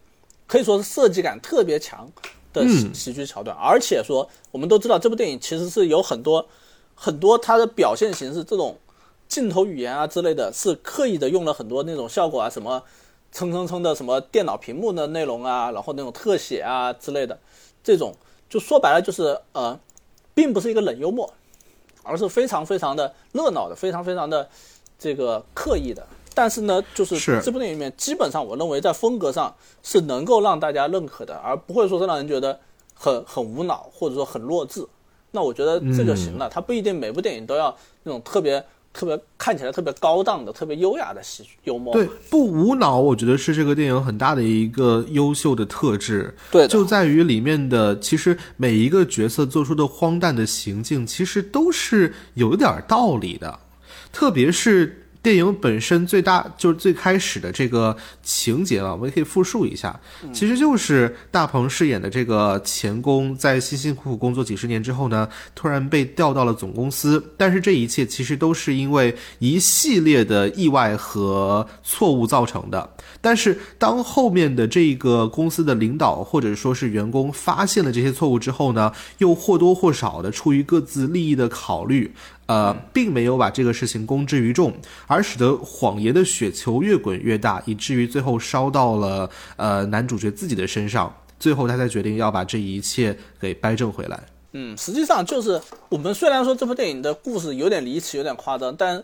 [0.50, 2.12] 可以说是设计感特别强
[2.52, 6.44] 的喜剧桥段，而且说我们都知道这部电影其实是有很多
[6.96, 8.76] 很多它的表现形式，这种
[9.28, 12.84] 镜头语言啊之类的，是刻意的用了很多那种效果啊，什么
[13.32, 17.40] 蹭蹭蹭的什么电脑屏幕的内容啊，然后那种特写啊之类的，
[17.84, 18.16] 这种
[18.50, 19.80] 就说白了就是呃，
[20.34, 21.32] 并不是一个冷幽默，
[22.02, 24.50] 而是非常非常的热闹的，非常非常的
[24.98, 26.08] 这个刻意的。
[26.40, 29.54] 但是呢，就是这部电影里面，基本上我认为在风格上
[29.84, 32.58] 是能够让大家认可的，而不会说是让人觉得
[32.94, 34.88] 很很无脑或者说很弱智。
[35.32, 38.64] 那我觉得这就行了，它不一定每部电影都要那种特别
[38.94, 41.94] 特别看起来特别高档的、特别优雅的喜剧幽默。
[41.94, 46.34] 对，不无脑，我觉得是这个电影很大的一个优秀的特质。
[46.50, 53.60] 对，就在于里面的其实每一个角色做出的荒诞的行径，其实都是有点道理的，
[54.14, 55.06] 特别是。
[55.22, 60.00] 电影本身最大就是最开始的这个情节啊，我们也可以复述一下，
[60.32, 72.90] 其实就是大鹏饰演的这个钳工，在辛辛苦苦工作几十年之后呢，突然被调到了总公司，但是这一切其实都是因为一系列的意外和错误造成的。
[73.20, 82.14] 但是当后面的这个公司的领导或者说是员工发现了这些错误之后呢，又或多或少的出于各自利益的考虑。
[82.50, 84.74] 呃，并没有把这个事情公之于众，
[85.06, 91.16] 而使得谎言的雪球越滚越大，以至于最后烧到了呃男主角自己的身上。
[91.40, 94.20] 最后他才决定要把这一切给掰正回来。
[94.54, 99.04] 嗯，实际上就是我们虽然说这部电影的故事有点离奇，有点夸张，但。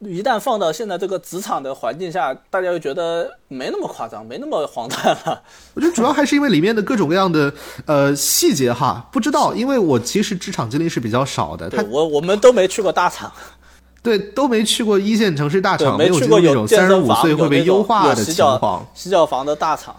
[0.00, 5.42] 一旦放到现在这个职场的环境下，大家又觉得没那么夸张，没那么荒诞了。
[5.72, 7.52] 我觉得主要还是因为里面的各种各样的
[7.86, 11.70] 呃细节哈，不知道，因为我其实职场经历是比较少的。
[11.88, 13.32] 我我们都没去过大厂，
[14.02, 18.86] 对，都没去过一线城市大厂，没有过那种三十五岁会被优化的情况。
[18.94, 19.96] 洗脚房的大厂，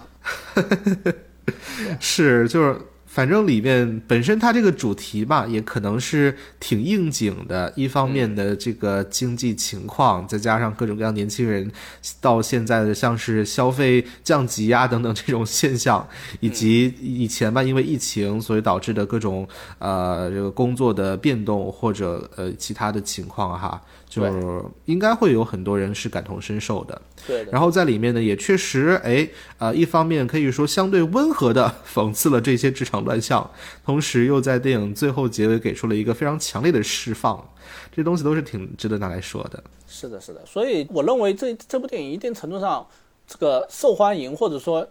[1.99, 2.79] 是就是。
[3.15, 7.71] 反正里面本身它这个主题吧，也可能是挺应景的。
[7.73, 11.71] 一方面的这个经济情况，再加上各种各样年轻人
[12.19, 16.05] 到现在的像是消费降级啊等等这种现象，
[16.41, 19.47] 以及以前吧因为疫情所以导致的各种
[19.79, 23.81] 呃这个工作的变动或者呃其他的情况哈。
[24.15, 27.43] 就是应该会有很多人是感同身受的，对。
[27.51, 29.27] 然后在里面呢，也确实，哎，
[29.57, 33.49] 呃，一方面可以说相对温和的讽刺了这些职场乱象，
[33.83, 37.45] 同时又在电影最后结尾给出了一个非常强烈的释放，
[37.91, 39.61] 这东西都是挺值得拿来说的。
[39.87, 40.45] 是的，是的。
[40.45, 42.87] 所以我认为这这部电影一定程度上
[43.27, 44.87] 这个受欢迎，或者说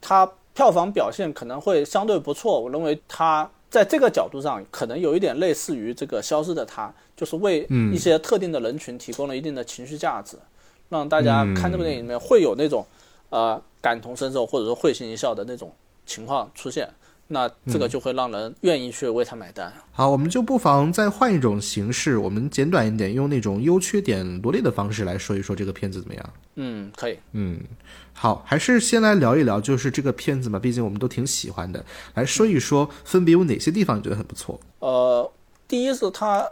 [0.00, 2.60] 它票房表现可能会相对不错。
[2.60, 3.50] 我认为它。
[3.72, 10.36] 在这个角度上，可能有一点类似于这个《消失的他》，就是为一些特定的人群提供了一定的情绪价值，
[10.90, 12.86] 让大家看这部电影里面会有那种，
[13.30, 15.72] 呃，感同身受或者说会心一笑的那种
[16.04, 16.86] 情况出现，
[17.28, 19.72] 那这个就会让人愿意去为他买单。
[19.90, 26.32] 好，我们就不妨再换一种形式，我们简短一点，用那种优缺点罗列的方式来说一说这个片子怎么样？
[26.56, 27.16] 嗯，可以。
[27.32, 27.58] 嗯，
[28.14, 31.84] 好，还是先来聊一聊，就是这个片子嘛，毕竟我们都挺喜欢的，
[32.14, 34.60] 来说一说分别有哪些地方你觉得很不错？
[34.78, 35.28] 呃，
[35.66, 36.48] 第一是它，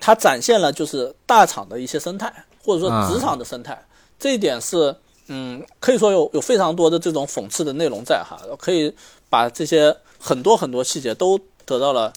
[0.00, 2.32] 它展现了就是大厂的一些生态，
[2.64, 3.86] 或者说职场的生态，
[4.18, 4.96] 这一点是，
[5.28, 8.92] 嗯，可以说有有非常多的这种讽刺的内容在哈，可以
[9.28, 12.12] 把这些很多很多细节都得到了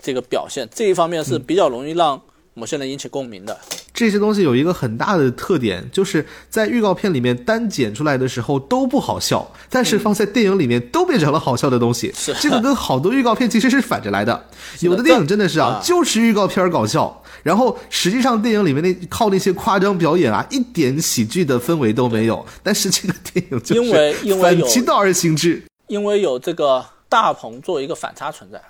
[0.00, 2.22] 这个表现，这一方面是比较容易让
[2.54, 3.58] 某些人引起共鸣的。
[3.94, 12.10] 这些东西有一个很大的特点，就是在预告片里面单剪出来的时候都不好笑，但是放在电影里面都变成了好笑的东西。
[12.14, 14.46] 是这个跟好多预告 片其实是反着来的，
[14.80, 22.44] 有的电影真的是啊，就是预告片搞笑，然后实际上电影里面那靠那些夸张表演啊，一点喜剧的氛围都没有。
[22.62, 28.60] 但是这个电影就是因为因为反其道而行之，因为有这个大鹏作为一个反差存在，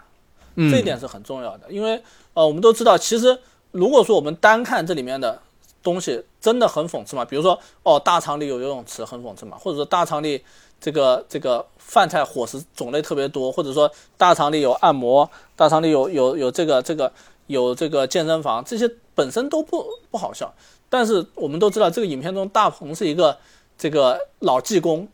[0.56, 1.66] 嗯这一点是很重要的。
[1.70, 2.02] 因为
[2.34, 3.38] 呃，我们都知道，其实
[3.72, 5.40] 如果说我们单看这里面的
[5.82, 7.24] 东西，真的很讽刺嘛？
[7.24, 9.56] 比如说，哦，大厂里有游泳池，很讽刺嘛？
[9.58, 10.42] 或者说大厂里
[10.80, 17.12] 这个这个饭菜伙食种类特别多，或者说大厂里有按摩，大厂里有有有这个这个
[17.48, 20.52] 有这个健身房，这些本身都不不好笑。
[20.88, 23.36] 但是我们都知道，这个影片中大鹏是一个
[23.78, 25.08] 这个老技工，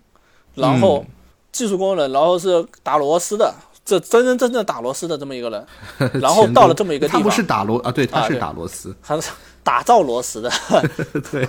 [0.54, 1.04] 然后
[1.52, 3.54] 技术工人，然后是打螺丝的，
[3.88, 5.66] 这真真正正打螺丝的这么一个人，
[6.20, 9.30] 然后到了这么一个地方，他不是打螺啊，对，他是打螺丝，还是
[9.62, 10.50] 打造螺丝的
[11.32, 11.48] 对，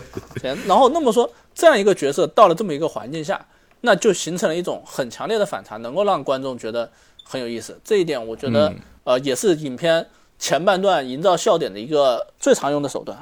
[0.66, 3.46] 然后那么说这样一个角色到了这么一个环境下，
[3.82, 6.90] 那就形成了一种很强烈的反差，能够让观众觉得
[7.24, 7.78] 很有意思。
[7.84, 10.08] 这一点我觉得、呃也是影片
[10.38, 13.22] 前半段营造笑点的一个最常用的手段。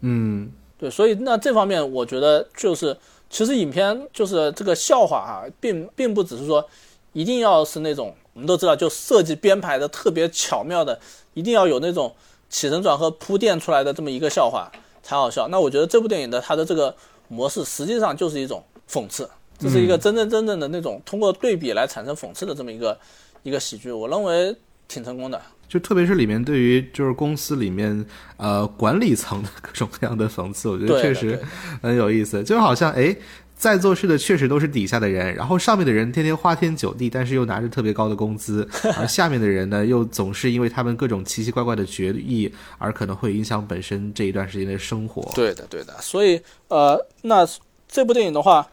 [0.00, 2.96] 嗯对，所以那这方面我觉得就是，
[3.30, 6.64] 其实影片就是这个笑话啊、并并不只是说
[7.12, 10.96] 一定要是那种我们都知道就设计编排的特别巧妙的，
[11.34, 12.14] 一定要有那种
[12.48, 14.70] 起承转合铺垫出来的这么一个笑话
[15.02, 15.48] 才好笑。
[15.48, 16.94] 那我觉得这部电影的它的这个
[17.26, 19.28] 模式实际上就是一种讽刺，
[19.58, 22.96] 这是一个真真正正的那种通过对比来产生讽刺的这么一个
[23.42, 24.54] 一个喜剧，我认为
[24.86, 25.42] 挺成功的。
[25.68, 28.06] 就特别是里面对于就是公司里面
[28.36, 31.42] 呃管理层的各种各样的讽刺，我觉得确实
[31.82, 32.44] 很有意思。
[32.44, 33.16] 就好像哎，
[33.58, 38.66] 在做事的确实都是底下的人，然后上面的人天天花天酒地，但是又拿着特别高的工资，
[38.96, 45.28] 而下面的人呢又总是因为他们各种奇奇怪怪的决议，而可能会影响本身这一段时间的生活。
[45.34, 45.92] 对的，对的。
[46.00, 47.44] 所以呃，那
[47.88, 48.64] 这部电影的话，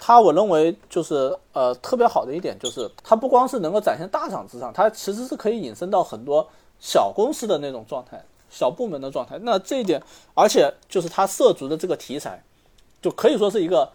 [0.00, 6.44] 它我认为就是呃特别好的一点就是，它不光是能够展现大厂之上，它其实是可以引申到很多
[6.80, 8.20] 小公司的那种状态、
[8.50, 9.38] 小部门的状态。
[9.42, 10.02] 那这一点，
[10.34, 12.42] 而且就是它涉足的这个题材，
[13.00, 13.88] 就可以说是一个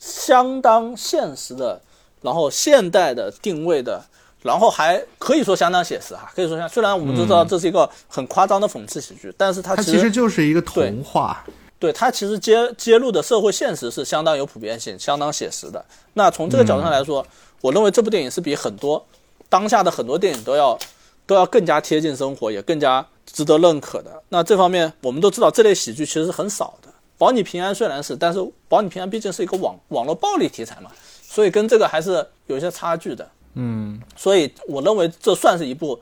[0.00, 1.80] 相当现实的，
[2.20, 4.02] 然后现代的定位的。
[4.42, 11.44] 然后还可以说相当写实哈，可以说像虽然我们都知道这是一个很夸张的讽刺喜剧，但是它其它其实就是一个童话。
[11.78, 15.84] 对它其实揭揭露的社会现实是相当有普遍性、相当写实的。
[16.14, 17.26] 那从这个角度上来说，
[17.60, 19.04] 我认为这部电影是比很多
[19.50, 20.78] 当下的很多电影都要
[21.26, 24.22] 都要更加贴近生活，也更加值得认可的。
[24.30, 26.89] 那这方面我们都知道，这类喜剧其实是很少的。
[27.20, 30.90] 保你平安虽然是，但是保你平安毕竟是一个网网络暴力题材嘛，
[31.22, 33.30] 所以跟这个还是有一些差距的。
[33.52, 36.00] 嗯，所以我认为这算是一部，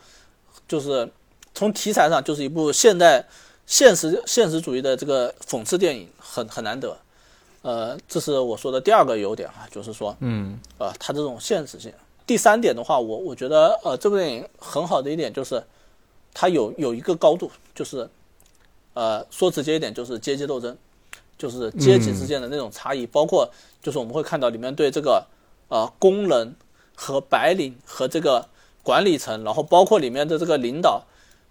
[0.68, 1.10] 就是
[1.52, 3.26] 从题材上就是一部现代
[3.66, 6.96] 现实现实主义的这个讽刺电影，很很难得。
[7.62, 11.92] 呃，这是我说的第二个优点啊，就是说，嗯，呃，它这种现实性。
[12.24, 15.60] 第三点的话，我我觉得呃，这部电影很好的一点就是，
[16.32, 18.08] 它有有一个高度，就是，
[18.94, 20.76] 呃，说直接一点就是阶级斗争，
[21.38, 23.48] 就是阶级之间的那种差异，包括
[23.80, 25.24] 就是我们会看到里面对这个
[25.68, 26.56] 呃工人
[26.96, 28.48] 和白领和这个
[28.82, 31.04] 管理层，然后包括里面的这个领导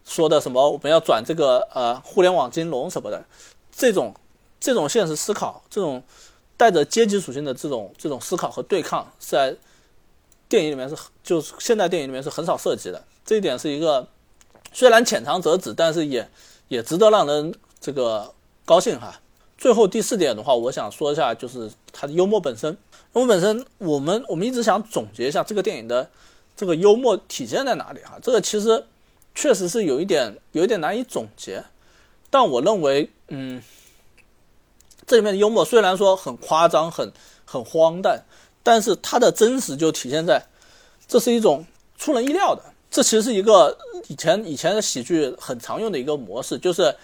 [0.04, 3.24] 说的什么我们要转这个呃互联网金融什么的，
[3.72, 4.14] 这种
[4.60, 6.04] 这种现实思考，这种
[6.58, 9.56] 带着阶级属性的这种这种思考和对抗，在
[10.50, 13.04] 电影里面是就是现代电影里面是很少涉及的。
[13.26, 14.08] 这一点是一个
[14.74, 16.30] 虽然浅尝辄止，但是也
[16.68, 18.34] 也值得让人这个
[18.66, 19.20] 高兴哈。
[19.58, 22.78] 最后第四点的话，我想说一下，就是它的幽默本身。
[23.14, 26.08] 幽默本身，我们我们一直想总结一下这个电影的
[26.56, 28.20] 这个幽默体现在哪里哈。
[28.22, 28.86] 这个其实
[29.34, 31.64] 确实是有一点有一点难以总结，
[32.30, 33.64] 但我认为，嗯，
[35.08, 37.12] 这里面的幽默虽然说很夸张、很
[37.46, 38.24] 很荒诞，
[38.62, 40.46] 但是它的真实就体现在，
[41.08, 41.66] 这是一种
[41.98, 42.62] 出人意料的。
[42.92, 43.78] 这其实是一个
[44.08, 46.96] 以前以前的喜剧很常用的一个模式，就是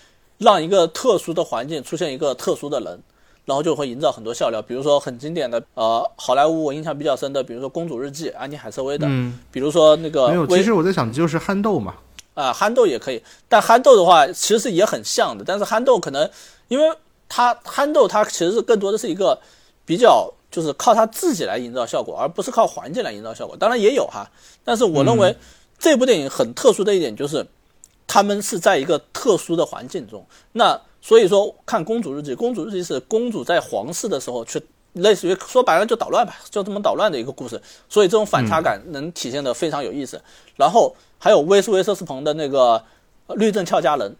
[0.43, 3.01] 让一个特殊的环境出现一个特殊的人，
[3.45, 4.61] 然后就会营造很多笑料。
[4.61, 10.45] 比如说很经典的，呃，好莱坞我印象比较深的，比如说《公主日记》，安妮海瑟薇的，嗯，比如说那个没有。
[10.47, 11.95] 其实我在想，就是憨豆嘛，
[12.33, 16.29] 啊，憨豆也可以，但憨豆的话其实也很像的，但是憨豆可能
[16.67, 16.95] 因为
[17.27, 19.39] 他憨豆他其实是更多的是一个
[19.85, 23.57] 比较就是靠他自己来营造效果，而不是靠环境来营造效果。
[23.57, 24.29] 当然也有哈，
[24.63, 25.35] 但是我认为
[25.79, 27.45] 这部电影很特殊的一点就是，
[28.13, 30.23] 他们是在一个特殊的环境中。
[30.51, 34.61] 那所以说看《公主日记》，《公主日记》是公主在皇室的时候去。
[34.93, 37.59] 类似于说白了就捣乱吧，就这么捣乱的一个故事，
[37.89, 40.21] 所以这种反差感能体现的非常有意思。
[40.55, 42.79] 然后还有威斯威瑟斯彭的那个
[43.25, 44.15] 呃律政俏佳人，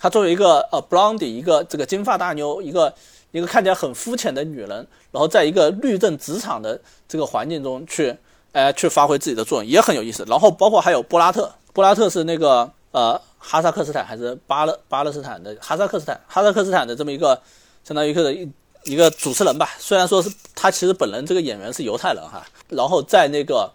[0.00, 2.92] 她作为一个呃 blondie，一个这个金发大妞，一个
[3.30, 8.12] 一个看起来很肤浅的女人，然后在一个律政职场的这个环境中去，
[8.50, 10.24] 哎，去发挥自己的作用，也很有意思。
[10.26, 17.40] 然后包括还有波拉特，波拉特是那个呃哈萨克斯坦还是巴勒巴勒斯坦的哈萨克斯坦哈萨克斯坦的这么一个
[17.84, 18.50] 相当于一个一
[18.84, 23.72] 一个主持人吧，虽然说是他其实本人这个演员是犹太人哈，然后在那个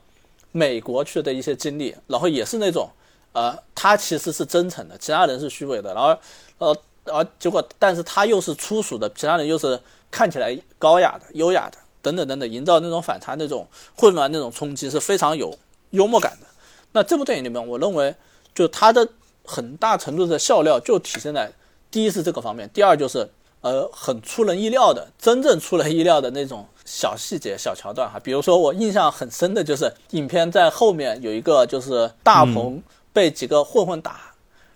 [0.52, 2.90] 美国去的一些经历，然后也是那种，
[3.34, 6.18] 呃，他其实是真诚的，其他人是虚伪的，然后，
[6.60, 9.78] 呃，而结果，但是他又是粗俗的，其他人又是
[10.10, 13.68] 看起来高雅的、优雅的，等等等等，营造那种反差、那种
[13.98, 15.58] 混乱、那种冲击是非常有
[15.90, 16.48] 幽默感的。
[16.94, 18.16] 那这部电影里面，我认为
[18.54, 19.08] 就他的
[19.44, 21.52] 很大程度的笑料就体现在
[21.90, 23.30] 第一是这个方面，第二就是
[23.62, 28.20] 呃很出人意料的，真正出人意料的那种小细节、小桥段哈。
[28.24, 32.82] 比如说我印象很深的就是影片在后面有一个就是大鹏
[33.12, 34.12] 被几个混混打，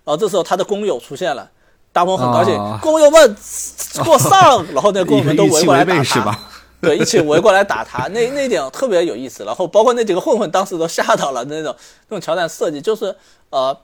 [0.03, 1.49] 然后这时候他的工友出现了，
[1.93, 3.35] 大鹏很高兴，啊工友们
[4.03, 6.03] 给我上，然后那工友们都围过来打他。
[6.03, 6.39] 是吧？
[6.81, 9.43] 对，一起围过来打他， 那那一点特别有意思。
[9.43, 11.75] 然后包括那几个混混当时都吓到了，那种
[12.09, 13.15] 那种桥段设计，就是
[13.49, 13.75] 呃，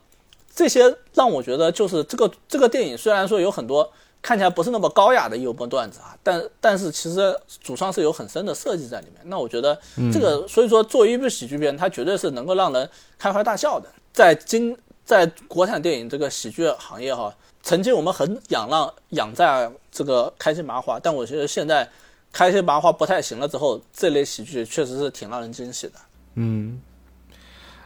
[0.53, 3.89] 这些让我觉得就是这个这个电影虽然说有很多
[4.21, 9.21] 看起来不是那么高雅的幽默段子啊，但但是其实主创是有很深的设计在里面。
[9.25, 9.77] 那我觉得
[10.13, 13.89] 这个，所以说作为一部喜剧片，它绝对是能够让人开怀大笑的。
[14.13, 17.33] 在今在国产电影这个喜剧行业哈，
[17.63, 21.89] 曾经我们很仰让仰在这个开心麻花，但我觉得现在。
[22.33, 25.95] 开心麻花不太行了之后，这类喜剧确实是挺让人惊喜的。
[26.35, 26.81] 嗯，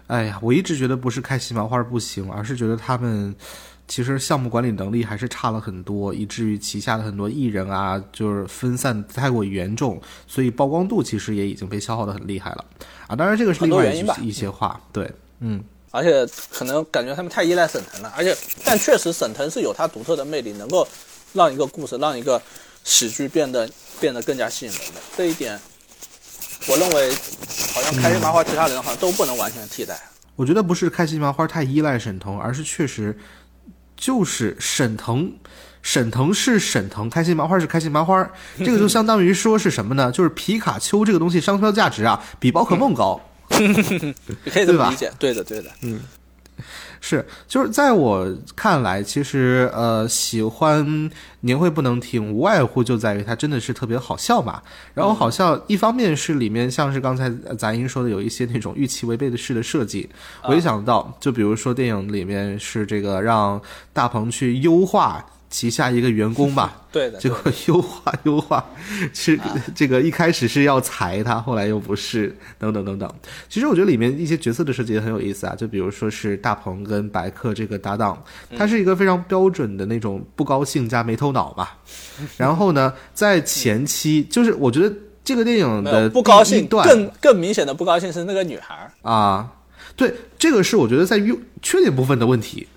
[0.08, 3.36] 哎呀，我一直觉得不是开心麻花不行，而是觉得他们
[3.88, 12.66] 其实项目管理能力还是差了很多，以至于旗下的很多艺人啊，就是分散太过严重，所以曝光度其实也已经被消耗的很厉害了
[13.08, 13.16] 啊。
[13.16, 15.64] 当然，这个是另外很多原因吧一些话，对，嗯。
[15.92, 20.86] 而且可能感觉他们太依赖沈腾了，而且但确实沈腾是有他独特的魅力，能够
[21.32, 22.42] 让一个故事、让一个
[22.84, 25.00] 喜剧变得变得更加吸引人的。
[25.16, 25.58] 这一点，
[26.68, 27.12] 我认为
[27.74, 30.00] 好像开心麻花其他人好像都不能完全替代。
[30.36, 33.18] 我觉得不是开心麻花太依赖沈腾，而是确实
[33.96, 35.32] 就是沈腾，
[35.82, 40.12] 沈腾是沈腾，开心麻花是开心麻花，这个就相当于说是什么呢？
[40.14, 43.22] 就是皮卡丘这个东西商标价值啊，比宝可梦高。
[43.50, 44.14] 你
[44.52, 45.70] 可以这么理解，对的，对的。
[47.08, 51.08] 是，就是在我看来，其实呃，喜欢
[51.42, 54.60] 年会不能停，无外乎就在于它真的是特别好笑嘛。
[54.96, 57.30] 然后好笑，一方面是里面像是刚才
[57.60, 60.10] 杂音说的，有一些那种预期违背的事的设计。
[60.46, 63.62] 我一想到，就比如说电影里面是这个让
[63.94, 68.64] 大鹏去优化旗下一个员工吧， 对的，结果优化优化，
[69.14, 69.40] 是
[69.74, 73.10] 这个一开始是要裁他， 后来又不是，等等等等。
[73.48, 78.22] 其实我觉得里面一些角色的设计也很有意思啊，就比如说是大鹏跟白客这个搭档，
[78.58, 81.78] 他是一个非常标准的那种不高兴加没头脑吧。
[82.38, 84.94] 然后呢，在前期，就是我觉得
[85.24, 88.92] 这个电影的不高兴，更更明显的不高兴是那个女孩儿。
[89.10, 89.52] 啊，
[89.96, 92.68] 对，这个是我觉得在优缺点部分的问题。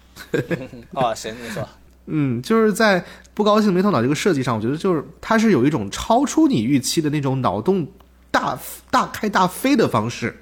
[0.92, 1.66] 哦，行，你说。
[2.08, 3.04] 嗯，就是在
[3.34, 7.86] 不高兴没头脑这个设计上，我觉得就是它是有一种超出你预期的那种脑洞
[8.30, 8.58] 大
[8.90, 10.34] 大开大飞的方式。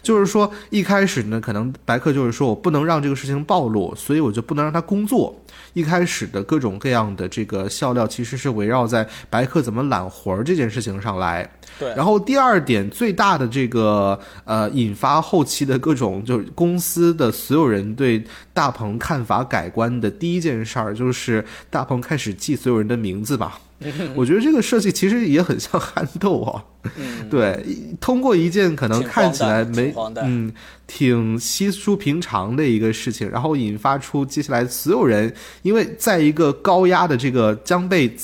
[0.00, 5.36] 就是说，一开始呢，可能白客就是说我不能让这个事情暴露，所以我就不能让他工作。
[5.72, 11.48] 一开始的各种各样的这个笑料，其实是围绕在白客怎么揽活儿这件事情上来。
[11.78, 23.60] 对，然后第二点，最大的这个呃，引发后期的各种就是公司的所有人对大鹏看法改观的第一件事儿，就是大鹏开始记所有人的名字吧。
[24.16, 26.64] 我觉得这个设计其实也很像憨豆啊。
[26.96, 27.64] 嗯，对，
[28.00, 30.52] 通过一件可能看起来没嗯
[30.86, 35.32] 挺稀疏平常的一个事情，然后引发出接下来所有人，
[35.62, 38.16] 因为在一个高压的这个将被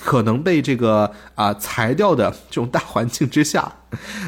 [0.00, 3.70] 可能被这个啊、裁掉的这种大环境之下，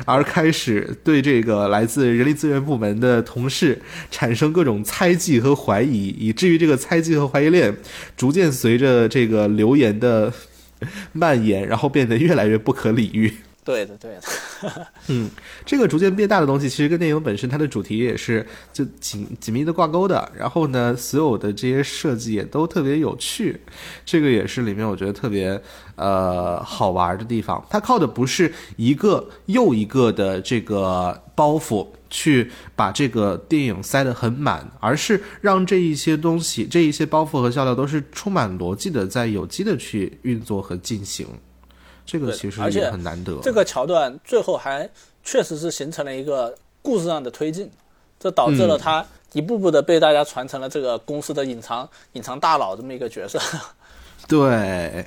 [0.05, 3.81] 而开始对这个来自人力资源部门的同事
[4.11, 7.75] 产生各种猜忌和怀疑，以至于这个猜忌和怀疑链
[8.17, 10.33] 逐渐随着这个留言的
[11.13, 13.33] 蔓延，然后变得越来越不可理喻。
[13.65, 14.87] 对的，对的。
[15.09, 15.29] 嗯，
[15.65, 20.31] 这个逐渐变大的东西，其实跟电影本身它的主题也是就紧紧密的挂钩的。
[20.39, 23.61] 然后呢，所有的这些设计也都特别有趣，
[24.05, 25.61] 这个也是里面我觉得特别
[25.97, 27.63] 呃好玩的地方。
[27.69, 41.27] 它靠的不是一个又一个的这个包袱去把这个电影塞得很满，而是让这一些东西、这一些包袱和笑料都是充满逻辑的，在有机的去运作和进行。
[42.05, 43.39] 这个其实也很难得。
[43.43, 44.89] 这个桥段最后还
[45.25, 47.69] 确实是形成了一个故事上的推进，
[48.21, 53.41] 这导致了他一步步的被大家传成了这个公司的隐藏隐藏大佬这么一个角色。
[54.29, 55.05] 对，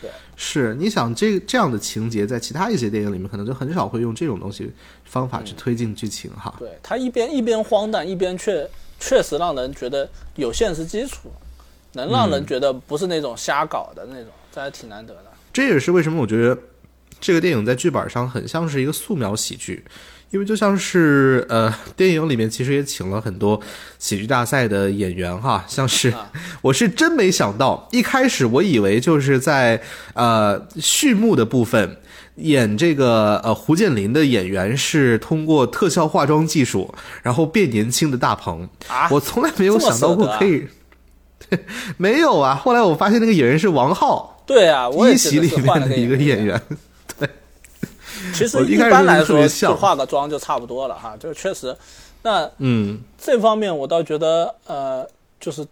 [0.00, 4.70] 对，是你想这这样的情节，在其他一些电影里面可能就很少会用这种东西
[5.04, 6.54] 方法去推进剧情哈。
[6.58, 8.68] 对他一边一边荒诞，一边却
[9.00, 11.30] 确实让人觉得有现实基础，
[11.92, 15.24] 能让人觉得不是那种瞎搞的那种，这还挺难得的。
[15.52, 16.58] 这也是为什么我觉得
[17.18, 19.82] 这个电影在剧本上很像是一个素描喜剧，
[20.30, 23.60] 因为就像是呃，电影里面其实也请了很多
[23.98, 26.12] 喜剧大赛的演员哈，像是
[26.60, 29.80] 我是真没想到，一开始我以为就是在
[30.14, 31.96] 呃序幕的部分
[32.36, 36.92] 演这个呃胡建林的演员是通过特效化妆技术
[37.22, 40.66] 然后变年轻的大鹏，啊我从来没有想到过可以，
[41.96, 44.42] 没有啊，后来我发现那个演员是王浩。
[44.46, 46.60] 对啊，我也是里面的一个演员。
[48.22, 51.76] 对，其实一般来说就化个妆就差不多了哈，就确实。
[52.22, 55.06] 那嗯，这方面我倒觉得呃，
[55.38, 55.66] 就是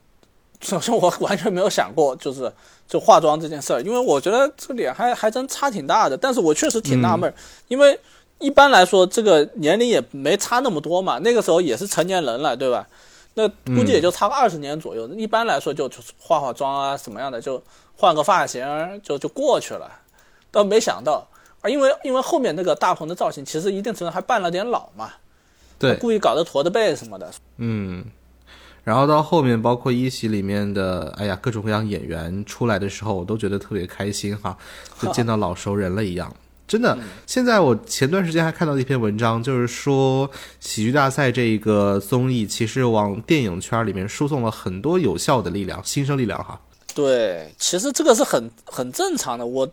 [0.61, 2.53] 首先我完全没有想过就是
[2.87, 6.17] 就化妆这件事儿，因为我觉得这个脸还还真差挺大的。
[6.17, 7.33] 但是我确实挺纳闷，
[7.69, 7.99] 因为
[8.39, 12.87] 一般来说这个年龄也没差那么多嘛，那个时候也是成年人了，对吧？
[13.35, 15.09] 那估计也就差个二十年左右。
[15.09, 17.63] 一般来说就化化妆啊什么样的就。
[17.97, 18.61] 换个发型
[19.05, 19.89] 就就过去了，
[20.51, 21.25] 倒没想到
[21.65, 25.11] 啊，因为因为后面那个大鹏的造型其实一定程度还扮了点老嘛，
[25.79, 27.33] 对，故意搞得驼着背什么的。
[27.57, 28.05] 嗯，
[28.85, 34.55] 然后到后面包括一席里面的，哎呀，各种各样演员出来的时候，我都觉得特别开心哈，
[35.01, 36.31] 就见到老熟人了一样。
[36.69, 40.31] 真的，现在我前段时间还看到一篇文章，就是说
[40.61, 46.61] 喜剧大赛这一个综艺其实往电影圈里面输送了很多有效的力量、新生力量哈。
[46.95, 49.45] 对，其实这个是很很正常的。
[49.45, 49.67] 我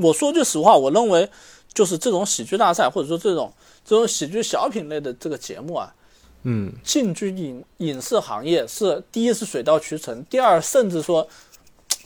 [0.00, 1.28] 我说句实话，我认为
[1.72, 3.52] 就是这种喜剧大赛，或者说这种
[3.84, 5.94] 这种喜剧小品类的这个节目啊，
[6.42, 11.26] 嗯，进军影影视行业是第一是水到渠成，第二甚至说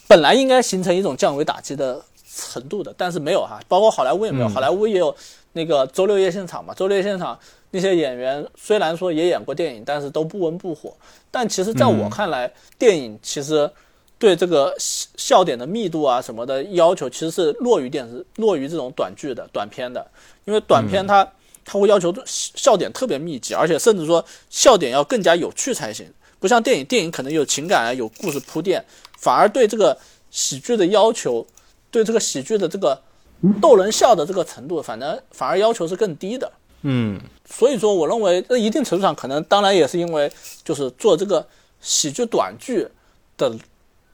[0.07, 2.03] 本来应该形成一种降维打击的
[2.36, 3.59] 程度的，但是没有哈。
[3.69, 5.15] 包括好莱坞也没有，好莱坞也有
[5.53, 7.39] 那个周六夜现场嘛，周六夜现场
[7.70, 10.94] 那些演员虽然说也演过电影，但是都不温不火。
[11.31, 13.70] 但其实在我看来，电影其实。
[14.23, 20.07] 对这个笑点的密度啊什么的要求，其实是弱于电视、弱于这种短剧的短片的，
[20.44, 21.28] 因为短片它
[21.65, 26.07] 它会要求笑点特别密集，而且甚至说笑点要更加有趣才行，
[26.39, 28.85] 不像电影，电影可能有情感啊、有故事铺垫，
[29.19, 29.99] 反而对这个
[30.31, 31.44] 喜剧的要求，
[31.90, 32.97] 对这个喜剧的这个
[33.61, 36.53] 逗人笑的这个程度，反正反而要求是更低的。
[36.82, 40.31] 嗯，所以说，我认为这一定程度上，可能当然也是因为
[40.62, 41.44] 就是做这个
[41.81, 42.86] 喜剧短剧
[43.36, 43.53] 的。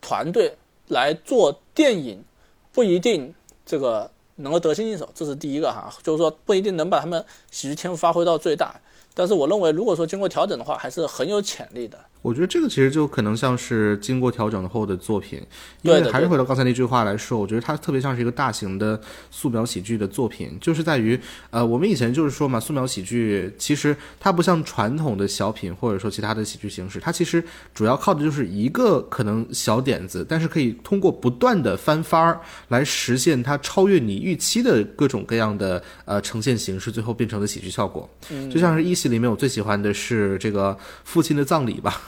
[0.00, 0.56] 团队
[0.88, 2.24] 来做电影，
[2.72, 3.34] 不一定
[3.64, 8.80] 这个能够得心应手，这是第一个哈，就是说不一定能把他们喜剧天赋发挥到最大。
[9.14, 11.98] 但是我认为，如果说经过调整的话，还是很有潜力的。
[12.20, 15.40] 我觉得这个其实就可能像是经过调整后的作品，
[15.82, 19.00] 因为还是回到刚才那句话来说，我觉得它特别像是一个大型的
[19.30, 21.18] 素描喜剧的作品，就是在于，
[21.50, 27.42] 呃，我们以前就是说嘛，素描喜剧其实它不像传统的小品或者说其他的喜剧形式，它其实
[27.72, 38.08] 主要靠的就是一个可能小点子，但是可以通过不断的翻番儿来实现它超越你预期的各种各样的呃呈现形式，最后变成的喜剧效果。
[38.52, 42.02] 就像是一系里面我最喜欢的是这个父亲的葬礼吧。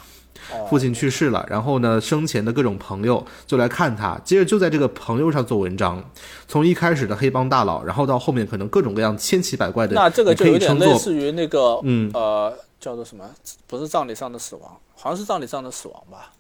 [0.69, 6.03] 父亲去世了，然后呢，生前的各种朋友就来看他，接着就在这个朋友上做文章，
[6.49, 13.29] 从一开始的黑帮大佬，然后到后面可能各种各样千奇百怪的，那这个就有点类似于那个，嗯，呃，叫做什么？
[13.67, 16.33] 不是葬礼上的死亡，好像是葬礼上的死亡吧？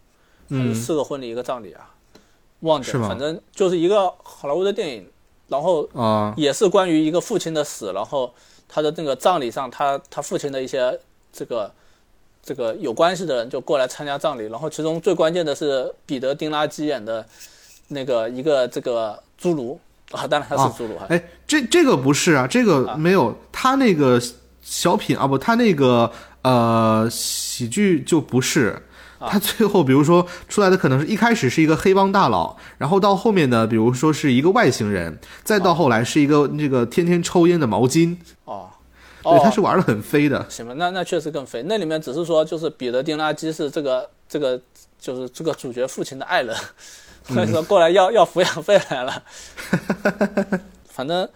[0.49, 1.95] 嗯，四个婚礼一个葬礼啊，
[2.61, 5.07] 忘记了，反正就是一个好莱坞的电影，
[5.49, 8.35] 然后啊，也是关于一个父亲的死，然后
[8.69, 10.99] 他的那个葬礼上，他他父亲的一些
[11.33, 11.73] 这个。
[12.43, 17.25] 这个有关系的人就过来参加葬礼，然后其中最关键的是彼得·丁拉基演的
[17.89, 19.79] 那个一个这个侏儒。
[20.13, 20.97] 啊，当然他是侏儒。
[21.09, 24.21] 哎，这这个不是啊，这个没有他那个
[24.61, 26.11] 小品啊，不，他那个
[26.43, 28.83] 呃喜剧就不是。
[29.21, 38.17] 他最后比如说出来的可能是一开始是一个黑帮大佬，然后到后面呢，比如说是一个外星人，再到后来是一个那个天天抽烟的毛巾。
[38.47, 38.70] 哦，
[39.23, 40.45] 对，他是玩的很飞的。
[40.49, 41.63] 行吧，那那确实更飞。
[41.65, 44.61] 那里面只是说，就是彼得·丁拉基是这个这个，
[44.99, 46.57] 就是这个主角父亲的爱人，
[47.25, 49.23] 所以说过来要要抚养费来了。
[50.87, 51.29] 反正。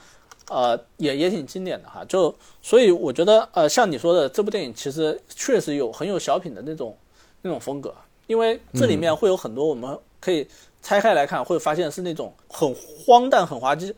[0.50, 6.94] 呃，也也挺经典的哈，就所以我觉得，呃，像你说的，这部电影其实确实有很有小品的那种
[7.40, 7.92] 那种风格，
[8.26, 10.46] 因为这里面会有很多我们可以
[10.82, 13.92] 拆开来看，会发现是那种很荒诞、很滑稽，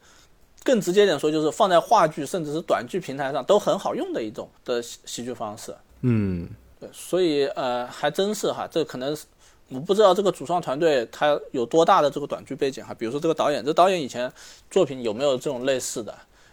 [0.66, 5.72] 更直接点说，就是放在话剧甚至是短剧平台上都很好用的一种的喜喜剧方式。
[6.00, 6.48] 嗯，
[6.80, 9.24] 对，所以呃，还真是哈，这可能是
[9.68, 14.30] 我不知道这个主创团队他有多大的这个短剧背景哈，比如说这个导演，这导演以前
[14.68, 16.12] 作品有没有这种类似的？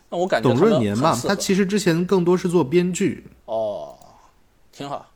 [0.10, 3.98] 那我感觉董润年嘛，他其实之前更多是做编剧哦，
[4.72, 5.10] 挺好，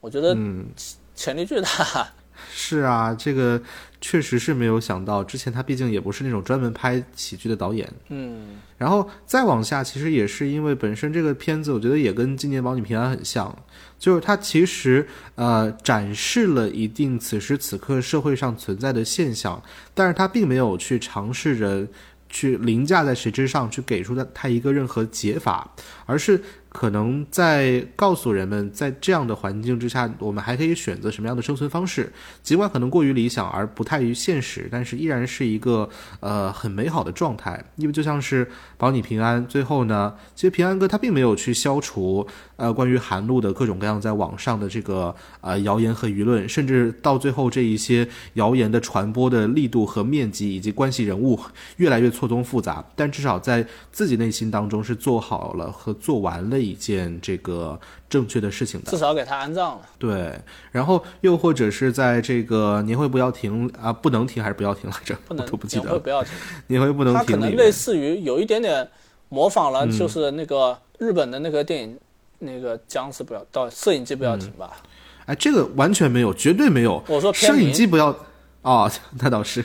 [0.00, 0.66] 我觉得嗯
[1.14, 1.68] 潜力巨大。
[2.50, 3.60] 是啊，这个
[4.02, 7.90] 确实是没有想到，之前他毕竟也不是那种专门拍喜剧的导演。
[8.10, 13.56] 嗯，然后再往下，其实也是因为本身这个片子，我觉得也跟《今年保你平安》很像，
[13.98, 15.06] 就是它其实
[15.36, 19.62] 呃展示了一定此时此刻社会上存在的现象，
[19.94, 21.86] 但是他并没有去尝试着。
[22.34, 25.70] 去凌驾在谁之上，去给出他他一个任何解法，
[26.06, 26.42] 而是。
[26.72, 32.10] 可能在告诉人们，在这样的环境之下，我们还可以选择什么样的生存方式。
[32.42, 35.86] 尽管可能过于理想而不太于现实，但是依然是一个
[36.20, 37.62] 呃很美好的状态。
[37.76, 38.50] 因为就像是
[38.82, 42.26] 保你平安，最后呢，其实平安哥他并没有去消除
[42.56, 51.38] 呃关于韩露的各种各样在网上的这个呃谣言和舆论，甚至到最后这一些谣言的传播的力度和面积以及关系人物
[51.76, 56.58] 越来越错综复杂，但至少在自己内心当中是做好了和做完了。
[56.58, 57.78] 一件这个
[58.12, 59.86] 正确的事情的，至少给他安葬了。
[59.98, 60.38] 对，
[60.70, 65.16] 然后又或者是在这个年会不要停啊，不能停还是不要停来着？
[65.26, 65.84] 不能，都不记得。
[65.84, 66.32] 年会不要停，
[66.66, 67.24] 年会不能停。
[67.24, 68.86] 他可能类似于有一点点
[69.30, 71.98] 模仿了，就是那个日本的那个电影，
[72.40, 74.76] 那个僵尸不要到摄影机不要停吧？
[75.24, 77.02] 哎，这个完全没有，绝对没有。
[77.08, 78.14] 我说摄影机不要
[78.60, 79.64] 啊，那倒是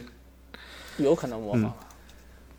[0.95, 1.75] 有可能模仿了。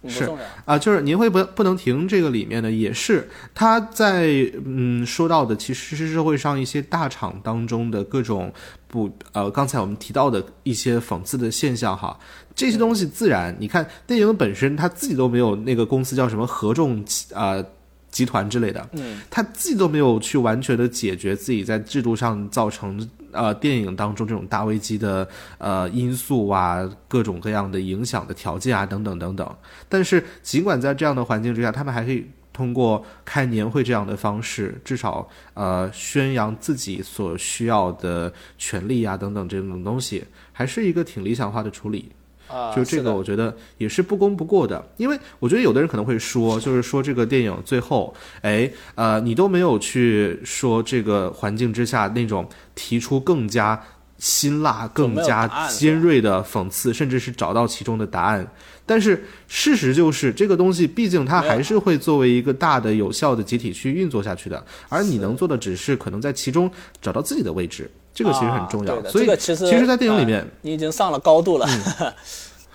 [0.07, 0.31] 是
[0.65, 4.29] 啊，就是您会不不能停这个里面呢，也是他在
[4.65, 8.53] 嗯说到的，其实是社会上一些大厂当中的各种
[8.87, 12.19] 不呃，刚才我们提到的一些讽刺的现象哈，
[12.55, 17.05] 这些东西自然你看电影本身他自己都没有那个公司叫什么合众
[17.35, 17.65] 啊。
[18.11, 25.29] 集团之类的，嗯，他自己都没有去完全的解决自己在制度上造成呃电影当中这种大危机的
[25.59, 29.57] 呃因素啊，各种各样的影响的条件啊，等等等等。
[29.89, 42.11] 但是尽管在这样的环境之下，他们还可以通过开年会这样的方式，至少呃宣扬自己所需要的权利啊等等这种东西，还是一个挺理想化的处理。
[42.49, 53.81] 啊，就这个，我觉得也是不功不过的，因为我觉得有的人可能会说，就是说这个电影最后，哎，呃，你都没有去说这个环境之下那种提出更加
[54.19, 58.47] 辛辣、更加尖锐的讽刺，甚至是找到其中的答案。
[58.85, 66.70] 但是事实就是，这个东西毕竟它还是会作为一个大的、有效的集体去运作下去的，而你能做的只是可能在其中
[67.03, 67.91] 找到自己的位置。
[68.19, 71.69] 这个其实很重要，所以其实，其实，在电影里面，你已经上了高度了。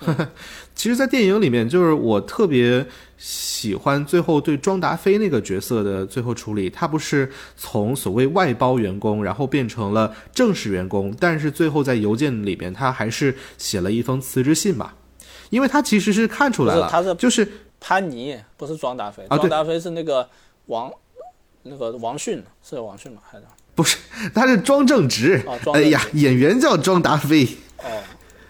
[0.74, 2.86] 其实，在电影里面，就是我特别
[3.18, 6.70] 喜欢最后对庄达菲那个角色的最后处理。
[6.70, 14.94] 他不是从所谓外包员工，然后变成了正式员工，但是最后在邮件里面，他还是写了一封辞职信吧？
[15.50, 17.46] 因为他其实是看出来了，他是就是
[17.78, 19.22] 潘妮，不是庄达菲。
[19.28, 20.26] 庄达菲是那个
[20.66, 20.90] 王，
[21.64, 23.20] 那个王迅，是王迅吗？
[23.30, 23.44] 还是？
[23.74, 23.96] 不是，
[24.32, 25.44] 他是庄正直。
[25.72, 27.44] 哎呀，演员叫庄达菲。
[27.78, 28.00] 哦，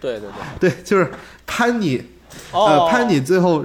[0.01, 0.29] 对对
[0.61, 1.11] 对，对，就是
[1.47, 2.03] 潘妮，
[2.53, 3.65] 呃，潘妮最后，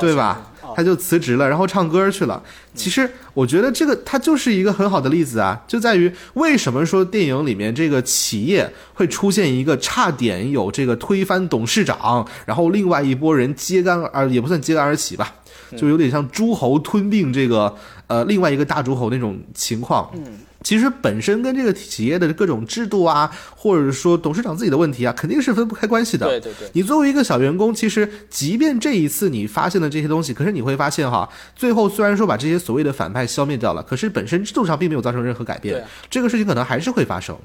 [0.00, 0.48] 对吧？
[0.74, 2.42] 他就辞职了，然后唱歌去了。
[2.74, 15.34] 其实我觉得这个他就是一个很好的例子啊，就在于为什么说电影里面这个企业会出现一个差点有这个推翻董事长，然后另外一拨人揭竿而也不算揭竿而起吧，
[15.76, 17.76] 就有点像诸侯吞并这个
[18.06, 20.08] 呃另外一个大诸侯那种情况。
[20.14, 20.38] 嗯。
[20.62, 26.26] 其实本身跟这个企业的各种制度啊，或者说董事长自己的问题啊，肯定是分不开关系的。
[26.26, 26.68] 对对对。
[26.72, 35.84] 你作为一个小员工，其实即便这一次你发现了这些东西，可是你会发现哈，最后虽然说把这些所谓的反派消灭掉了，可是本身制度上并没有造成任何改变。
[36.08, 37.36] 这个事情可能还是会发生。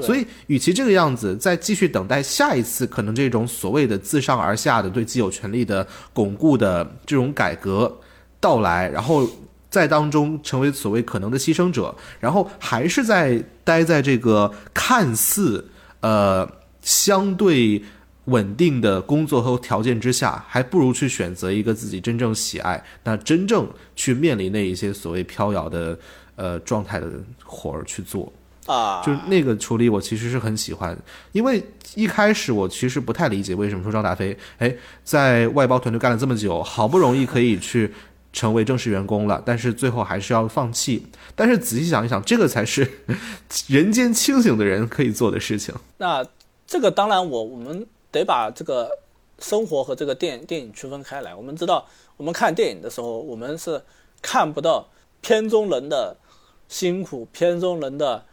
[0.00, 8.00] 所以，与其这个样子，再继续等待下一次可能这种所谓的自上而下的对既有权利的巩固的这种改革
[8.40, 9.28] 到来，然后。
[9.72, 15.66] 在当中成为所谓可能的牺牲者，然后还是在待在这个看似
[16.00, 16.46] 呃
[16.82, 17.82] 相对
[18.26, 23.66] 稳定的工作和条件之下，还不如去选择一个自己真正喜爱、那真正
[23.96, 25.98] 去面临那一些所谓飘摇的
[26.36, 27.10] 呃状态的
[27.42, 28.30] 活儿去做。
[28.66, 30.96] 啊，就是那个处理，我其实是很喜欢，
[31.32, 31.60] 因为
[31.96, 34.72] 一开始我其实不太理解为什么说张达飞，哎，
[35.02, 37.92] 在外包团队干了这么久，好不容易可以去
[38.32, 41.06] 成为正式员工了，但是最后还是要放弃。
[41.34, 42.88] 但是仔细想一想，这个才是
[43.68, 45.74] 人间清醒的人可以做的事情。
[45.98, 46.24] 那
[46.66, 48.90] 这个当然，我我们得把这个
[49.38, 51.34] 生活和这个电电影区分开来。
[51.34, 51.86] 我们知道，
[52.16, 53.82] 我们看电影的时候，我们是
[54.20, 54.88] 看不到
[55.20, 56.16] 片中人的
[56.68, 58.24] 辛苦，片中人的。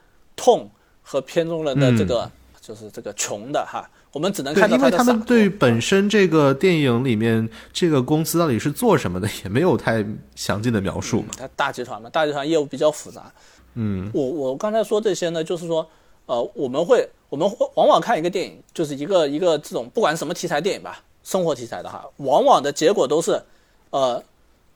[0.41, 0.71] 痛
[1.01, 2.31] 和片中人的这个
[2.61, 10.03] 就是这个穷的哈，我们只能看到因为他们对本身这个电影里面这个公司到底是做什么的，也没有太
[10.35, 11.27] 详尽的描述嘛。
[11.37, 13.31] 它大集团嘛，大集团业务比较复杂。
[13.75, 15.87] 嗯，我我刚才说这些呢，就是说，
[16.25, 23.39] 呃，我们会我们会往往看一个电影，就是一个一个这种不管什么题材电影吧，生活题材的哈，往往的结果都是，
[23.91, 24.23] 呃，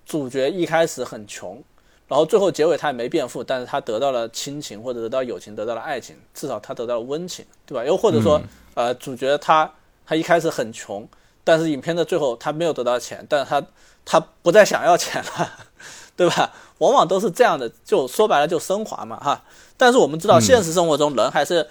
[0.05, 1.61] 主角一开始很穷。
[2.05, 7.83] 然后最后结尾他也没变富，但是他得到了亲情或者得到友情，得到了爱情，至少他得到了温情，对吧？
[7.83, 8.39] 又或者说，
[8.75, 9.71] 呃，主角他
[10.05, 11.07] 他一开始很穷，
[11.43, 13.65] 但是影片的最后他没有得到钱，但是他
[14.05, 15.49] 他不再想要钱了，
[16.15, 16.53] 对吧？
[16.79, 19.41] 往往都是这样的，就说白了就升华嘛，哈。
[19.77, 21.65] 但是我们知道现实生活中人还是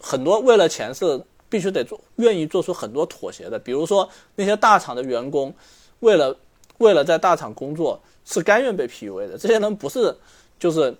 [0.00, 3.58] 很多为了钱是必须得做，愿意做出很多妥协的。
[3.58, 5.54] 比如说那些大厂的员工，
[6.00, 6.36] 为了
[6.78, 7.98] 为了在大厂工作。
[8.30, 10.14] 是甘愿被 PUA 的，这些人不是，
[10.60, 10.94] 就是，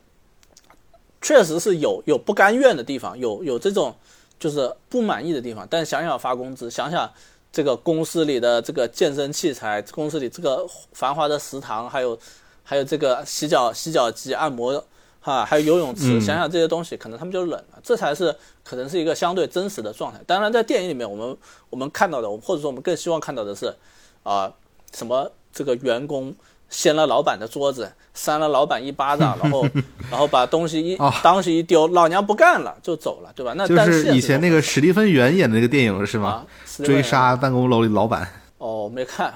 [1.20, 3.94] 确实是有有不甘愿的地方，有有这种
[4.40, 5.66] 就是不满意的地方。
[5.68, 7.12] 但想想发工资，想想
[7.52, 12.18] 这个公司里的这个健身器材，公司里这个繁华的食堂，还有
[12.64, 14.82] 还有这个洗脚洗脚机、按摩
[15.20, 17.78] 哈，还有游泳池，想想这些东西，可能他们就冷了。
[17.82, 18.34] 这才是
[18.64, 20.18] 可能是一个相对真实的状态。
[20.26, 21.36] 当然，在电影里面，我们
[21.68, 23.74] 我们看到的，或者说我们更希望看到的是，
[24.22, 24.50] 啊，
[24.94, 26.34] 什么这个员工。
[26.68, 29.66] 掀了老板的桌子，扇了老板一巴掌， 然后，
[30.10, 33.54] 然后把东西一当时一丢，老娘不干了就走了，对吧？
[33.56, 36.44] 那就是以前那个史蒂芬元演的那个电影是吗？
[36.84, 38.28] 追杀办公楼里老板。
[38.58, 39.32] 哦，没看，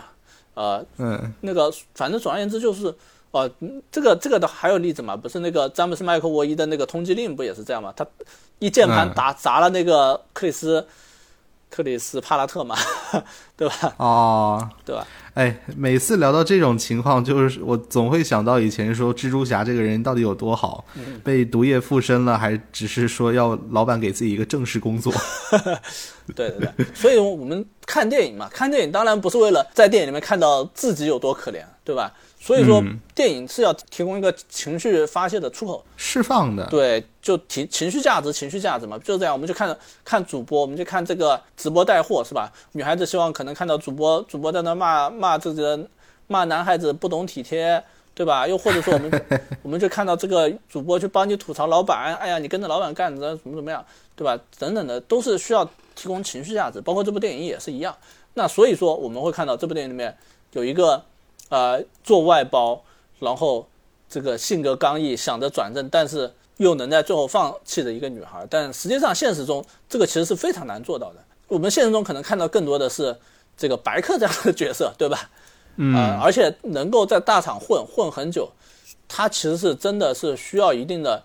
[0.55, 2.95] 呃，嗯，那个反正总而言之就是，
[3.31, 3.51] 哦，
[3.91, 5.17] 这个这个的还有例子嘛？
[5.17, 7.93] 不是那个詹姆斯麦克沃伊的那个通缉令不也是这样吗？
[7.97, 8.07] 他
[8.59, 10.87] 一键盘打砸了那个克里斯。
[11.75, 12.77] 克里斯帕拉特嘛，
[13.57, 13.95] 对吧？
[13.97, 15.07] 哦，对吧？
[15.33, 20.85] 哎，每次聊到这种情况，就是我总会想到以前说蜘蛛侠这个人到底有多好，
[21.25, 25.11] 被毒液附身了，还只是说要老板给自己一个正式工作。
[26.37, 32.13] 对对对，所以我们看电影嘛， 看电影当然不是为了在电影里面看到自己有多可怜，对吧？
[32.39, 32.83] 所以说，
[33.15, 36.67] 电影是要提供一个情绪发泄的出口，释放的。
[36.67, 39.33] 对，就情情绪价值，情绪价值嘛，就是这样。
[39.33, 39.75] 我们就看
[40.05, 42.53] 看主播，我们就看这个直播带货，是吧？
[42.73, 45.89] 女孩子希望可能看到主播，主播在那骂骂自己的
[46.27, 47.83] 骂男孩子不懂体贴，
[48.13, 48.47] 对吧？
[48.47, 49.25] 又或者说我们
[49.63, 53.83] 我们就看到这个主播去帮你吐槽老板，哎呀，你跟着老板干着怎么怎么样，
[54.17, 54.37] 对吧？
[54.59, 57.97] 等等的都是需要提供情绪价值，包括这部电影也是一样。
[58.35, 60.17] 那所以说我们会看到这部电影里面
[60.53, 61.03] 有一个。
[61.49, 62.83] 呃，做外包，
[63.19, 63.69] 然后
[64.09, 66.33] 这个性格刚毅，想着转正，但是
[66.63, 68.47] 又能在最后放弃的一个女孩。
[68.49, 71.17] 但实际上，现实中这个其实是非常难做到的。
[71.49, 73.17] 我们现实中可能看到更多的是
[73.57, 75.31] 这个白客这样的角色， 对吧？
[75.77, 78.51] 嗯，而且能够在大厂混混很久，
[79.07, 81.23] 他其实是真的是需要一定的，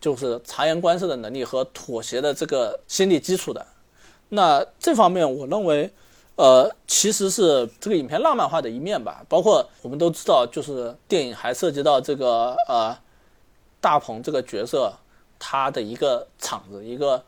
[0.00, 3.66] 就是察言观色的能力和妥协的这个心理基础的。
[4.30, 5.90] 那这方面，我认为。
[6.34, 12.96] 呃，其实是这个影片浪漫化的一面吧，包括我们都知道，就是电影还涉及到这个呃，
[13.82, 14.90] 大鹏这个角色
[15.38, 17.22] 他的一个厂子，一个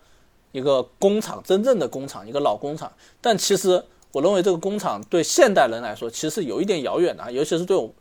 [0.53, 2.91] 一个工厂，真正的工厂，一个老工厂。
[3.21, 7.93] 但其实我认为这个工厂对现代人来说，其实有一点遥远的，尤其是对我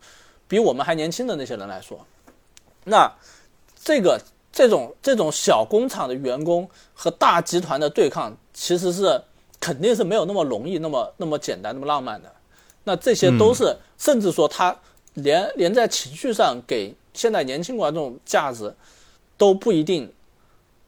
[0.48, 2.00] 比我们还年轻的那些人来说。
[2.86, 3.12] 那
[3.84, 4.18] 这个
[4.54, 9.22] 这种这种小工厂的员工和大集团的对抗，其实是。
[9.60, 12.30] 肯定是没有那么容易，那么那么简单，那么浪漫的。
[12.84, 14.78] 那这些都是，甚至说他
[15.14, 18.74] 连连在情绪上给现在年轻观众价值
[19.38, 20.12] 都不一定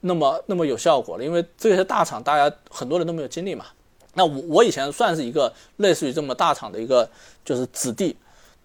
[0.02, 3.66] 那么那么有效果了，因为这些大厂大家很多人都没有经历嘛。
[4.14, 7.10] 那我我以前算是一个类似于这么大厂的一个
[7.44, 8.16] 就是子弟，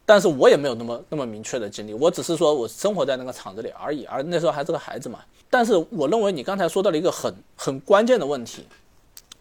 [0.06, 5.20] 但是我也没有那么那么明确的经历，我只是说我生活在那个厂子里而已，而那时候还是个孩子嘛。
[5.48, 8.64] 但是我认为你刚才说到了一个很很关键的问题。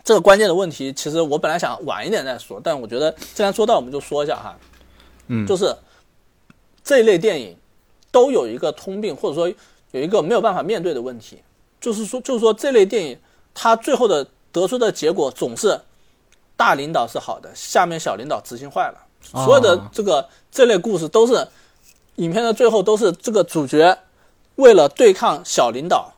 [0.02, 4.58] 这个关键的问题，其实我本来想晚一点再说，但我觉得既然说到，我们就说一下哈，
[5.28, 5.72] 嗯，就是
[6.84, 7.56] 这一类电影
[8.12, 9.48] 都有一个通病，或者说
[9.92, 11.42] 有一个没有办法面对的问题，
[11.80, 13.18] 就是说，就是说这类电影
[13.54, 15.80] 它最后的得出的结果总是
[16.56, 18.98] 大领导是好的，下面小领导执行坏了。
[19.22, 21.48] 所有的这个这类故事都是
[22.16, 23.98] 影片的最后都是这个主角
[24.56, 26.14] 为了对抗小领导，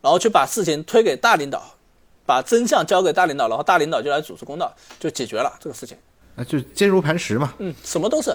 [0.00, 1.62] 然后去把事情推给大领导，
[2.26, 5.96] 把真相交给大领导，然后大领导就来主持公道，就解决了这个事情。
[6.36, 7.52] 啊，就坚如磐石嘛。
[7.58, 8.30] 嗯，什么都是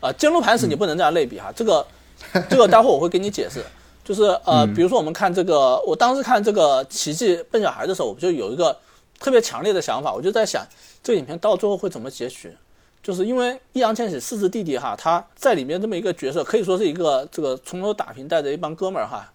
[0.00, 1.52] 啊，坚如磐石，你不能这样类比哈。
[1.54, 1.86] 这个
[2.50, 3.64] 这个待会我会给你解释。
[4.04, 8.76] 就是呃，比如说我们看这个，我当时看这个《奇迹笨小孩》的时候，我就有一个
[9.20, 10.66] 特别强烈的想法，我就在想，
[11.04, 12.52] 这个影片到最后会怎么结局？
[13.00, 19.32] 就是因为易烊千玺四字弟弟哈，他在里面这么一个角色，可以说是一个这个从头打拼，带着一帮哥们儿哈，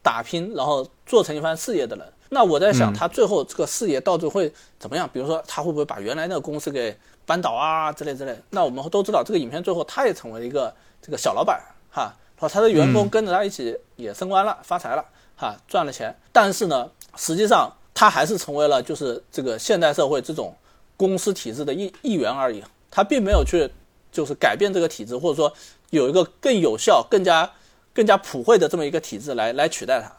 [0.00, 2.06] 打拼，然后做成一番事业的人。
[2.30, 5.08] 那我在想，他最后这个事业到最后会怎么样？
[5.12, 8.34] 比如说，他会不会把原来那个公司给扳倒啊之类之类？
[8.48, 10.72] 那我们都知道，这个影片最后他也成为了一个
[11.02, 11.60] 这个小老板
[11.90, 12.14] 哈。
[12.38, 15.04] 哦，他的员工跟着他一起也升官了，发财了，
[15.36, 16.16] 哈，赚了钱。
[16.32, 20.56] 但是呢，实际上他还是成为了就是这个现代社会这种
[20.96, 22.64] 公司体制的一一员而已。
[22.90, 23.70] 他并没有去
[24.10, 25.52] 就是改变这个体制，或者说
[25.90, 27.50] 有一个更有效、更加
[27.92, 30.10] 更加普惠的这么一个体制来来取代他。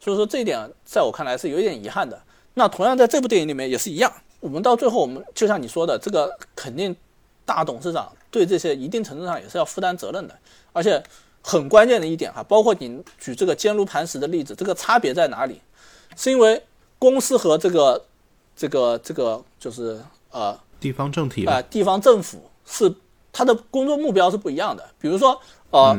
[0.00, 2.20] 所以说这一点在我看来是有一点遗憾的。
[2.54, 6.96] 那同样在这部电影里面也是一样，我们到最后我们就像你说的，这个肯定
[7.44, 10.36] 大董事长对这些一定程度上也是要负担责任的，
[10.78, 11.02] 而且。
[11.40, 15.62] 很关键的一点哈，包括你举这个坚如磐石的例子，这个差别在哪里？
[16.14, 16.62] 是因为
[16.98, 18.04] 公司和这个
[18.54, 19.98] 这个这个就是
[20.30, 22.92] 呃地方政体啊，地方政府是
[23.32, 24.84] 他的工作目标是不一样的。
[25.00, 25.40] 比如说
[25.70, 25.96] 呃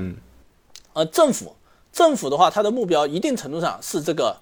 [0.93, 1.55] 呃政府
[1.91, 4.37] 政府的话，它的目标一定程度上是这个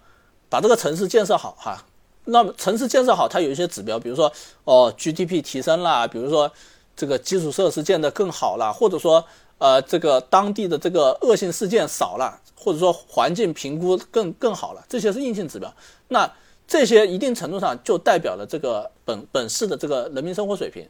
[0.49, 1.85] 把这个城市建设好哈。
[2.25, 4.29] 那么城市建设好，它有一些指标，比如说
[4.65, 6.51] 哦 GDP 提升啦，比如说
[6.97, 9.23] 这个基础设施建得更好了，或者说。
[9.59, 15.73] 呃，这个当地的这个恶性事件少了，或者说环境评估更更好了，这些是硬性指标。
[16.09, 16.31] 那
[16.67, 20.87] 这些一定程度上就代表了这个本本市的这个人民生活水平。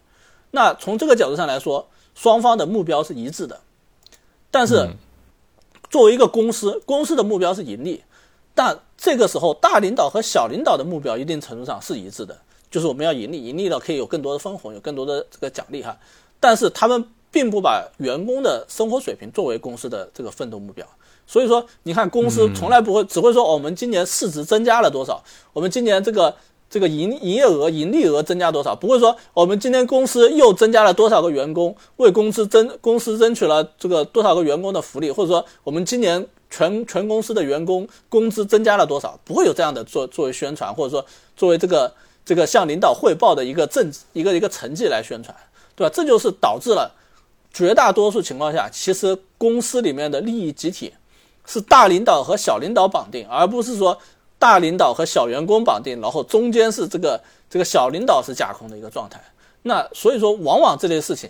[0.51, 3.57] 那从这个角度上来说，双方的目标是一致的。
[4.51, 4.89] 但是
[5.89, 8.03] 作为一个公司，公司的目标是盈利，
[8.53, 12.37] 但这个时候大领导和小领导的目标一定程度上是一致的，
[12.69, 15.97] 就是我们要盈利，盈利了可以有更多的分红，有更多的这个奖励哈。
[16.41, 17.07] 但是他们。
[17.31, 20.85] 并不把员工的生活水平作为公司的这个奋斗目标，
[21.27, 25.23] 所以说你看公司从来不会只会说我们今年市值增加了多少，
[25.53, 26.33] 我们今年这个
[26.69, 41.05] 这个营营业额、盈利额增加多少，不会说我们今年公司又增加了多少个员工，为公司争公司争取了这个多少个员工的福利，或者说我们今年全全公司的员工工资增加了多少，不会有这样的作作为宣传，或者说
[41.35, 41.93] 作为这个
[42.25, 45.35] 这个向领导汇报的一个政一个一个成绩来宣传，
[45.75, 45.93] 对吧？
[45.93, 46.93] 这就是导致了。
[47.53, 50.93] 绝大多数情况下，其实公司里面的利益集体
[51.45, 53.97] 是大领导和小领导绑定，而不是说
[54.37, 59.19] 大领导和小员工绑定，然后中间是这个这个小领导是架空的一个状态。
[59.63, 61.29] 那所以说，往往这类事情，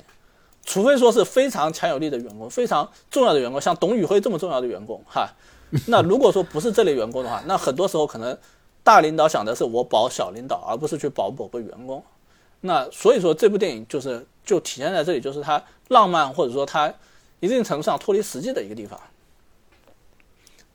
[0.65, 5.29] 除非说是非常强有力的员工、非常重要的员工，像董宇辉这么重要的员工，哈，
[5.87, 8.37] 那如果说不是这类员工的话，那很多时候可能
[8.83, 12.03] 大领导想的是我保小领导，而不是去保某个员工。
[12.61, 15.61] 那所以说，这部电影就是就体现在这里，就是它。
[15.89, 16.93] 浪漫，或者说它
[17.39, 18.99] 一定程度上脱离实际的一个地方。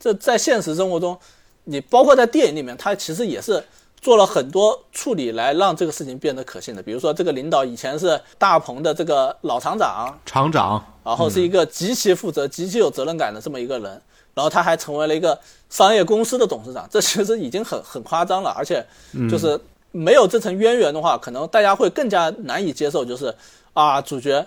[0.01, 1.19] 这在现实生活中，
[1.65, 3.63] 你包括在电影里面，它其实也是
[4.01, 6.83] 做了很多处理来让这个事情变得可信的。
[6.83, 14.01] 比如说，这个领导以前是大鹏的这个老厂长，厂长，然后是一个极其负责、极其有责任感的这么一个人，
[14.33, 15.39] 然后他还成为了一个
[15.69, 18.49] 商业公司的董事长，这其实已经很很夸张了。
[18.57, 18.83] 而且，
[19.31, 19.61] 就是
[19.93, 23.33] 没有这层渊源的话，可能大家会更加难以接受，就是
[23.73, 24.45] 啊，主角。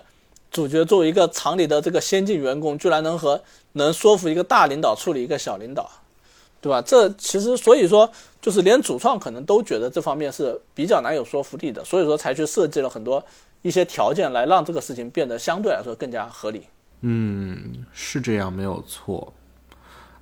[0.48, 3.42] 主角作为一个厂里的这个先进员工，居然能和
[3.72, 5.90] 能说服一个大领导处理一个小领导，
[6.62, 6.80] 对吧？
[6.80, 8.10] 这其实所以说，
[8.40, 13.22] 就是连主创可能都觉得这方面是比较难有说服力的，所以说才去设计了很多
[13.60, 16.62] 一些条件来让这个事情变得相对来说更加合理。
[17.02, 19.34] 嗯，是这样，没有错。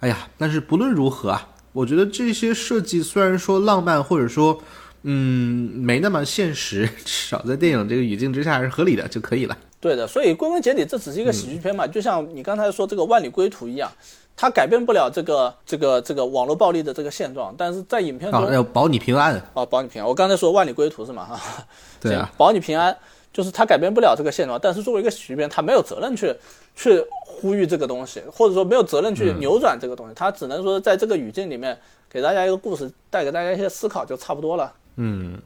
[0.00, 4.58] 哎呀，但是不论如何啊，我觉得这些设计虽然说浪漫，或者说。
[5.06, 9.56] 嗯，没那么现实， 至少在电影这个语境之下是合理的就可以了。
[9.78, 13.92] 对的，所以归根结底，这只是一个喜剧片嘛，就像你刚才说这个《万里归途》一样，
[14.34, 20.08] 它改变不了这个这个这个网络暴力的这个现状，但是在影片中要保你平安哦，保你平安。
[20.08, 21.26] 我刚才说《万里归途》是吗？
[21.26, 21.38] 哈，
[22.00, 22.96] 对啊，保你平安，
[23.30, 26.34] 就是它改变不了这个现状，但是作为一个喜剧片，它没有责任去
[26.74, 31.78] 去呼吁这个东西，或者说没有责任去扭转这个东西，它只能说在这个语境里面
[32.08, 34.72] 给大家一个故事，带给大家一些思考就差不多了。
[34.96, 35.38] 嗯，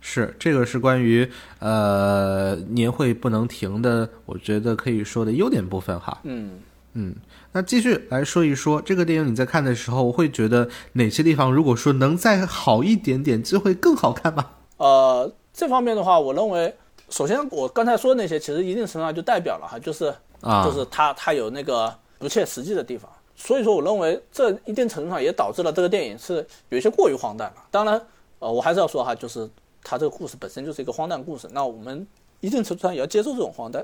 [0.00, 1.30] 是这个是关于
[1.60, 6.18] 呃年会不能停的，我觉得可以说的优点部分哈。
[6.24, 6.60] 嗯
[6.94, 7.14] 嗯，
[7.52, 14.46] 那继续来说一说这个电影，你在看的时候会觉得哪些地方，如果说能再好一点点，就会更好看吗？
[14.78, 16.74] 呃，这方面的话，我认为，
[17.10, 23.08] 首先我刚才说的那些，其实一定程度上就代表了哈，就是啊，就是它它有那个不切实际的地方。
[23.36, 27.62] 所以说，我认为这一定程度上也导致了这个电影是有一些过于荒诞了。
[27.70, 28.00] 当然，
[28.38, 29.48] 呃，我还是要说哈，就是
[29.82, 32.06] 它这个故事本身就是一个荒诞故事，那我们
[32.40, 33.82] 一定程度上也要接受这种荒诞。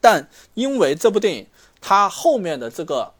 [0.00, 1.46] 但因为这部电影
[1.80, 3.12] 它后面的这个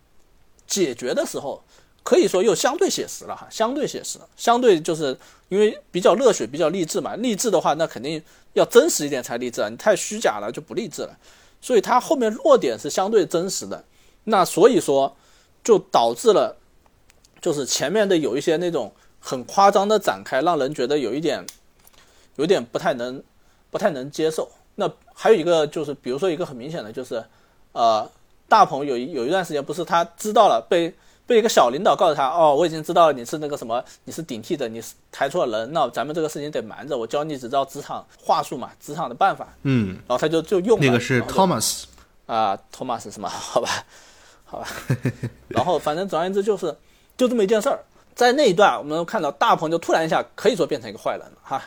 [0.67, 1.63] 解决的时候，
[2.03, 5.17] 可以说又相对写实了哈，相对写实，相对就是
[5.49, 7.17] 因为比较热血、比较励志嘛。
[7.17, 11.19] 励志的话，那肯定要真实一点才励志啊，你太虚假了就不励志了。
[11.61, 13.85] 所以它后面弱点是相对真实的，
[14.25, 15.17] 那所以说。
[15.65, 16.59] 就导致了，
[17.41, 18.93] 就是前面的有一些那种
[19.27, 21.43] 很夸张的展开，让人觉得有一点，
[22.37, 23.23] 有点不太能，
[23.71, 24.47] 不太能接受。
[24.75, 27.25] 那还有一个就是，比如说一个很明显的就是，
[27.73, 28.07] 呃，
[28.51, 30.95] 大鹏有一有一段时间不是他知道了，被
[31.27, 39.49] 被一个小领导告诉他，哦，我已经知道了你是那个什么，你是顶替的，你是抬错人，那咱们这个事情得瞒着，我教你几招职场话术嘛，职场的办法。
[39.63, 41.85] 嗯，然后他就就用那个是 Thomas
[42.27, 43.31] 啊，Thomas 是吗？
[43.33, 43.71] 好吧。
[44.45, 44.69] 好吧，
[45.49, 46.77] 然后反正总而言之就是，
[47.17, 47.83] 就这么一件事儿。
[48.15, 51.63] 在那一段，我们看到大鹏就突然一下可以说变成一个坏人了哈，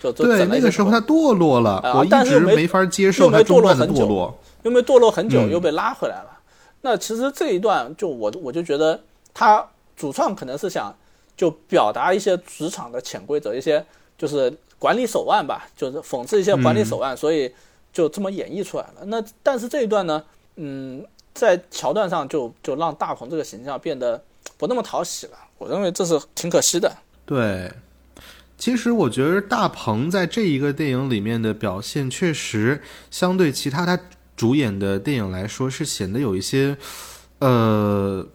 [0.00, 6.38] 就对那个时候他堕落了，我一直没法接受他堕落很久，又没堕落很久，又被拉回来了。
[6.82, 9.00] 那其实这一段就我我就觉得
[9.34, 9.66] 他
[9.96, 10.94] 主创可能是想
[11.36, 13.84] 就表达一些职场的潜规则，一些
[14.16, 17.52] 就是管理手腕吧，就是讽刺一些管理手腕，所以
[17.92, 19.04] 就这么演绎出来了。
[19.06, 20.22] 那但是这一段呢，
[20.56, 21.04] 嗯。
[21.32, 24.20] 在桥段上就就让大鹏这个形象变得
[24.58, 26.90] 不那么讨喜了，我认为这是挺可惜的。
[27.26, 27.70] 对，
[28.56, 34.00] 其实我觉得大鹏在这一个电影里面的表现，确实相对其他他
[34.34, 36.76] 主演的电影来说，是显得有一些
[37.40, 38.26] 呃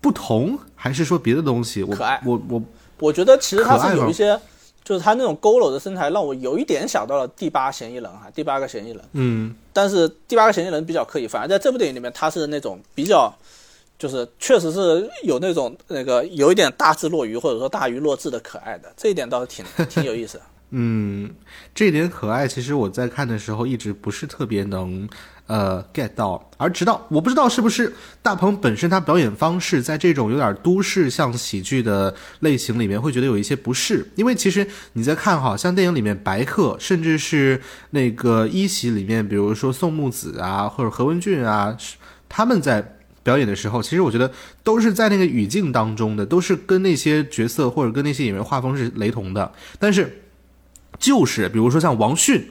[0.00, 1.84] 不同，还是说别的东西？
[1.84, 2.62] 可爱，我我
[2.98, 4.40] 我觉得其实他是有一些。
[4.82, 9.00] 就是他那种佝偻的身材，让我有一点想到了第八嫌疑人哈，第八个嫌疑人。
[9.12, 13.32] 嗯，但是第八个嫌疑人比较刻意，反而在这部电影里面，他是那种比较，
[14.00, 20.40] 就是确实是有那种那个有一点大智若愚或者说大愚若智的可爱的，这一点倒是挺挺有意思。
[20.72, 21.28] 嗯，
[21.74, 25.08] 这点可爱，其实我在看的时候一直不是特别能。
[25.46, 37.60] 呃，get 到，而直到我不知道是不是大鹏本身他表演方式在这种有点都市像喜剧的类型里面会觉得有一些不适，因为其实你在看哈，像电影里面白客，甚至是
[37.90, 41.76] 那个一喜里面，比如说宋木子啊或者何文俊啊，
[42.28, 44.30] 他们在表演的时候，其实我觉得
[44.62, 50.22] 都是在那个语境当中的，都是跟那些角色或者跟那些演员画风是雷同的，但是
[50.98, 52.44] 就是比如说像王迅。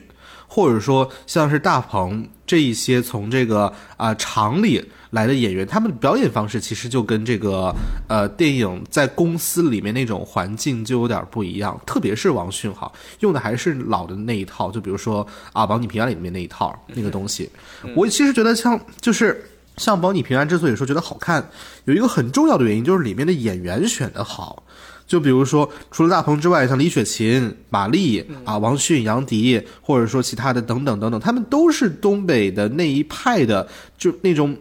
[0.52, 7.72] 或者说像是大鹏这一些从这个啊厂里来的演员，他们的表演方式其实就跟这个
[8.08, 11.80] 呃电影在公司里面那种环境就有点不一样。
[11.86, 12.90] 特别是王迅哈，
[13.20, 17.48] 用的还是老的那一套，就比如说啊《王你平安》里面那一套那个东西。
[17.94, 19.48] 我其实觉得像就是
[19.80, 21.50] 像《保你平安》之所以说觉得好看，
[21.86, 24.62] 有一个很重要的原因就是里面的演员选的好。
[25.06, 33.66] 就比如说，除了大鹏之外，像李雪琴、马丽啊、王迅、杨迪，或者说其他的等等等等，他们都是东北的那一派的，
[33.96, 34.54] 就那种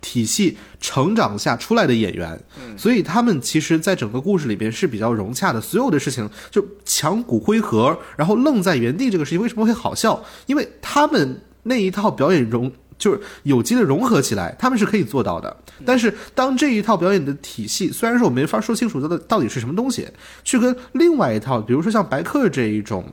[0.00, 2.40] 体系成长下出来的演员，
[2.78, 5.60] 所以他们其实在整个故事里边是比较融洽的。
[5.60, 10.24] 所有的事情就强骨灰盒，然后愣在原地这个事情为什么会好笑？
[10.46, 12.70] 因为他们那一套表演融。
[13.00, 15.56] 就是有机的融合起来，他们是可以做到的。
[15.86, 20.06] 但是，当这一套表演的体系，虽然说我没法说清楚它的到底是什么东西，
[20.44, 23.04] 去跟另外一套，比如说像白客这一种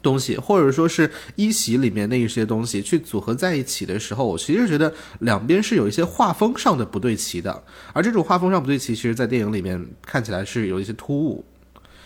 [0.00, 7.62] 东西，或者说是一席里面那一些东西去组合在一起的时候，我其实觉得两边是有一些画风上的不对齐的。
[7.92, 11.44] 而这种画风上不对齐，其实，在电影里面看起来是有一些突兀。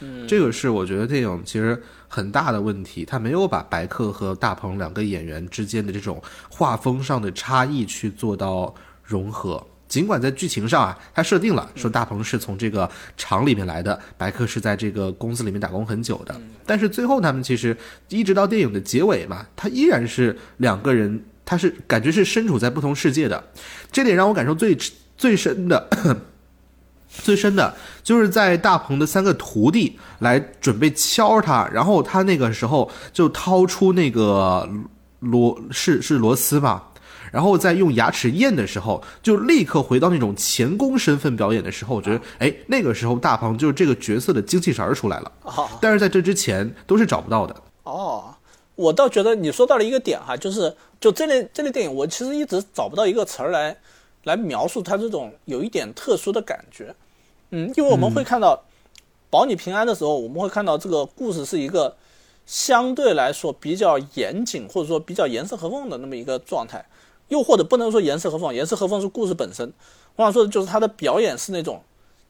[0.01, 1.81] 嗯，这个是我觉得电影其实。
[2.15, 8.73] 很大的问题，他没有把白客和大鹏两个演员之间的这种画风上的差异去做到
[9.03, 9.61] 融合。
[9.89, 17.77] 尽管在剧情上啊，他设定了说大鹏是从这个厂里面来的，白客是在这个公司里面打工很久的，但是最后他们其实
[18.09, 23.43] 一直到电影的结尾嘛，他依然是两个人，他是感觉是身处在不同世界的。
[23.91, 24.79] 这点让我感受最
[25.19, 25.89] 最深的。
[27.23, 27.73] 最深的
[28.05, 34.69] 就是在大鹏的三个徒弟来准备敲他，然后他那个时候就掏出那个
[35.21, 36.83] 螺是是螺丝嘛，
[37.33, 45.33] 然后在用牙齿咽的时候，就立刻回到那种钳工身份表演的时候，我觉得哎，那个时候大鹏就是这个角色的精气神儿出来了。
[45.81, 47.57] 但是在这之前都是找不到的。
[47.85, 48.35] 哦，
[48.77, 53.77] 我倒觉得你说到了一个点哈，就是就这类这类电影，我其实一直找不到一个词儿来。
[54.25, 56.95] 来描述它这种有一点特殊的感觉。
[57.51, 58.63] 嗯，因为我们会看到
[59.31, 61.97] 保你平安的时候，我们会看到这个故事是一个
[62.47, 66.85] 相对来说比较严谨，或者说比较严丝合缝的那么一个状态。
[67.29, 69.73] 又或者不能说严丝合缝，严丝合缝是故事本身。
[70.17, 71.83] 我想说的就是他的表演是那种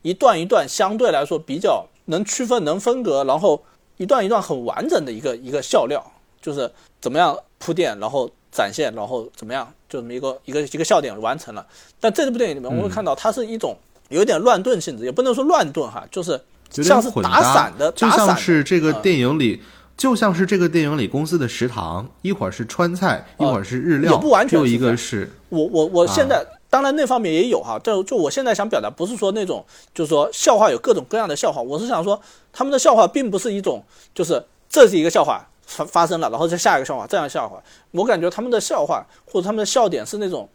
[0.02, 3.60] 一段一段相对来说比较能区分、能分隔，然后
[3.96, 6.00] 一段一段很完整的一个一个笑料，
[6.40, 6.70] 就是
[7.00, 11.66] 怎么样铺垫，然后展现，然后怎么样，就这么一个一个一个笑点完成了。
[11.98, 13.76] 但这部电影里面，我们会看到它是一种
[14.09, 16.40] 有点乱炖性质，也不能说乱炖哈，就是
[16.70, 19.62] 像是打散的，就像是这个电影里。
[19.97, 24.59] 就像是这个电影里公司的食堂，一会儿是川菜，一会儿是日料，也不完全。
[24.59, 29.64] 又一个是，我我我现在当然那方面也有哈，就就我现在想表达不是说那种，
[29.94, 32.20] 就是说笑话有各种各样的笑话，我是想说
[32.52, 37.62] 他们的笑话并不是一种，就是这是一个笑话发发生了，然后再下一个笑话这样笑话，
[37.93, 40.48] 我感觉他们的笑话或者他们的笑点是那种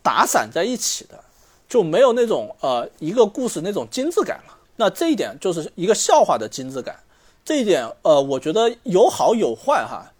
[0.00, 1.22] 打散在一起的，
[1.70, 4.58] 就没有那种呃一个故事那种精致感了。
[4.76, 6.98] 那这一点就是一个笑话的精致感。
[7.44, 10.12] 这一点，呃，我觉得有好有坏哈。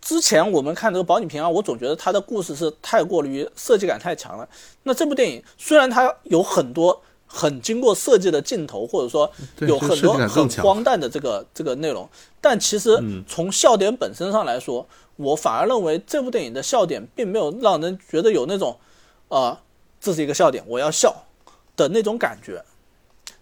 [0.00, 4.48] 之前我们看这个《保你平安》，我总觉得它的故事是太过于设计感太强了。
[4.82, 9.30] 那这部电影虽然它有很多很经过设计的镜头，或者说
[9.60, 12.08] 有很多很荒诞的这个这个内容，
[12.40, 18.78] 但其实从笑点本身上来说，我反而认为这部电影的笑点并没有让人觉得有那种，
[19.28, 19.58] 呃，
[20.00, 21.24] 这是一个笑点，我要笑
[21.76, 22.64] 的那种感觉。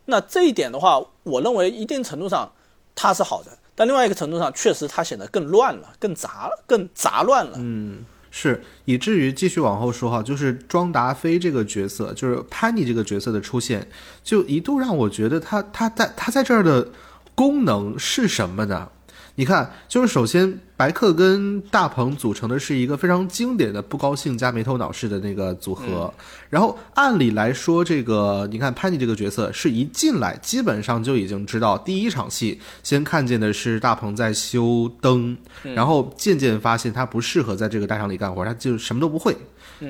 [0.07, 2.51] 那这一点的话，我认为一定程度上。
[2.99, 7.59] 它是好的，但另外一个程度上，确实它显得更乱了，更杂，更杂乱了。
[7.59, 13.87] 嗯，是，以至于继续往后说哈，就是庄达菲这个角色，就是潘妮这个角色的出现，
[14.25, 16.89] 就一度让我觉得他他在他在这儿的
[17.35, 18.89] 功能是什么呢？
[19.37, 20.59] 你看，就是首先。
[20.79, 26.13] 白客跟大鹏组成的是一个非常经典的不高兴加没头脑式的那个组合。
[26.51, 39.35] 然后按理来说，这个你看潘妮这个角色是一进来基本上就已经知道，第一场戏先看见的是大鹏在修灯，然后渐渐发现他不适合在这个大厂里干活，他就什么都不会。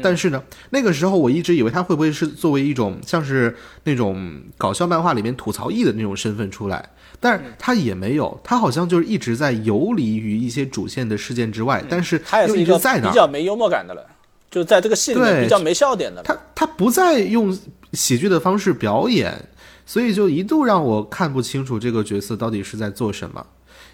[0.00, 0.40] 但是呢，
[0.70, 6.90] 那个时候我一直以为他会不会是作为一种像是那种搞笑漫画里面吐槽艺的那种身份出来。
[7.26, 14.06] 但是他也没有，他好像就是一直在游离于一些主线的事件之外，但是他也是一个比较没幽默感的了，
[14.48, 16.22] 就在这个戏里面比较没笑点的。
[16.22, 17.58] 他他不再用
[17.94, 19.48] 喜剧的方式表演，
[19.84, 23.44] 所以就一度让我看不清楚这个角色到底是在做什么，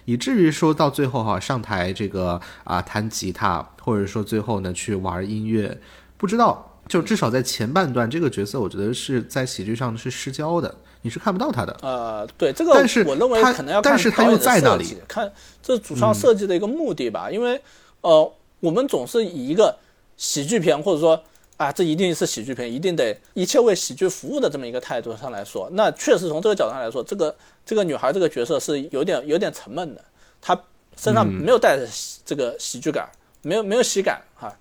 [0.05, 5.75] 以至于说到最后哈上台这个啊弹吉他，或者说最后呢去玩音乐，
[6.17, 10.75] 不知道就至少在前半段这个角色，我觉得是在喜剧上是失焦的。
[11.03, 12.71] 你是看不到他的，呃，对这个，
[13.05, 15.31] 我认为可能要看导演的设计，看
[15.61, 17.29] 这主创设计的一个目的吧。
[17.29, 17.61] 因为，
[17.99, 19.77] 呃，我们总是以一个
[20.15, 21.21] 喜剧片，或者说
[21.57, 27.35] 啊，这一定是喜剧片，一定得一切为喜剧服务的这么一个态度上来说，那确实从这个角度上来说，这个
[27.65, 30.01] 这个女孩这个角色是有点有点沉闷的，
[30.39, 30.57] 她
[30.95, 31.85] 身上没有带着
[32.25, 33.09] 这个喜剧感，
[33.41, 34.55] 没有没有喜感哈。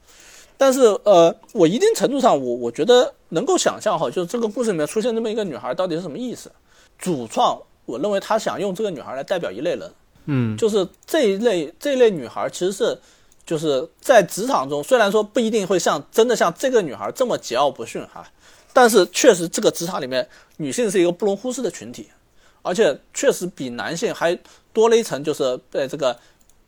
[0.64, 6.52] 但是，呃，我一定程度上，我我觉得能够想象哈，就是这个故事里面出现这么一个女孩到底是什么意思。
[6.96, 9.92] 主创，我认为他想用这个女孩来代表一类人，
[10.26, 12.96] 嗯，就是这一类这一类女孩其实是
[13.44, 18.24] 就是在职场中，虽然说不一定会像真的像这个女孩这么桀骜不驯哈，
[18.72, 20.28] 但是确实这个职场里面
[20.58, 22.06] 女性是一个不容忽视的群体，
[22.62, 24.38] 而且确实比男性还
[24.72, 26.16] 多了一层，就是在这个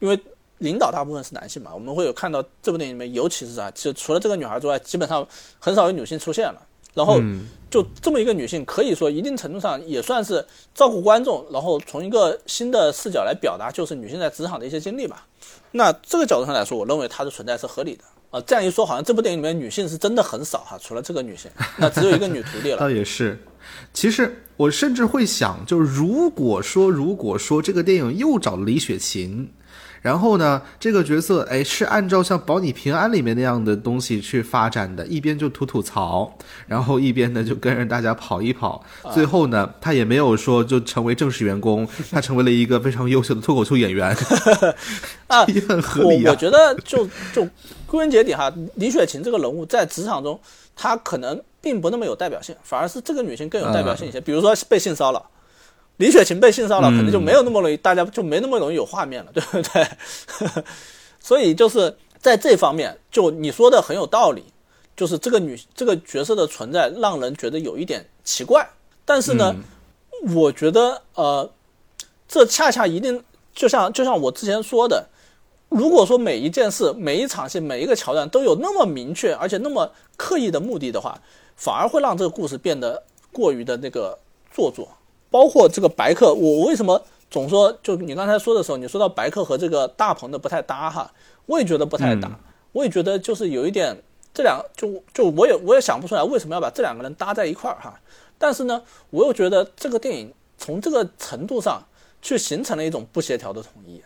[0.00, 0.18] 因为。
[0.58, 5.26] 领导大部分是男性嘛，我们会有看到这部电影里面，尤其是啊，其实除了这个女孩之外，基本上
[5.58, 6.60] 很少有女性出现了。
[6.94, 7.20] 然后
[7.68, 15.26] 就这么一个女性，可以说一定程度上也算是照顾观众，然后从一个新的视角来表达，就是女性在职场的一些经历吧。
[15.72, 18.40] 那这个角度上来说，我认为她的存在是合理的啊。
[18.46, 22.78] 这样一说，好像这部电影里面女性是真的很少哈，除了这个女性，那只有一个女徒弟了。
[22.80, 23.42] 倒也是，
[23.92, 29.52] 其实我甚至会想，就是如果说，如果说这个电影又找了李雪琴。
[30.04, 36.30] 然后呢，这个角色哎是按照像《保你平安》里面那样的东西去发展的，一边就吐吐槽，
[36.66, 38.84] 然后一边呢就跟着大家跑一跑。
[39.14, 44.14] 最后呢，他也没有说就成为正式员工， 他成为了一个非常优秀的脱口秀演员，
[45.28, 46.32] 啊，也很合理啊。
[46.32, 47.42] 我觉得就就
[47.86, 50.38] 归根结底哈，李雪琴这个人物在职场中，
[50.76, 54.20] 她可能并不那么有代表性，反而是这个女性更有代表性一些。
[54.20, 55.30] 比如说被性骚扰。
[55.98, 59.86] 李雪琴被性骚扰，可能就没有那么容易，大家就没那么容易有画面了， 对不对？
[61.20, 64.44] 所以就是在这方面，就你说的很有道理，
[64.96, 68.68] 就是这个女这个角色的存在让人觉得有一点奇怪。
[69.04, 69.54] 但是呢，
[70.34, 71.48] 我觉得呃，
[72.26, 73.22] 这恰恰一定
[73.54, 75.06] 就像就像我之前说的，
[75.68, 81.20] 如果说每一件事、每一场戏、每一个桥段都有那么明确而且那么刻意的目的的话，
[81.54, 84.18] 反而会让这个故事变得过于的那个
[84.50, 84.88] 做作。
[85.34, 91.12] 包括这个白客，我我为什么总说就你刚才说的时候，你说到白客和这个大鹏的不太搭哈，
[91.46, 92.38] 我也觉得不太搭，
[92.70, 94.00] 我也觉得就是有一点
[94.32, 98.00] 这两就就我也我也想不出来为什么要把这两个人搭在一块儿哈。
[98.38, 98.80] 但是呢，
[99.10, 101.84] 我又觉得这个电影从这个程度上
[102.22, 104.00] 去形成了一种不协调的统一，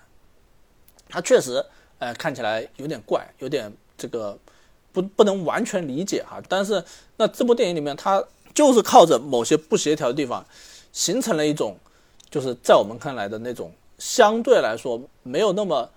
[1.11, 1.63] 它确实
[1.99, 4.39] 呃看起来有点怪，有点这个
[4.95, 6.41] 不不能完全理解哈。
[6.49, 6.83] 但是
[7.19, 8.25] 那这部电影里面，它
[8.55, 10.43] 就是靠着某些不协调的地方。
[10.93, 11.77] 形成了一种，
[12.31, 15.89] 就是在我们看来的那种相对来说没有那么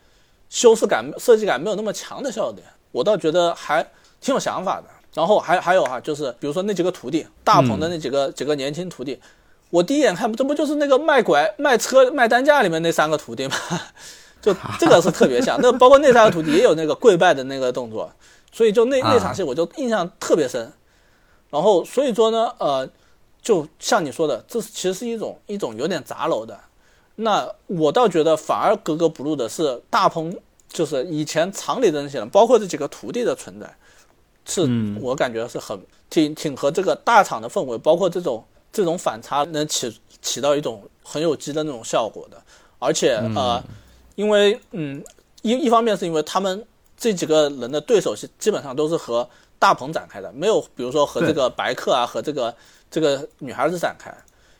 [0.50, 3.82] 修饰感、设计感没有那么强的笑点，我倒觉得还
[4.20, 4.88] 挺有想法的。
[5.14, 9.20] 然后还还有哈，就是比如说那几个徒弟，大鹏的那几个几个年轻徒弟，
[9.70, 13.56] 我第一眼看这不就是那个卖拐卖车卖担架里面那三个徒弟吗？
[14.42, 18.10] 就这个是特别像，那包括那三个徒弟也有那个跪拜的那个动作，
[18.54, 20.72] 所以就那那场戏我就印象特别深。
[21.50, 22.90] 然后所以说呢，呃。
[23.42, 26.60] 就像你说的，这其实是一种一种有点杂糅的。
[27.16, 30.36] 那我倒觉得反而格格不入的是大鹏，
[30.70, 33.76] 就是以前厂里的那些人，包括这几个徒弟的存在，
[34.46, 34.68] 是
[35.02, 42.42] 我感觉是很挺挺和这个大厂的氛围，包括这种这种反差能起起到一种很有机的那种效果的。
[42.80, 43.62] 而且呃，
[44.16, 45.04] 因为嗯
[45.42, 46.66] 一一方面是因为他们
[46.98, 49.28] 这几个人的对手是基本上都是和
[49.60, 52.56] 大鹏展开的，没有比如说和这个白客啊和这个。
[52.92, 54.14] 这个女孩子展开，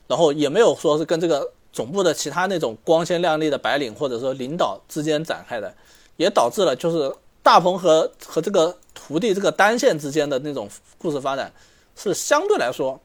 [0.08, 5.72] 然后也没有说是跟这个总部的其他那种光鲜亮丽的白领或者说领导之间展开的，
[6.16, 7.14] 也导致了就是
[7.44, 11.52] 大鹏和和这个徒弟这个单线之间的那种故事发展
[11.96, 13.00] 是相对来说，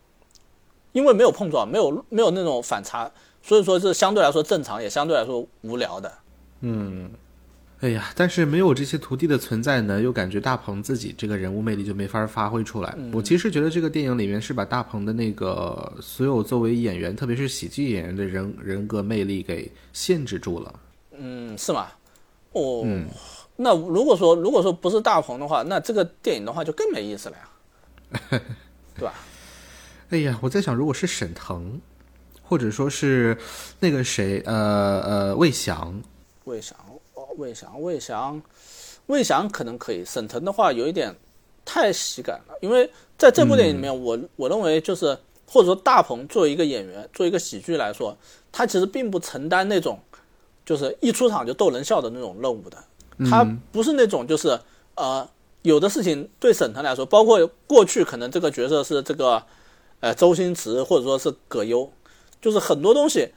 [0.93, 3.11] 因为没有碰撞，没有没有那种反差，
[3.43, 6.13] 所以说是相对来说正常，也相对来说无聊的。
[6.61, 7.11] 嗯。
[7.87, 12.93] 哎呀，但是没有这些徒弟的存在呢，又感觉大鹏自己这个人物魅力就没法发挥出来。
[13.13, 20.75] 我其实觉得这个电影里面是把大鹏的那个所有作为演员，特别是喜剧演员的人人格魅力给限制住了。
[21.17, 21.87] 嗯，是吗？
[22.55, 22.85] 哦，
[23.55, 28.41] 那如果说如果说不是大鹏的话，那这个电影的话就更没意思了呀，
[28.99, 29.15] 对吧？
[30.11, 31.81] 哎呀，我在想，如果是沈腾，
[32.43, 33.39] 或者说是
[33.79, 36.03] 那个谁，呃呃，魏翔，
[36.47, 36.77] 魏翔。
[37.37, 38.43] 魏翔，魏翔，
[39.07, 40.05] 魏翔可能可以。
[40.05, 41.15] 沈腾的话有一点
[41.65, 48.17] 太喜感了，因为在这部电影里面，我我认为就是或者说大鹏作为一个演员，作为一个喜剧来说，
[48.51, 49.99] 他其实并不承担那种
[50.65, 52.77] 就是一出场就逗人笑的那种任务的。
[53.31, 54.59] 他不是那种就是
[54.95, 55.27] 呃
[55.63, 59.43] 有的事情对沈腾来说，包括过去可能这个角色是这个
[60.01, 61.91] 呃周星驰或者说是葛优，
[62.41, 63.33] 就是很多东西。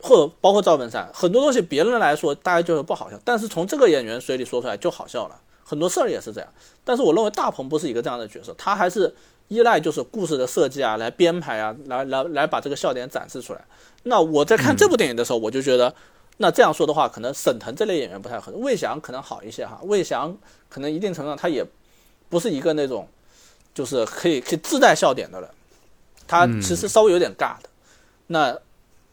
[0.00, 5.40] 或者包括赵本山，很多东西别人来说大家就是不好笑，但是从这个演员嘴里说出来就好笑了。
[5.66, 6.50] 很多事儿也是这样，
[6.84, 9.12] 但是我认为大鹏不是一个这样的角色，他还是
[9.48, 13.64] 依赖就是故事的设计啊，来编排啊，来来来把这个笑点展示出来。
[14.02, 15.94] 那我在看这部电影的时候，我就觉得，
[16.36, 19.80] 那这样说的话，可能沈腾这类演员不太合适，魏翔可能好一些哈。
[19.84, 20.36] 魏翔
[20.68, 21.64] 可能一定程度上他也
[22.28, 23.08] 不是一个那种
[23.72, 25.48] 就是可以可以自带笑点的人，
[26.28, 27.70] 他其实稍微有点尬的。
[28.26, 28.58] 那。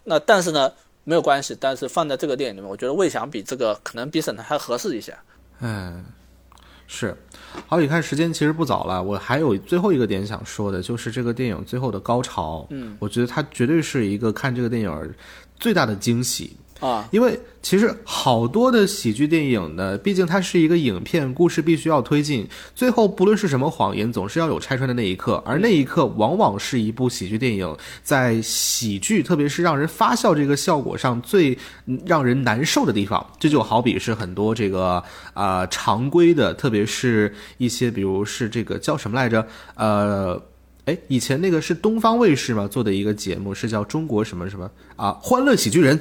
[0.04, 0.72] 那但是呢，
[1.04, 1.56] 没有关系。
[1.60, 5.16] 但是放在这个电影里面，我觉得魏翔比这个可能比沈腾还合适一些。
[5.60, 6.06] 嗯，
[6.88, 7.16] 是。
[7.68, 12.66] 好，你看时间其实不早了，我还有最后一个点想说的，就是这个电影最后的高潮。
[12.70, 15.14] 嗯，我觉得它绝对是一个看这个电影
[15.60, 16.58] 最大的惊喜。
[16.82, 31.56] 啊，因为其实好多的喜剧电影呢，毕竟它是一个影片，故事必须要推进，最后不论是什么谎言，总是要有拆穿的那一刻，而那一刻往往是一部喜剧电影在喜剧，特别是让人发笑这个效果上最
[32.04, 33.24] 让人难受的地方。
[33.40, 35.04] 这就好比是很多这个
[35.36, 39.46] 啊常规的，特别是一些比如是这个叫什么来着？
[39.76, 40.42] 呃，
[40.86, 45.12] 哎，以前那个是东方卫视嘛做的一个节目，是叫中国什么什么啊？
[45.22, 46.00] 欢乐喜剧人。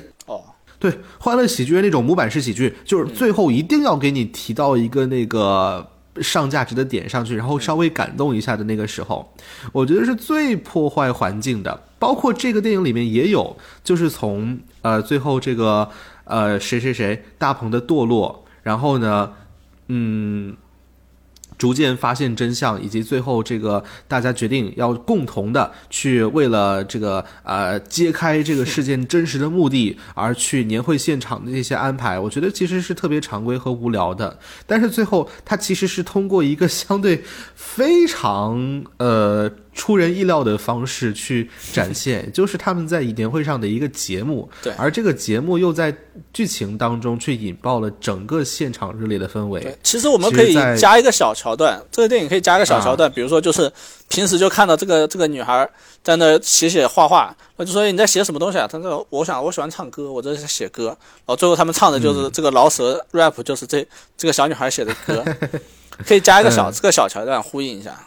[0.81, 5.87] 对，欢乐喜剧人那种模板式喜剧，就是最后一定要给你提到一个那个
[6.23, 9.33] 上价值的点上去，然后稍微感动一下的那个时候，
[9.73, 11.85] 我觉得是最破坏环境的。
[11.99, 15.89] 包括这个电影里面也有，就是从呃最后这个
[16.25, 19.33] 呃谁谁谁大鹏的堕落，然后呢，
[19.89, 20.57] 嗯。
[21.61, 34.39] 逐渐发现真相，以及最后这个大家决定要共同的去为了这个呃揭开这个事件真实的目的而去年会现场的那些安排，我觉得其实是特别常规和无聊的。
[34.67, 37.23] 但是最后他其实是通过一个相对
[37.55, 39.51] 非常呃
[39.91, 44.49] 出出人意料的方式去展现， 就是他们在年会上的一个节目。
[44.63, 45.93] 对而这个节目又在
[46.33, 53.69] 剧情当中去引爆了整个现场热烈的氛围对。，其实我们可以加一个小桥段，这个电影可以加一个小桥段，比如说就是
[54.09, 55.69] 平时就看到这个这个女孩
[56.05, 58.69] 在那写写画画，我就说哎你在写什么东西啊？
[58.71, 60.87] 她说我想我喜欢唱歌，我这是在写歌。
[60.87, 63.85] 然后最后他们唱的就是这个饶舌 rap，就是这
[64.17, 65.25] 这个小女孩写的歌，
[66.07, 68.01] 可以加一个小、嗯这个小桥段呼应一下。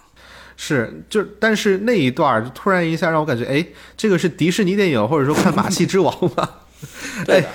[0.66, 3.66] 是，就但是那一段儿就突然一下让我感觉，哎，
[3.98, 6.50] 这个是迪士尼电影，或者说看《马戏之王》吗？
[7.28, 7.48] 对的，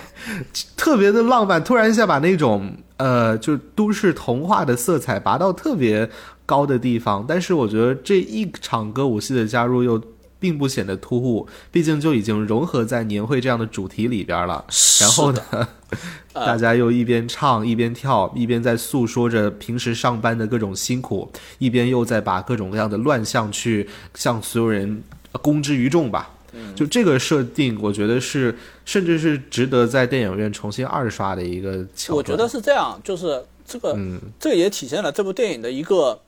[0.77, 6.07] 特别的浪漫，突然一下把那种呃，就是都市童话的色彩拔到特别
[6.45, 7.25] 高的地方。
[7.27, 9.99] 但是我觉得这一场歌舞戏的加入又
[10.40, 14.65] 并不显得突兀，毕竟就已经融合在年会这样的主题里边了。
[15.01, 15.43] 然后呢，
[16.32, 25.02] 呃大家又一边唱一边跳，一边在诉说着平时上班的各种辛苦，一边又在把各种各样的乱象去向所有人
[25.43, 26.31] 公之于众吧。
[26.74, 32.16] 就这个设定，我觉得是甚至是值得在电影院重新二刷的一个桥段。
[32.16, 36.20] 我觉得是这样，就是这个、嗯这个也体现了这部电影的一个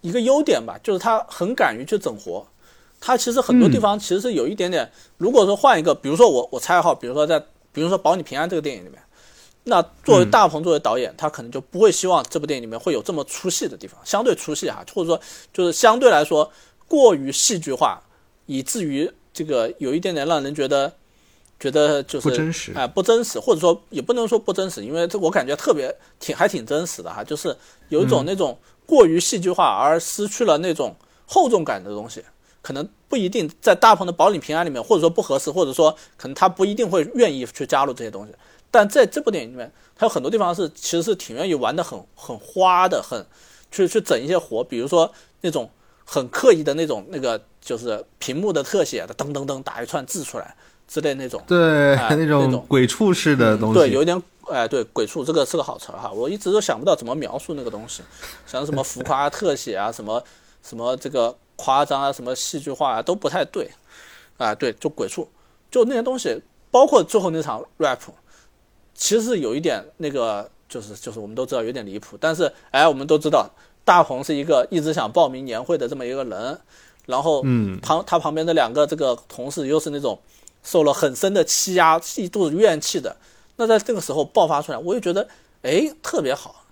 [0.00, 2.44] 一个优点吧，就是它很敢于去整活。
[3.00, 7.38] 它其实很多地方其实是有一点点，如果说换一个，比如说我我猜哈，比如说在
[7.72, 9.00] 比如说《保你平安》这个电影里面，
[9.64, 15.20] 那作为大鹏作为导演，他可能就不会希望这部电影里面会有这么出戏的地方，相对出戏哈，或者说
[15.52, 16.50] 就是相对来说
[16.88, 18.00] 过于戏剧化，
[18.46, 20.92] 以至于这个有一点点让人觉得
[21.60, 22.72] 觉得就是不真实。
[22.74, 27.54] 哎、不真实，或者说也不能说不真实，因为这我感觉特别挺还挺真实的哈，就是
[27.88, 30.96] 有一种那种过于戏剧化而失去了那种
[31.26, 32.24] 厚重感的东西，
[32.66, 38.34] 可能不一定在大鹏的保你平安里面，或者说不合适，或者说可能他不一定会愿意去加入这些东西，
[38.72, 43.24] 但在这部电影里面，他有很多地方是其实是挺愿意玩的很很花的，很
[43.70, 45.08] 去去整一些活，比如说
[45.42, 45.70] 那种
[46.04, 50.56] 很刻意的那种那个就是屏幕的特写的噔噔噔打一串字出来
[50.88, 51.40] 之类那种。
[51.46, 52.64] 对、哎那 那种种。
[52.66, 54.20] 鬼畜式的东西，对，有一点，
[54.50, 58.02] 哎，对，鬼畜这个是个好词儿哈，我一直都想不到怎么描述那个东西，
[58.44, 60.20] 像什么浮夸特写啊，什么
[60.64, 63.70] 什么这个夸张啊，什么戏剧化啊，都不太对，
[64.36, 65.28] 啊，对，就鬼畜，
[65.70, 67.98] 就那些东西，包括最后那场 rap，
[68.94, 73.50] 其实有一点那个，就是就是我们都知道有点离谱，但是哎，我们都知道
[73.84, 76.60] 大鹏是一个一直想报名年会的这么一个人，
[77.06, 80.18] 然后嗯，旁他旁边的两个这个同事又是那种
[80.62, 83.16] 受了很深的欺压、一肚子怨气的，
[83.56, 85.28] 那在这个时候爆发出来，我也觉得
[85.62, 86.64] 哎特别好。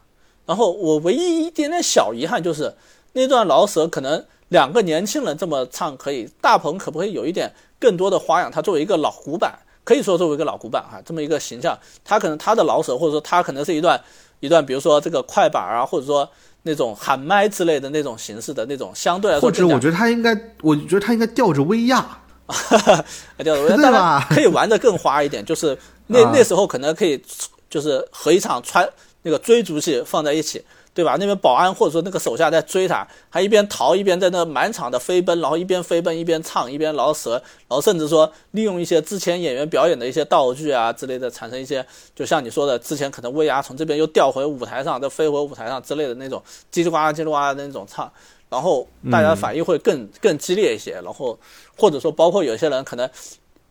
[0.47, 2.75] 然后我唯一一点点小遗憾就是
[3.15, 8.51] 那段老舍可能两个年轻人这么唱可以，大鹏可不可以有一点更多的花样？
[8.51, 14.01] 他作为一个老古板，可以说作为一个老古板哈，这么一个形象，他可能他的老手或者说他可能是一段
[14.41, 16.29] 一段，比如说这个快板啊，或者说
[16.63, 22.19] 那种喊麦之类的那种形式的那种，相对来说或者我觉得他应该，我觉得他应该吊着威亚，
[23.39, 25.77] 对，我觉得对当然吧可以玩的更花一点，就是
[26.07, 26.31] 那啊。
[26.35, 27.21] 那时候可能可以
[27.69, 28.89] 就是和一场穿
[29.23, 30.63] 那个追逐戏放在一起，
[30.95, 31.17] 对吧？
[31.19, 41.85] 那边保安或者说那个手下在追他，还一边逃一边在那满场的飞奔，然后一边飞奔一边唱一边饶舌，然后甚至说利用一些之前演员表演的一些道具啊之类的，产生一些
[42.15, 46.41] 就像你说的，之前可能威亚从这边又调回舞台上，再飞回舞台上之类的那种
[46.73, 48.11] 叽里呱啦叽里呱啦的那种唱。
[48.51, 51.37] 然后大家的反应会更、更激烈一些，然后
[51.77, 53.11] 或者说包括有些人可能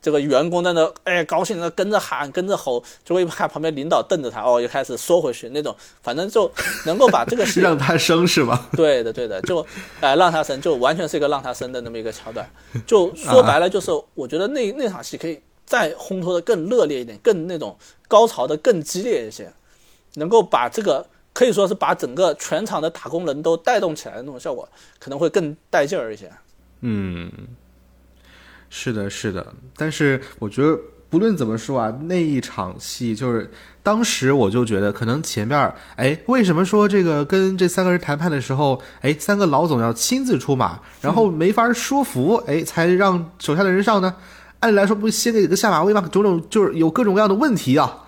[0.04, 6.52] 这个员工在那哎高兴的跟着喊跟着吼，就会看旁边领导瞪着他，哦又开始缩回去那种，反正就
[6.86, 8.68] 能够把这个戏 让他生是吧？
[8.78, 9.66] 对的对的，就
[10.02, 12.48] 哎让他生就完全是一个让他生的那么一个桥段，
[12.86, 17.76] 就说白了就是我觉得那那场戏可以再烘托的更热烈一点，更那种
[18.08, 19.52] 高潮的更激烈一些，
[20.16, 21.08] 能够把这个。
[21.36, 24.70] 可以说是把整个全场的打工人都带动起来的那种效果，
[25.00, 26.32] 可能会更带劲儿一些。
[26.82, 27.28] 嗯，
[28.76, 30.76] 是的，是的，但是我觉得
[31.08, 33.48] 不论怎么说啊，那一场戏就是
[33.84, 44.16] 当时我就觉得，可能前面儿，哎，为什么说这个跟这三个人谈判的时候，哎，三个老总要亲自出马，然后没法说服，哎，才让手下的人上呢？
[44.62, 46.02] 按理来说，不先给个下马威吗？
[46.12, 48.00] 种种就是有各种各样的问题啊。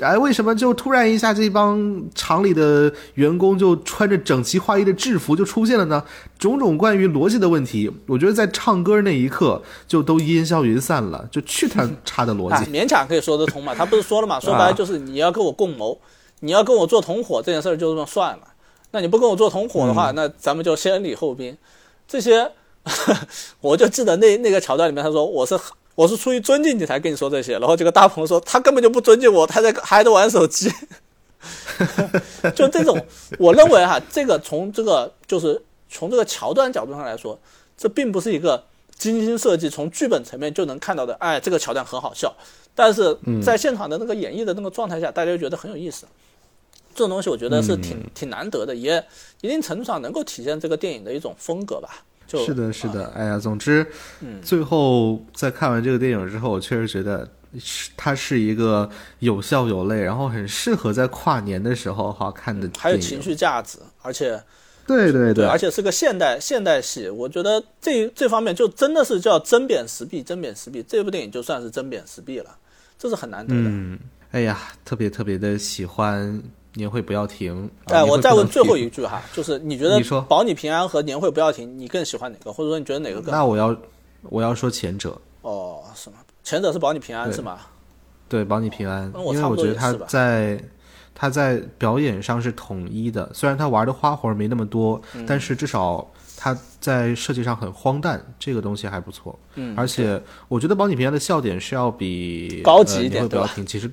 [0.00, 6.02] 哎，为什么就突然一下这帮厂里的员工就穿着整齐划一的制服就出现了呢？
[6.36, 12.70] 种种关于逻辑的问题，我觉得在唱歌那一刻就都烟消云散了，就去他 差的逻啊，辑。
[12.70, 13.72] 勉强可以说得通嘛。
[13.72, 15.96] 他不是说了嘛，说白了就是你要跟我共谋，
[16.40, 18.40] 你要跟我做同伙这件事儿就这么算了。
[18.90, 21.56] 那你不跟我做同伙的话，那咱们就先礼后兵。
[22.08, 22.50] 这些，
[23.60, 25.56] 我就记得那那个桥段里面，他说我是
[25.94, 30.70] 我是出于尊敬你才跟你说这些，然后这个大鹏说他根本就不尊敬我，他在还在玩手机。
[32.54, 32.98] 就这种，
[33.38, 35.60] 我认为哈，这个从这个就是
[35.90, 37.38] 从这个桥段角度上来说，
[37.76, 38.64] 这并不是一个
[38.96, 41.12] 精心设计，从剧本层面就能看到的。
[41.14, 42.34] 哎，这个桥段很好笑，
[42.74, 46.06] 但是在现场的那个演绎的那个状态下，大家就觉得很有意思。
[46.94, 49.04] 这种东西我觉得是挺、挺难得的，也
[49.42, 52.04] 一定程度上能够体现这个电影的一种风格吧。
[52.26, 53.06] 就是的，是的。
[53.14, 53.86] 哎呀，总之，
[54.42, 57.28] 最后在看完这个电影之后，我确实觉得
[57.58, 58.88] 是它是一个
[59.18, 62.68] 有笑有泪，然后很适合在跨年的时候好看的。
[62.78, 64.42] 还有情绪价值，而且
[64.86, 67.08] 对对对，而且是个现代现代戏。
[67.08, 70.84] 我觉得这这方面就真的是叫针砭时弊，针砭时弊。
[70.86, 72.56] 这部电影就算是针砭时弊了，
[72.98, 73.60] 这是很难得的。
[73.62, 73.98] 嗯，
[74.32, 76.42] 哎呀，特别特别的喜欢。
[76.74, 77.70] 年会不要停！
[77.86, 82.52] 哎，我再问最后一句哈，就是你觉得保你平安和年会不要停，你更喜欢哪个？
[82.52, 83.32] 或者说你觉得哪个更？
[83.32, 83.76] 那我要
[84.22, 85.16] 我要说前者。
[85.42, 86.16] 哦，是吗？
[86.42, 87.58] 前者是保你平安是吗？
[88.28, 90.60] 对，保你平安，因为我觉得他在
[91.14, 96.04] 他在表演上是统一的，虽然他玩的花活没那么多，但是至少
[96.36, 99.38] 他在设计上很荒诞，这个东西还不错。
[99.54, 103.88] 嗯，而且我觉得保你平安的笑点是要比高级一点，不要停，其实。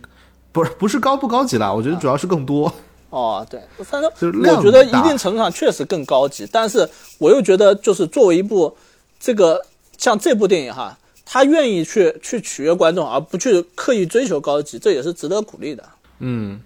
[0.51, 2.71] 不是不是高不高级啦，我觉得主要是更多。
[3.09, 4.09] 哦，对，反正
[4.55, 8.73] 我觉得一定程度上确实更高级，但是我又觉得就是作为一部
[9.19, 9.61] 这个
[9.97, 15.83] 像这部电影哈，他愿意去去取悦观众，而不去刻意追求高级，这也是值得鼓励的。
[16.19, 16.61] 嗯，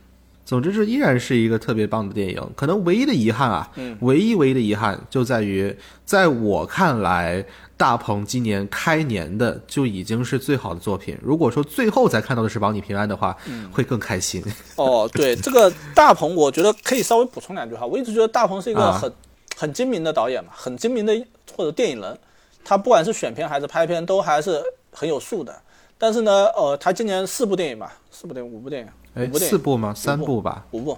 [0.46, 2.42] 总之这依然是一个特别棒的电影。
[2.56, 3.70] 可能唯一的遗憾啊，
[4.02, 7.44] 唯一唯一的遗憾就在于，在我看来。
[7.78, 11.18] 大鹏今年开年的就已经是最好的作品。
[11.22, 13.36] 如果说最后才看到的是保你平安的话，
[13.70, 14.42] 会更开心。
[14.78, 17.86] 哦，对，这个大鹏，我觉得可以稍微补充两句哈。
[17.86, 19.12] 我一直觉得大鹏是一个很
[19.58, 21.14] 很精明的导演嘛，很精明的
[21.54, 22.18] 或者电影人。
[22.64, 24.64] 他不管是选片还是拍片，都还是
[24.94, 25.54] 很有数的。
[25.98, 29.94] 但是呢，呃，他今年四部电影吧，四部电影，五部电影，五部电影，四部吗？
[29.96, 30.98] 三部吧，五部。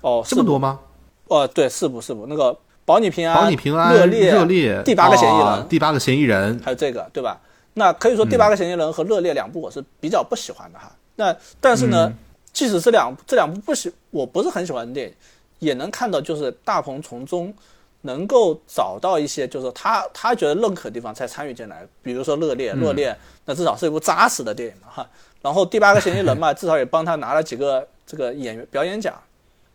[0.00, 0.80] 哦，这么多吗？
[1.28, 2.56] 哦，对，四部，四部，那个。
[2.86, 7.40] 保你平安，保你平安，热烈，热烈，第八个嫌疑人，第八个嫌疑人，还有这个，对吧？
[7.74, 10.90] 那可以说第八个嫌疑人和热烈两部我是比较不喜欢的哈。
[11.14, 12.12] 那但是呢，
[12.52, 15.14] 即使是两这两部不喜，我不是很喜欢的电影，
[15.60, 17.54] 也能看到就是大鹏从中
[18.00, 21.86] 能够找到一些就是他他觉得认可的地方才参与进来。
[22.02, 25.08] 比如说热烈，热烈，那至少是一部扎实的电影嘛哈。
[25.42, 29.14] 然后第八个嫌疑人嘛，至少也帮他拿了几个这个演员表演奖。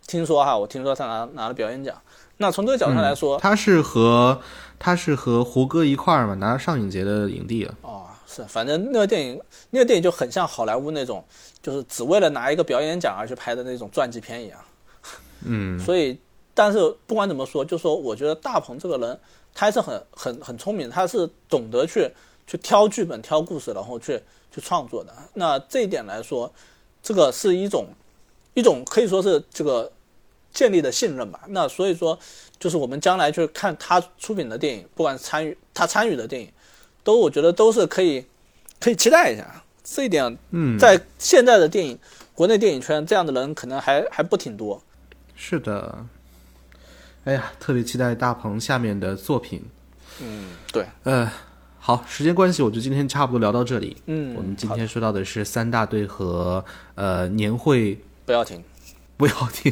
[0.08, 2.00] 听说哈，我听说他拿拿了表演奖。
[2.38, 4.40] 那从这个角度上来说，他是和
[4.78, 7.74] 他是和胡歌一块儿嘛，拿了上影节的影帝啊。
[7.82, 11.24] 哦，是，反正那个电影，那个电影就很像好莱坞那种，
[11.62, 14.60] 就是只为了拿一个表演奖而去拍的那种传记片一样。
[15.46, 15.80] 嗯。
[15.80, 16.20] 所以，
[16.54, 16.78] 但是
[17.08, 19.18] 不管怎么说，就说我觉得大鹏这个人，
[19.54, 22.12] 他还是很很很聪明，他是懂得去
[22.46, 24.22] 去挑剧本、挑故事，然后去
[24.56, 25.14] 去创作的。
[25.34, 26.50] 那这一点来说，
[27.04, 27.90] 这个是一种
[28.54, 29.92] 一种可以说是这个。
[30.56, 32.18] 建立的信任吧，那所以说，
[32.58, 36.50] 就是我们将来去看他出品的电影，不管是参与他参与的电影，
[37.04, 38.26] 都我觉得都是可以，
[38.80, 39.62] 可以期待一下。
[39.84, 42.00] 这一点，嗯，在现在的电影
[42.34, 44.82] 国内电影圈，这样的人可能还还不挺多。
[45.36, 46.06] 是的，
[47.26, 49.62] 哎呀，特别期待大鹏下面的作品。
[50.22, 51.30] 嗯，对，呃，
[51.86, 53.96] 好，时间关系，我就今天差不多聊到这里。
[54.08, 56.66] 嗯，我们今天说到的是三大队和
[56.96, 58.64] 呃年会，不要停，
[59.16, 59.72] 不要停。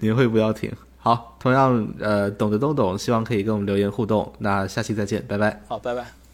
[0.00, 6.25] 年会不要停，好，同样，呃，懂的都懂，希望可以跟我们留言互动，那下期再见，拜拜，好，拜拜。